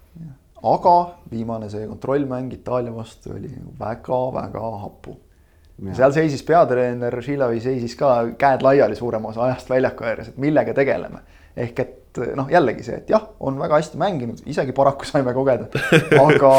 [0.73, 0.95] aga
[1.31, 5.17] viimane see kontrollmäng Itaalia vastu oli väga-väga hapu.
[5.91, 10.73] seal seisis peatreener Šilavi seisis ka käed laiali suurema osa ajast väljaku ääres, et millega
[10.73, 11.23] tegeleme.
[11.57, 11.95] ehk et
[12.35, 15.67] noh, jällegi see, et jah, on väga hästi mänginud, isegi paraku saime kogeda,
[16.25, 16.53] aga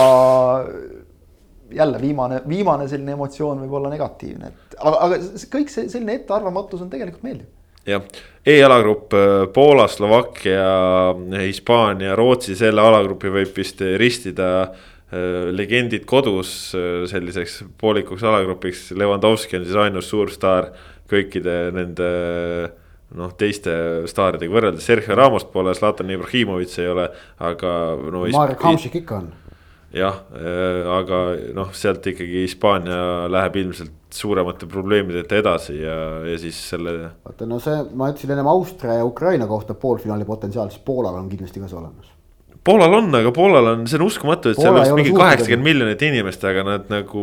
[1.75, 5.19] jälle viimane, viimane selline emotsioon võib olla negatiivne, et aga, aga
[5.53, 7.49] kõik see selline ettearvamatus on tegelikult meeldiv.
[7.89, 8.05] jah,
[8.47, 17.05] E-alagrupp äh, Poola, Slovakkia, Hispaania, Rootsi, selle alagrupi võib vist ristida äh, legendid kodus äh,
[17.11, 20.73] selliseks poolikuks alagrupiks, Levanovski on siis ainus suurstaar
[21.11, 22.11] kõikide nende
[23.19, 23.73] noh, teiste
[24.11, 27.09] staaridega võrreldes, Sergei Ramos pole, Zlatan Ibrahimovic ei ole,
[27.43, 28.25] aga no.
[28.37, 29.31] Marek Hamšik ikka on
[29.95, 31.23] jah, äh, aga
[31.57, 36.95] noh, sealt ikkagi Hispaania läheb ilmselt suuremate probleemideta edasi ja, ja siis selle.
[37.25, 41.29] vaata, no see, ma ütlesin ennem Austria ja Ukraina kohta poolfinaali potentsiaal, siis Poolal on
[41.31, 42.17] kindlasti ka see olemas.
[42.65, 46.03] Poolal on, aga Poolal on, see on uskumatu, et Poola seal oleks mingi kaheksakümmend miljonit
[46.05, 47.23] inimest, aga nad nagu.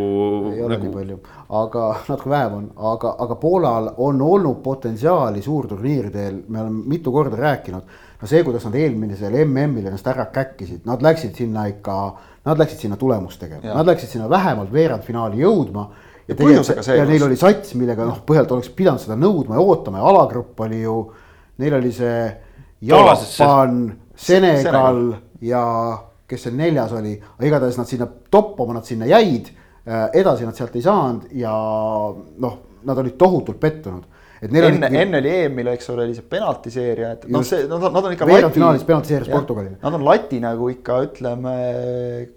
[0.49, 0.88] ei ole nagu...
[0.88, 1.18] nii palju,
[1.60, 7.38] aga natuke vähem on, aga, aga Poolal on olnud potentsiaali suurturniiridel, me oleme mitu korda
[7.38, 7.94] rääkinud.
[8.18, 11.99] no see, kuidas nad eelmisel MM-il ennast ära käkkisid, nad läksid sinna ikka
[12.48, 15.88] Nad läksid sinna tulemust tegema, nad läksid sinna vähemalt veerandfinaali jõudma.
[16.28, 20.02] ja, ja, ja neil oli sats, millega noh, põhjalt oleks pidanud seda nõudma ja ootama
[20.02, 20.98] ja alagrupp oli ju,
[21.64, 22.19] neil oli see
[22.88, 23.80] Jaapan,
[24.15, 25.02] Senegal
[25.41, 25.64] ja
[26.28, 27.15] kes see neljas oli,
[27.48, 29.53] igatahes nad sinna toppama, nad sinna jäid.
[29.88, 31.53] Äh, edasi nad sealt ei saanud ja
[32.44, 34.03] noh, nad olid tohutult pettunud
[34.41, 38.14] enne enne oli EM-il, eks ole, oli see penaltiseeria, et noh, see, nad, nad on
[38.14, 38.27] ikka.
[38.30, 39.77] veerandfinaalis penaltiseerias Portugalile.
[39.81, 41.55] Nad on lati nagu ikka ütleme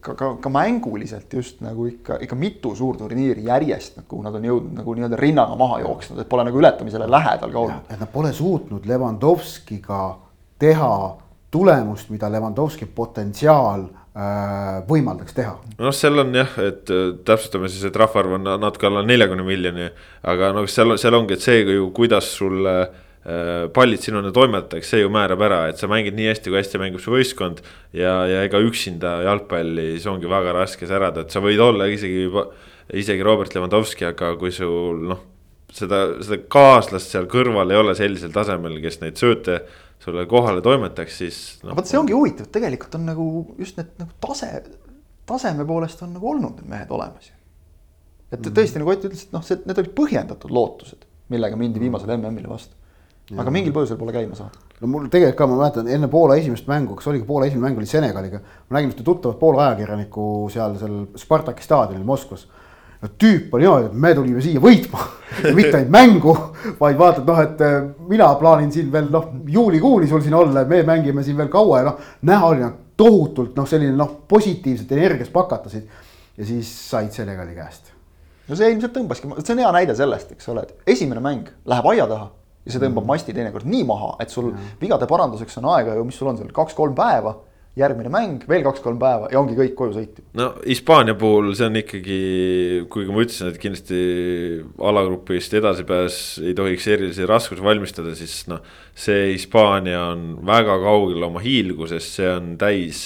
[0.01, 4.81] ka, ka, ka mänguliselt just nagu ikka, ikka mitu suurturniiri järjest, kuhu nad on jõudnud
[4.81, 7.91] nagu nii-öelda rinnaga maha jooksnud, et pole nagu ületamisele lähedal ka olnud.
[7.91, 10.03] et nad pole suutnud Levandovskiga
[10.61, 10.95] teha
[11.51, 13.89] tulemust, mida Levandovski potentsiaal
[14.91, 15.53] võimaldaks teha.
[15.79, 19.91] noh, seal on jah, et äh, täpsustame siis, et rahvaarv on natuke alla neljakümne miljoni.
[20.23, 22.81] aga noh, seal, seal ongi, et see ju, kuidas sulle
[23.77, 27.03] pallid sinuni toimetatakse, see ju määrab ära, et sa mängid nii hästi, kui hästi mängib
[27.05, 27.61] su võistkond.
[27.93, 32.25] ja, ja ega üksinda jalgpalli, see ongi väga raske särada, et sa võid olla isegi
[32.97, 35.23] isegi Robert Lewandowski, aga kui sul noh.
[35.71, 39.61] seda, seda kaaslast seal kõrval ei ole sellisel tasemel, kes neid sööte
[40.01, 41.75] sulle kohale toimetaks, siis no,.
[41.77, 43.27] vot see ongi huvitav, tegelikult on nagu
[43.59, 44.51] just need nagu tase,
[45.29, 47.37] taseme poolest on nagu olnud need mehed olemas ju.
[48.33, 48.57] et mm.
[48.59, 52.51] tõesti nagu Ott ütles, et noh, see, need olid põhjendatud lootused, millega mindi viimasele MM-ile
[52.51, 52.81] vastu
[53.39, 54.57] aga mingil põhjusel pole käima saanud.
[54.81, 57.79] no mul tegelikult ka, ma mäletan enne Poola esimest mängu, kas oligi Poola esimene mäng
[57.79, 58.41] oli Senegaliga.
[58.69, 62.47] ma nägin ühte tuttavat Poola ajakirjanikku seal, seal Spartaki staadionil Moskvas.
[63.01, 65.05] No tüüp oli niimoodi, et me tulime siia võitma
[65.57, 66.35] mitte ainult mängu,
[66.81, 67.77] vaid vaata, et noh, et äh,
[68.11, 71.89] mina plaanin siin veel noh, juulikuuni sul siin olla, me mängime siin veel kaua ja
[71.91, 75.89] noh, näha oli noh, tohutult noh, selline noh, positiivset energiast pakatasid.
[76.37, 77.93] ja siis said Senegali käest.
[78.49, 81.89] no see ilmselt tõmbaski, see on hea näide sellest, eks ole, et esimene mäng läheb
[81.93, 82.31] aia taha
[82.65, 83.11] ja see tõmbab mm.
[83.13, 84.51] masti teinekord nii maha, et sul
[84.81, 87.39] vigade paranduseks on aega ju, mis sul on seal kaks-kolm päeva.
[87.79, 90.25] Järgmine mäng, veel kaks-kolm päeva ja ongi kõik koju sõitnud.
[90.39, 92.21] no Hispaania puhul see on ikkagi,
[92.91, 94.01] kuigi ma ütlesin, et kindlasti
[94.91, 98.65] alagrupist edasipääs ei tohiks erilisi raskusi valmistada, siis noh.
[98.95, 103.05] see Hispaania on väga kaugel oma hiilgusest, see on täis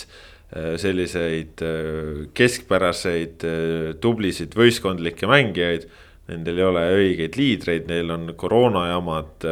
[0.56, 5.86] äh, selliseid äh, keskpäraseid, äh, tublisid võistkondlikke mängijaid
[6.24, 9.44] Nendel ei ole õigeid liidreid, neil on koroonajamad.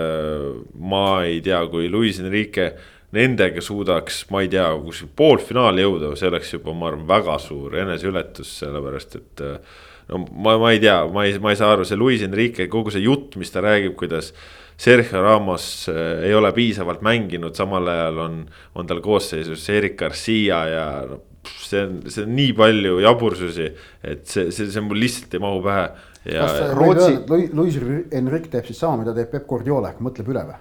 [0.80, 2.70] Ma ei tea, kui Luis Enrique
[3.16, 7.76] nendega suudaks, ma ei tea, kuskil poolfinaali jõuda, see oleks juba, ma arvan, väga suur
[7.82, 9.44] eneseületus, sellepärast et.
[9.44, 12.68] Äh, no ma, ma ei tea, ma ei, ma ei saa aru, see Luis Enrique,
[12.72, 14.32] kogu see jutt, mis ta räägib, kuidas.
[14.82, 18.38] Sergio Ramos äh, ei ole piisavalt mänginud, samal ajal on,
[18.74, 23.68] on tal koosseisus Erik Garcia ja no, see on, see on nii palju jabursusi,
[24.00, 25.84] et see, see, see mul lihtsalt ei mahu pähe
[26.24, 27.48] kas Rootsi.
[27.52, 27.78] Luis
[28.10, 30.60] Enrique teeb siis sama, mida teeb Peep Guardiola mõtleb üle või?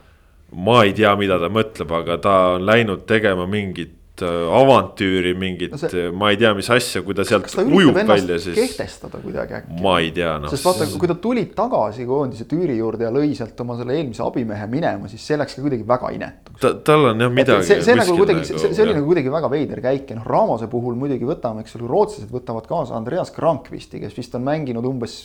[0.52, 5.72] Ma ei tea, mida ta mõtleb, aga ta on läinud tegema mingit äh, avantüüri, mingit
[5.74, 6.10] no, see...
[6.12, 8.58] ma ei tea, mis asja, kui ta sealt ta ujub välja, siis.
[8.58, 9.78] kehtestada kuidagi äkki.
[9.84, 10.52] ma ei tea no..
[10.52, 14.26] sest vaata, kui ta tuli tagasi koondise tüüri juurde ja lõi sealt oma selle eelmise
[14.28, 16.60] abimehe minema, siis see läks ka kuidagi väga inetuks.
[16.64, 17.70] ta, tal on jah midagi.
[17.72, 20.68] see, see nagu kuidagi, see, see oli nagu kuidagi väga veider käik ja noh, Ramose
[20.72, 25.22] puhul muidugi võtame, eks ole, rootslased võtavad kaasa Andreas Krankvisti, kes vist on mänginud umbes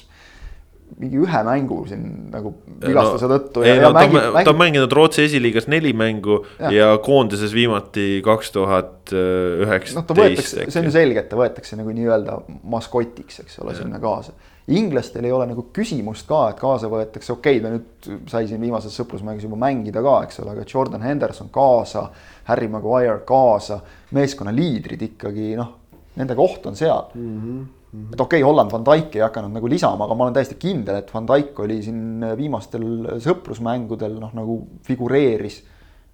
[0.97, 3.65] mingi ühe mängu siin nagu vigastuse no, tõttu.
[3.67, 8.23] ei no ta, mängib, ta on mänginud Rootsi esiliigas neli mängu ja, ja koondises viimati
[8.25, 9.99] kaks tuhat üheksateist.
[9.99, 12.39] noh, ta võetakse, see on ju selge, et ta võetakse nagu nii-öelda
[12.73, 14.33] maskotiks, eks ole, sinna kaasa.
[14.73, 18.63] inglastel ei ole nagu küsimust ka, et kaasa võetakse, okei okay,, ta nüüd sai siin
[18.65, 22.09] viimases sõprusmängus juba mängida ka, eks ole, aga Jordan Henderson kaasa.
[22.47, 23.81] Harry Maguire kaasa,
[24.15, 25.73] meeskonna liidrid ikkagi noh,
[26.17, 27.41] nende koht on seal mm.
[27.41, 27.65] -hmm
[28.13, 31.01] et okei okay,, Holland Van Dijk ei hakanud nagu lisama, aga ma olen täiesti kindel,
[31.01, 32.85] et Van Dijk oli siin viimastel
[33.23, 35.63] sõprusmängudel noh, nagu figureeris.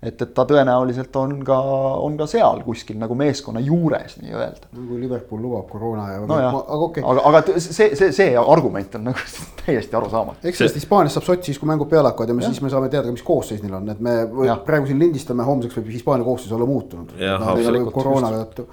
[0.03, 1.57] et, et ta tõenäoliselt on ka,
[2.03, 4.71] on ka seal kuskil nagu meeskonna juures nii-öelda.
[4.73, 6.23] no kui Liverpool lubab koroona ja.
[6.27, 7.11] no aga okei okay..
[7.13, 9.29] aga, aga see, see, see argument on nagu
[9.63, 10.43] täiesti arusaamatu.
[10.49, 12.51] eks sellest Hispaaniast saab sott siis, kui mängud peale hakkavad ja me ja.
[12.51, 14.17] siis me saame teada, mis koosseis neil on, et me
[14.49, 14.59] ja.
[14.67, 17.15] praegu siin lindistame, homseks võib Hispaania koosseis olla muutunud.
[17.15, 18.67] No, koroona tõttu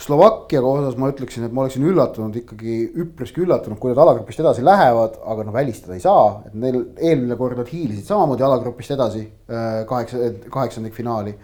[0.00, 4.64] Slovakkia osas ma ütleksin, et ma oleksin üllatunud ikkagi üpriski üllatunud, kui nad alagrupist edasi
[4.66, 9.22] lähevad, aga noh, välistada ei saa, et neil eelmine kord nad hiilisid samamoodi alagrupist edasi
[9.24, 11.36] äh, kaheksa, kaheksandikfinaali.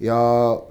[0.00, 0.16] ja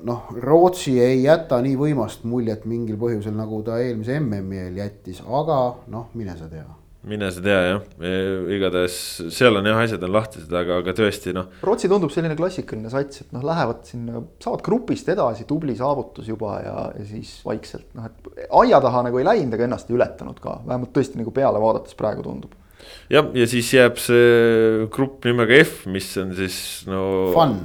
[0.08, 5.24] noh, Rootsi ei jäta nii võimast muljet mingil põhjusel, nagu ta eelmise MM-i eel jättis,
[5.28, 8.12] aga noh, mine sa tea mine sa tea jah, e,
[8.58, 8.96] igatahes
[9.32, 11.48] seal on jah, asjad on lahtised, aga, aga tõesti noh.
[11.64, 16.58] Rootsi tundub selline klassikaline sats, et noh, lähevad sinna, saavad grupist edasi, tubli saavutus juba
[16.66, 20.42] ja, ja siis vaikselt noh, et aia taha nagu ei läinud, aga ennast ei ületanud
[20.44, 22.58] ka, vähemalt tõesti nagu peale vaadates praegu tundub.
[23.12, 26.60] jah, ja siis jääb see grupp nimega F, mis on siis
[26.90, 27.06] no.
[27.36, 27.62] Fun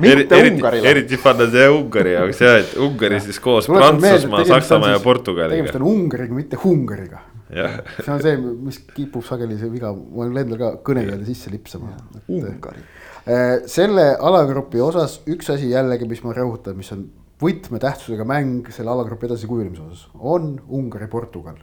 [0.00, 0.88] mitte Ungarile.
[0.90, 5.54] eriti panna see Ungari jaoks jah, et Ungari siis koos Prantsusmaa, Saksamaa ja Portugaliga.
[5.56, 7.22] tegemist on Ungariga, mitte Ungariga.
[7.50, 11.94] see on see, mis kipub sageli see viga, mul endal ka kõnekeelde sisse lipsama.
[12.26, 12.82] Ungari.
[13.30, 17.06] Äh, selle alagrupi osas üks asi jällegi, mis ma rõhutan, mis on
[17.40, 21.58] võtmetähtsusega mäng selle alagrupi edasikujunemise osas, on Ungari-Portugal.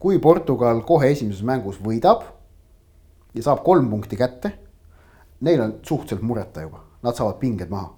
[0.00, 2.22] kui Portugal kohe esimeses mängus võidab
[3.36, 4.54] ja saab kolm punkti kätte
[5.40, 7.94] neil on suhteliselt mureta juba, nad saavad pinged maha.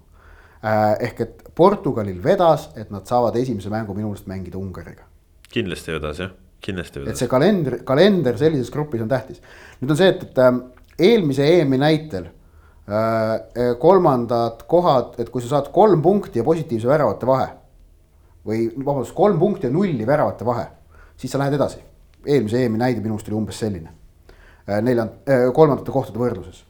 [0.63, 5.03] Äh, ehk et Portugalil vedas, et nad saavad esimese mängu minu meelest mängida Ungariga.
[5.51, 6.29] kindlasti vedas jah,
[6.63, 7.11] kindlasti vedas.
[7.11, 9.41] et see kalender, kalender sellises grupis on tähtis.
[9.81, 10.61] nüüd on see, et, et ähm,
[10.97, 12.29] eelmise EM-i näitel
[12.87, 17.49] äh, kolmandad kohad, et kui sa saad kolm punkti ja positiivse väravate vahe.
[18.47, 20.69] või vabandust, kolm punkti ja nulli väravate vahe,
[21.17, 21.83] siis sa lähed edasi.
[22.25, 23.91] eelmise EM-i näide minu arust oli umbes selline
[24.63, 26.63] neljand-, kolmandate kohtade võrdluses.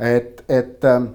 [0.00, 1.08] Et, et ähm,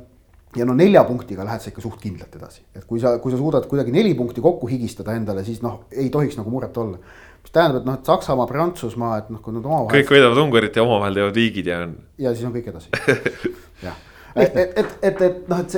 [0.55, 3.39] ja no nelja punktiga lähed sa ikka suht kindlalt edasi, et kui sa, kui sa
[3.41, 6.99] suudad kuidagi neli punkti kokku higistada endale, siis noh, ei tohiks nagu muret olla.
[7.45, 9.99] mis tähendab, et noh, et Saksamaa, Prantsusmaa, et noh, kui nad omavahel.
[9.99, 11.95] kõik võidavad Ungarit ja omavahel teevad viigid ja on.
[12.17, 12.89] ja siis on kõik edasi
[13.85, 14.03] jah
[14.35, 15.75] et, et, et, et, noh, et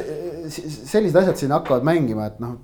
[0.52, 2.56] see, sellised asjad siin hakkavad mängima, et noh.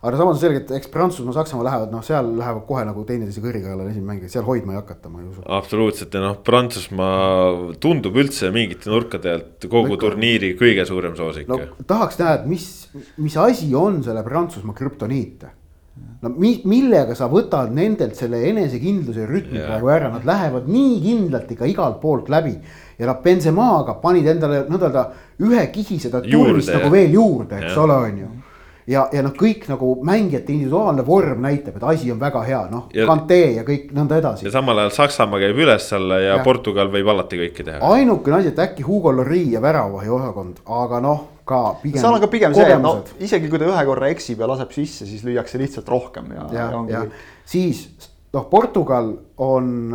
[0.00, 3.44] aga samas on selge, et eks Prantsusmaa, Saksamaa lähevad, noh, seal lähevad kohe nagu teineteise
[3.44, 5.44] kõri kallal esimene mäng, seal hoidma ei hakata, ma ei usu.
[5.60, 10.02] absoluutselt ja noh, Prantsusmaa tundub üldse mingite nurkade alt kogu Võika.
[10.06, 11.60] turniiri kõige suurem soosik no,.
[11.88, 12.68] tahaks näha, et mis,
[13.20, 15.48] mis asi on selle Prantsusmaa krüptoniit
[16.20, 21.50] no mi-, millega sa võtad nendelt selle enesekindluse rütmi praegu ära, nad lähevad nii kindlalt
[21.54, 22.56] ikka igalt poolt läbi
[23.00, 25.06] ja nad Benzemaga panid endale nõnda öelda
[25.40, 27.80] ühe kihi seda tulemist nagu veel juurde, eks ja.
[27.82, 28.30] ole, on ju
[28.90, 32.86] ja, ja noh, kõik nagu mängijate individuaalne vorm näitab, et asi on väga hea, noh,
[33.06, 34.46] Kante ja kõik nõnda edasi.
[34.46, 37.80] ja samal ajal Saksamaa käib üles-alla ja, ja Portugal võib alati kõike teha.
[37.96, 42.00] ainukene asi, et äkki Hugo Llori ja väravahi osakond, aga noh, ka pigem.
[42.02, 44.72] seal on ka pigem see, et no isegi kui ta ühe korra eksib ja laseb
[44.74, 47.22] sisse, siis lüüakse lihtsalt rohkem ja, ja, ja ongi.
[47.48, 47.86] siis
[48.34, 49.94] noh, Portugal on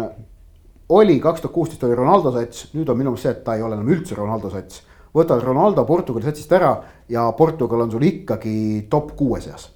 [0.89, 3.63] oli kaks tuhat kuusteist oli Ronaldo sats, nüüd on minu meelest see, et ta ei
[3.65, 4.83] ole enam üldse Ronaldo sats.
[5.15, 6.73] võtad Ronaldo Portugali satsist ära
[7.09, 9.71] ja Portugal on sul ikkagi top kuue seas.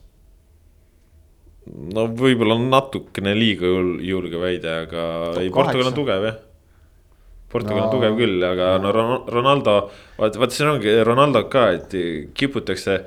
[1.96, 3.66] no võib-olla on natukene liiga
[4.02, 6.38] julge väide, aga top ei, Portugal on tugev jah.
[7.50, 7.86] Portugal no.
[7.88, 9.76] on tugev küll, aga no Ronaldo,
[10.20, 11.96] vaat, vaat see ongi Ronaldo ka, et
[12.38, 13.00] kiputakse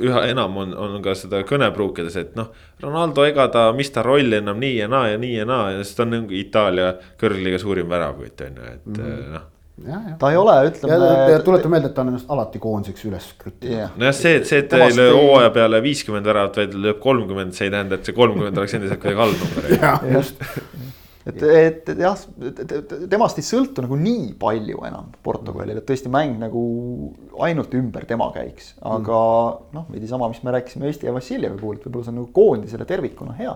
[0.00, 2.50] üha enam on, on ka seda kõnepruukides, et noh,
[2.82, 5.84] Ronaldo, ega ta, mis ta roll enam nii ja naa ja nii ja naa ja
[5.84, 9.32] siis ta on nagu Itaalia kõrgliiga suurim väravkütt on ju, et mm -hmm.
[9.36, 9.48] noh
[9.86, 10.16] Ja, ja.
[10.18, 11.42] ta ei ole, ütleme.
[11.44, 13.94] tuletan meelde, et ta on ennast alati koondiseks üles krüptinud yeah..
[13.96, 17.56] nojah, see, et see, et ta ei löö hooaja peale viiskümmend väravat, vaid lööb kolmkümmend,
[17.56, 20.12] see ei tähenda, et see kolmkümmend oleks endiselt kuidagi halb number.
[20.18, 20.44] just
[21.30, 22.22] et, et, et jah,
[23.10, 26.62] temast ei sõltu nagu nii palju enam Portugalil, et tõesti mäng nagu
[27.46, 29.74] ainult ümber tema käiks, aga mm.
[29.76, 32.32] noh, veidi sama, mis me rääkisime Eesti ja Vassiljevi puhul, et võib-olla see on nagu
[32.36, 33.54] koondisele tervikuna hea.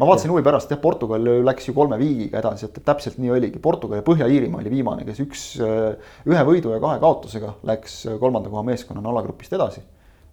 [0.00, 3.62] ma vaatasin huvi pärast, jah, Portugal läks ju kolme viigiga edasi, et täpselt nii oligi,
[3.62, 8.64] Portugal ja Põhja-Iirimaa oli viimane, kes üks, ühe võidu ja kahe kaotusega läks kolmanda koha
[8.70, 9.84] meeskonnana alagrupist edasi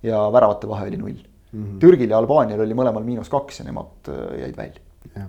[0.06, 1.64] ja väravate vahe oli null mm.
[1.64, 1.80] -hmm.
[1.80, 5.26] Türgil ja Albaanial oli mõlemal miinus kaks ja nemad jäid välja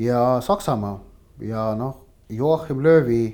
[0.00, 1.00] ja Saksamaa
[1.40, 1.96] ja noh,
[2.28, 3.24] Joachim Löövi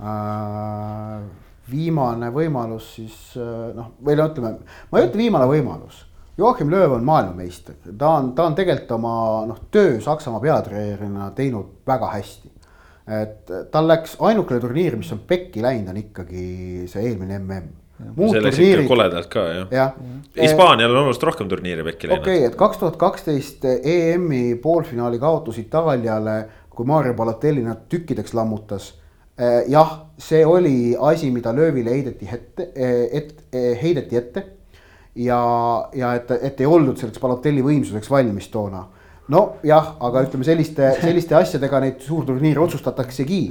[0.00, 1.22] äh,
[1.70, 4.54] viimane võimalus siis äh, noh, või no ütleme,
[4.90, 6.06] ma ei ütle viimane võimalus.
[6.38, 9.14] Joachim Lööv on maailmameister, ta on, ta on tegelikult oma
[9.50, 12.50] noh, töö Saksamaa peatreenerina teinud väga hästi.
[13.12, 16.44] et tal läks ainukene turniir, mis on pekki läinud, on ikkagi
[16.88, 17.81] see eelmine mm
[18.88, 19.90] koledalt ka jah ja.
[20.36, 22.22] Hispaanial on oluliselt rohkem turniire pekki läinud.
[22.22, 26.36] okei okay,, et kaks tuhat kaksteist EM-i poolfinaali kaotus Itaaliale,
[26.70, 28.94] kui Mario Balotelli nad tükkideks lammutas.
[29.36, 34.44] Eh, jah, see oli asi, mida löövile heideti ette, eh, et eh, heideti ette.
[35.14, 35.38] ja,
[35.92, 38.86] ja et, et ei oldud selleks Balotelli võimsuseks valmis toona.
[39.28, 43.42] nojah, aga ütleme selliste, selliste asjadega neid suurturniire otsustataksegi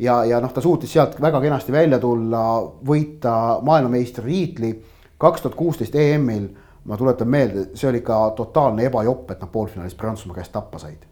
[0.00, 2.42] ja, ja noh, ta suutis sealt väga kenasti välja tulla,
[2.86, 4.72] võita maailmameistritiitli
[5.20, 6.48] kaks tuhat kuusteist EM-il.
[6.84, 11.02] ma tuletan meelde, see oli ka totaalne ebajopp, et nad poolfinaalis Prantsusmaa käest tappa said.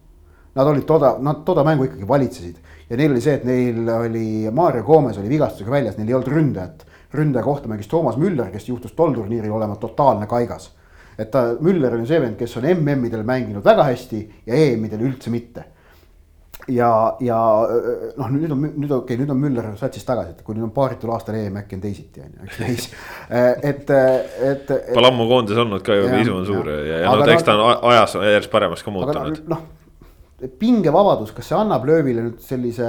[0.56, 2.56] Nad olid toda, nad toda mängu ikkagi valitsesid
[2.89, 6.32] ja neil oli see, et neil oli Mario Gomez oli vigastusega väljas, neil ei olnud
[6.32, 6.86] ründajat.
[7.12, 10.73] ründaja kohta mängis Toomas Müller, kes juhtus tol turniiril olema totaalne kaigas.
[11.19, 15.31] et ta, Müller on see vend, kes on MM-idel mänginud väga hästi ja EM-idel üldse
[15.31, 15.65] mitte
[16.69, 16.90] ja,
[17.24, 17.39] ja
[18.19, 20.74] noh, nüüd on, nüüd okei okay,, nüüd on Müller satsis tagasi, et kui nüüd on
[20.77, 22.86] paaritul aastal EM, äkki on teisiti on ju, eks näis.
[23.73, 23.90] et, et,
[24.53, 24.73] et.
[24.93, 27.57] Pole ammu koondises olnud ka ju, isu on suur ja, ja, ja no eks ta
[27.57, 29.45] on ajas järjest paremaks ka muutunud.
[29.51, 29.66] noh
[30.39, 32.86] pingevabadus, kas see annab löövile nüüd sellise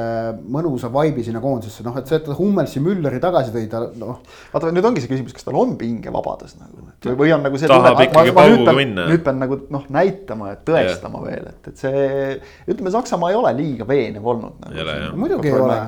[0.53, 4.19] mõnusa vibe'i sinna koondisesse, noh, et see, et ta Hummelsi Mülleri tagasi tõi, ta noh.
[4.51, 7.71] vaata, nüüd ongi see küsimus, kas tal on pingevabadus nagu või, või on nagu see.
[7.71, 9.07] tahab ikkagi pauguga minna.
[9.09, 11.31] nüüd pean nagu noh, näitama ja tõestama yeah.
[11.31, 12.37] veel, et, et see,
[12.69, 15.11] ütleme, Saksamaa ei ole liiga veenev olnud nagu,.
[15.17, 15.81] muidugi ei ole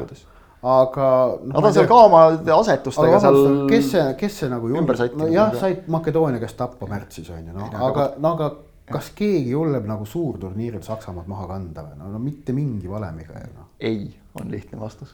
[0.62, 1.06] aga
[1.44, 1.54] no,.
[1.56, 2.24] Nad on seal ka oma
[2.58, 3.40] asetustega seal.
[3.70, 4.70] kes see, kes see nagu.
[4.74, 8.52] nojah, said Makedoonia käest tappa märtsis on ju, noh, aga, no aga
[8.94, 13.52] kas keegi julgeb nagu suurturniiril Saksamaad maha kanda või, no, no mitte mingi valemiga ju
[13.56, 13.68] noh.
[13.80, 14.08] ei,
[14.40, 15.14] on lihtne vastus.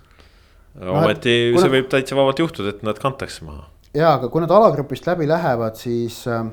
[0.77, 3.67] ometi no, see võib täitsa vabalt juhtuda, et nad kantakse maha.
[3.93, 6.45] ja, aga kui nad alagrupist läbi lähevad, siis äh,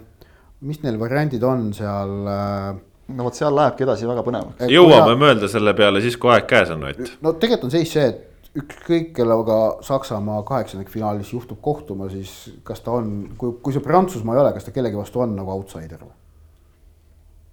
[0.64, 2.74] mis neil variandid on seal äh,?
[3.12, 4.70] no vot, seal lähebki edasi väga põnevaks.
[4.72, 5.18] jõuame ja...
[5.20, 7.18] mõelda selle peale siis, kui aeg käes on, Ott.
[7.24, 12.94] no tegelikult on seis see, et ükskõik kellega Saksamaa kaheksandikfinaalis juhtub kohtuma, siis kas ta
[12.94, 16.14] on, kui, kui see Prantsusmaa ei ole, kas ta kellegi vastu on nagu outsider või?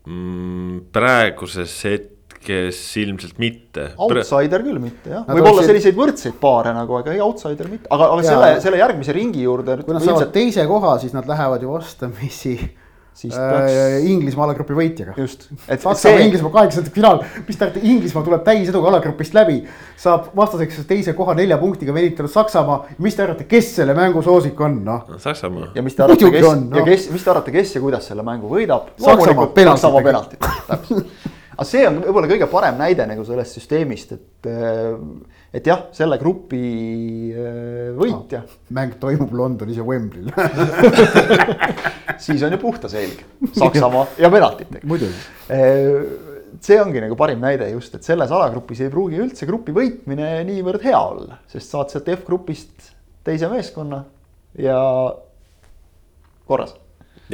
[0.07, 0.81] Mm,?
[0.95, 3.91] praeguses hetk, kes ilmselt mitte.
[4.01, 8.25] Outsider küll mitte jah, võib-olla selliseid võrdseid paare nagu, aga ei outsider mitte, aga, aga
[8.25, 8.29] ja.
[8.31, 9.81] selle, selle järgmise ringi juurde.
[9.85, 12.55] kui nad saavad teise koha, siis nad lähevad ju vastamisi
[13.13, 14.05] siis äh, peaks.
[14.09, 15.15] Inglismaa alagrupi võitjaga.
[15.17, 15.47] just.
[15.67, 19.57] Saksamaa see..., Inglismaa kaheksandat finaal, mis tähendab, Inglismaa tuleb täiseduga alagrupist läbi.
[20.01, 22.79] saab vastaseks teise koha nelja punktiga venitanud Saksamaa.
[22.97, 25.03] mis te arvate, kes selle mängu soosik on, noh?
[25.17, 25.71] Saksamaa.
[25.75, 26.79] ja mis te arvate, kes no.
[26.79, 28.93] ja kes, mis te arvate, kes ja kuidas selle mängu võidab?
[29.01, 30.39] Saksamaa penaltid,
[30.69, 31.29] täpselt.
[31.51, 34.95] aga see on võib-olla kõige parem näide nagu sellest süsteemist, et äh,
[35.51, 36.61] et jah, selle grupi
[37.35, 38.59] äh, võitja no,.
[38.77, 40.31] mäng toimub Londonis ja Wembley'l
[42.25, 43.23] siis on ju puhta selg,
[43.57, 44.87] Saksamaa ja penaltitega.
[44.87, 45.17] muidugi.
[45.51, 46.29] Äh,
[46.63, 50.85] see ongi nagu parim näide just, et selles alagrupis ei pruugi üldse grupi võitmine niivõrd
[50.87, 52.91] hea olla, sest saad sealt F-grupist
[53.27, 54.03] teise meeskonna
[54.59, 54.79] ja
[56.47, 56.75] korras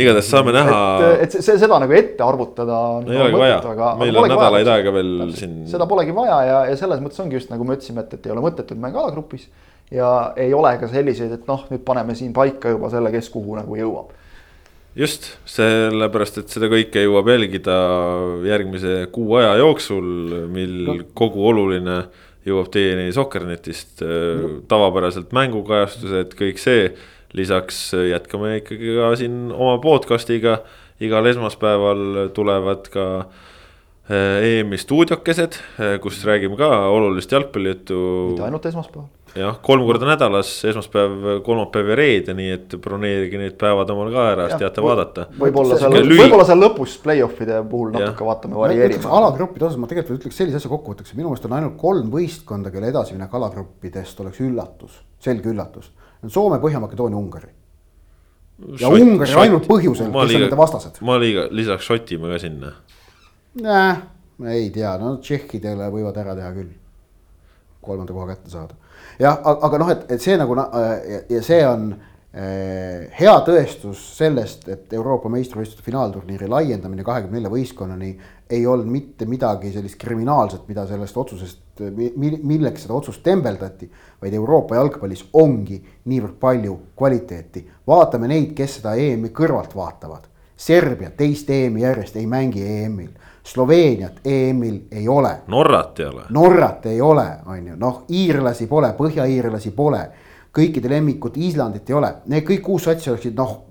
[0.04, 0.82] igatahes saame näha.
[1.18, 2.82] et, et see, seda nagu ette arvutada.
[3.08, 5.40] ei olegi vaja, meil on nädalaid aega veel täpselt.
[5.40, 5.56] siin.
[5.72, 8.36] seda polegi vaja ja, ja selles mõttes ongi just nagu me ütlesime, et, et ei
[8.36, 9.48] ole mõttetut mängu alagrupis.
[9.94, 13.58] ja ei ole ka selliseid, et noh, nüüd paneme siin paika juba selle, kes kuhu
[13.58, 14.14] nagu jõuab.
[14.98, 17.82] just, sellepärast, et seda kõike jõuab jälgida
[18.48, 20.08] järgmise kuu aja jooksul,
[20.54, 20.98] mil no.
[21.18, 22.02] kogu oluline
[22.48, 26.90] jõuab teieni Sokkernetist no., tavapäraselt mängukajastused, kõik see
[27.36, 30.62] lisaks jätkame ikkagi ka siin oma podcast'iga,
[31.04, 33.06] igal esmaspäeval tulevad ka
[34.08, 38.00] eh, EM-i stuudiokesed, eh, kus räägime ka olulist jalgpallijuttu.
[38.32, 39.10] mitte ainult esmaspäeval.
[39.38, 44.24] jah, kolm korda nädalas, esmaspäev, kolmapäev ja reede, nii et broneerige need päevad omal ka
[44.32, 45.28] ära, siis teate vaadata.
[45.38, 48.30] võib-olla seal, võib-olla seal lõpus play-off'ide puhul natuke ja.
[48.32, 49.12] vaatame, varieerime.
[49.20, 52.90] alagruppide osas ma tegelikult ütleks sellise asja kokkuvõtteks, minu meelest on ainult kolm võistkonda, kelle
[52.96, 55.92] edasiminek alagruppidest oleks üllatus, selge üllatus
[56.26, 57.52] Soome, Põhja-Makedoonia, Ungari.
[58.74, 61.00] ja Šot, Ungari Šot, ainult põhjusel, kes liiga, on nende vastased.
[61.06, 62.74] ma liiga, lisaks Šotimaa ka sinna.
[63.62, 64.02] Näh,
[64.54, 66.74] ei tea, no tšehhidele võivad ära teha küll.
[67.88, 68.76] kolmanda koha kätte saada.
[69.20, 71.92] jah, aga noh, et, et see nagu ja, ja see on
[72.34, 78.12] eh, hea tõestus sellest, et Euroopa meistrivõistluste finaalturniiri laiendamine kahekümne nelja võistkonnani
[78.50, 83.90] ei olnud mitte midagi sellist kriminaalset, mida sellest otsusest, milleks seda otsust tembeldati.
[84.22, 87.68] vaid Euroopa jalgpallis ongi niivõrd palju kvaliteeti.
[87.88, 90.28] vaatame neid, kes seda EM-i kõrvalt vaatavad.
[90.56, 93.10] Serbia teist EM-i järjest ei mängi EM-il.
[93.44, 95.38] Sloveeniat EM-il ei ole.
[95.48, 96.24] Norrat ei ole.
[96.30, 100.08] Norrat ei ole, on ju, noh, iirlasi pole, põhjaiirlasi pole
[100.58, 103.67] kõikide lemmikud, Islandit ei ole, need kõik kuus satsi oleksid noh,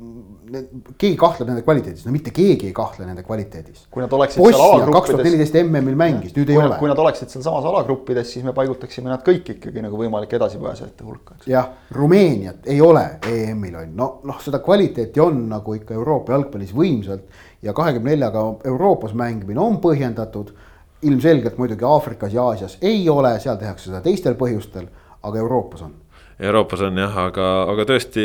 [0.47, 3.86] keegi kahtleb nende kvaliteedis, no mitte keegi ei kahtle nende kvaliteedis.
[3.90, 4.97] kui nad oleksid Bosnia seal alagruppides.
[4.97, 6.78] kaks tuhat neliteist MM-il mängis, nüüd ei kui, ole.
[6.81, 11.39] kui nad oleksid sealsamas alagruppides, siis me paigutaksime nad kõik ikkagi nagu võimalike edasipääsejate hulka.
[11.51, 16.36] jah, Rumeeniat ei ole EM-il on ju, no noh, seda kvaliteeti on nagu ikka Euroopa
[16.36, 17.27] jalgpallis võimsalt.
[17.62, 20.55] ja kahekümne neljaga Euroopas mängimine on põhjendatud.
[21.02, 24.86] ilmselgelt muidugi Aafrikas ja Aasias ei ole, seal tehakse seda teistel põhjustel,
[25.23, 25.93] aga Euroopas on.
[26.40, 28.24] Euroopas on jah, aga, aga tõesti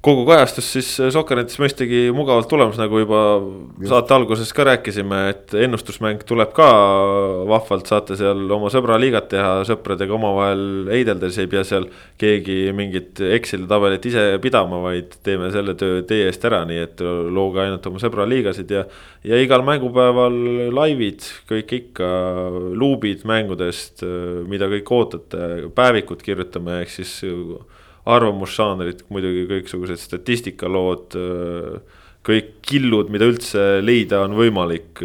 [0.00, 3.90] kogu kajastus siis Sokkernetis mõistagi mugavalt tulemas, nagu juba Just.
[3.90, 6.68] saate alguses ka rääkisime, et ennustusmäng tuleb ka
[7.50, 11.90] vahvalt, saate seal oma sõbraliigat teha, sõpradega omavahel heideldes, ei pea seal
[12.20, 17.04] keegi mingit Exceli tabelit ise pidama, vaid teeme selle töö teie eest ära, nii et
[17.04, 18.86] looge ainult oma sõbraliigasid ja.
[19.26, 20.38] ja igal mängupäeval
[20.80, 22.08] laivid, kõik ikka,
[22.72, 24.00] luubid mängudest,
[24.48, 27.18] mida kõik ootate, päevikud kirjutame, ehk siis
[28.08, 31.16] arvamusžanrid, muidugi kõiksugused statistikalood,
[32.26, 35.02] kõik killud, mida üldse leida on võimalik,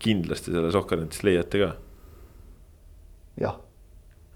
[0.00, 1.70] kindlasti selles Ohkanetis leiate ka.
[3.40, 3.56] jah.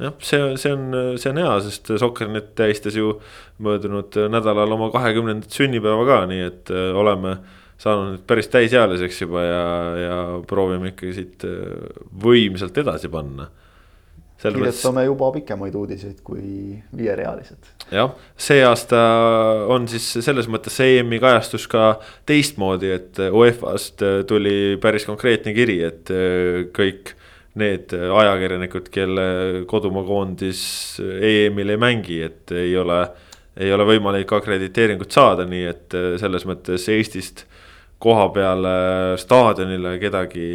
[0.01, 0.87] jah, see, see on,
[1.21, 3.19] see on hea, sest Sokkernet tähistas ju
[3.63, 7.39] möödunud nädalal oma kahekümnendat sünnipäeva ka, nii et äh, oleme
[7.81, 9.67] saanud nüüd päris täisealiseks juba ja,
[9.99, 10.17] ja
[10.49, 11.93] proovime ikkagi siit äh,
[12.25, 13.51] võimsalt edasi panna
[14.43, 17.71] kirjutame juba pikemaid uudiseid kui viierealised.
[17.91, 19.01] jah, see aasta
[19.73, 21.99] on siis selles mõttes see EM-i kajastus ka
[22.29, 26.13] teistmoodi, et UEFA-st tuli päris konkreetne kiri, et
[26.77, 27.15] kõik
[27.61, 29.27] need ajakirjanikud, kelle
[29.71, 30.63] kodumaa koondis
[31.01, 32.99] EM-il ei mängi, et ei ole,
[33.57, 37.45] ei ole võimalik akrediteeringut saada, nii et selles mõttes Eestist
[38.03, 38.75] koha peale
[39.23, 40.49] staadionile kedagi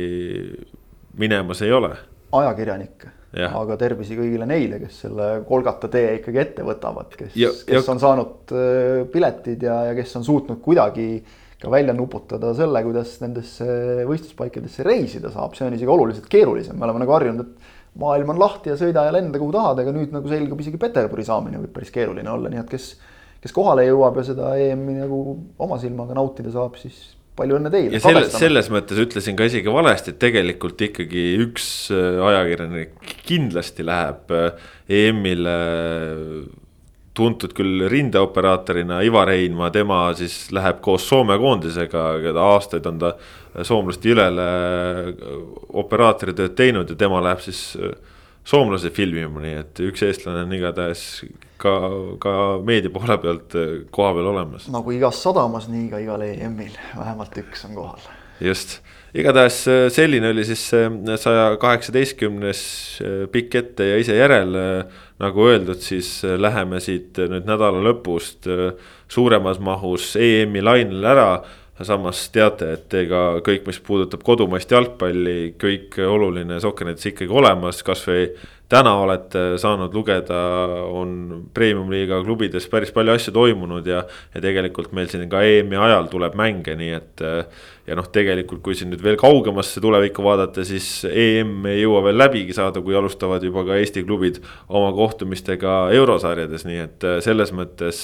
[1.18, 1.96] minemas ei ole.
[2.36, 7.36] ajakirjanikke aga tervisi kõigile neile, kes selle Kolgata tee ikkagi ette võtavad, kes,
[7.68, 11.12] kes on saanud äh, piletid ja, ja kes on suutnud kuidagi
[11.60, 13.68] ka välja nuputada selle, kuidas nendesse
[14.08, 18.40] võistluspaikadesse reisida saab, see on isegi oluliselt keerulisem, me oleme nagu harjunud, et maailm on
[18.40, 21.74] lahti ja sõida ja lenda kuhu tahad, aga nüüd nagu selgub isegi Peterburi saamine võib
[21.76, 22.94] päris keeruline olla, nii et kes,
[23.44, 25.22] kes kohale jõuab ja seda EM-i nagu
[25.60, 27.96] oma silmaga nautida saab, siis palju õnne teile.
[27.96, 33.86] ja selle, selles mõttes ütlesin ka isegi valesti, et tegelikult ikkagi üks äh, ajakirjanik kindlasti
[33.88, 35.56] läheb äh, EM-ile
[37.20, 43.12] tuntud küll rindeoperaatorina Ivar Heinma, tema siis läheb koos Soome koondisega, keda aastaid on ta
[43.66, 44.46] soomlaste ülele
[45.82, 47.64] operaatori tööd teinud ja tema läheb siis
[48.48, 51.04] soomlase filmima, nii et üks eestlane on igatahes
[51.60, 51.74] ka,
[52.22, 53.58] ka meedia poole pealt
[53.96, 54.70] koha peal olemas.
[54.72, 58.08] nagu igas sadamas, nii ka igal EM-il vähemalt üks on kohal.
[58.44, 58.80] just,
[59.14, 59.62] igatahes
[59.96, 62.64] selline oli siis see saja kaheksateistkümnes
[63.34, 64.66] pikk ette ja ise järele
[65.20, 68.48] nagu öeldud, siis läheme siit nüüd nädala lõpust
[69.12, 71.32] suuremas mahus EM-i lainel ära
[71.86, 78.26] samas teate, et ega kõik, mis puudutab kodumaist jalgpalli, kõik oluline Sokkernet's ikkagi olemas, kasvõi
[78.70, 80.38] täna olete saanud lugeda,
[80.94, 81.12] on
[81.54, 84.04] premium-liiga klubides päris palju asju toimunud ja.
[84.34, 87.24] ja tegelikult meil siin ka EM-i ajal tuleb mänge, nii et.
[87.90, 92.22] ja noh, tegelikult, kui siin nüüd veel kaugemasse tulevikku vaadata, siis EM ei jõua veel
[92.22, 94.38] läbigi saada, kui alustavad juba ka Eesti klubid
[94.68, 98.04] oma kohtumistega eurosarjades, nii et selles mõttes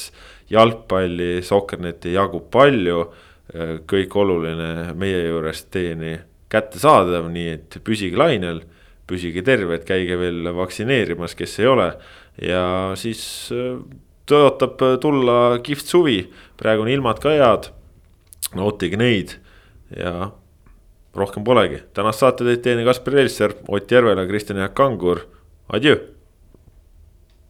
[0.50, 3.06] jalgpalli, Sokkerneti jagub palju
[3.86, 6.16] kõik oluline meie juurest teieni
[6.50, 8.64] kättesaadav, nii et püsige lainel,
[9.10, 11.92] püsige terved, käige veel vaktsineerimas, kes ei ole.
[12.42, 12.64] ja
[13.00, 13.22] siis
[13.56, 13.78] äh,
[14.30, 16.20] tõotab tulla kihvt suvi,
[16.58, 17.70] praegu on ilmad ka head,
[18.58, 19.38] nautige neid.
[19.96, 20.32] Ja
[21.16, 21.84] rohkem polegi.
[21.94, 25.22] tänast saate teid teinud Kaspar Elster, Ott Järvela, Kristjan Jaak Kangur,
[25.70, 26.15] adjöö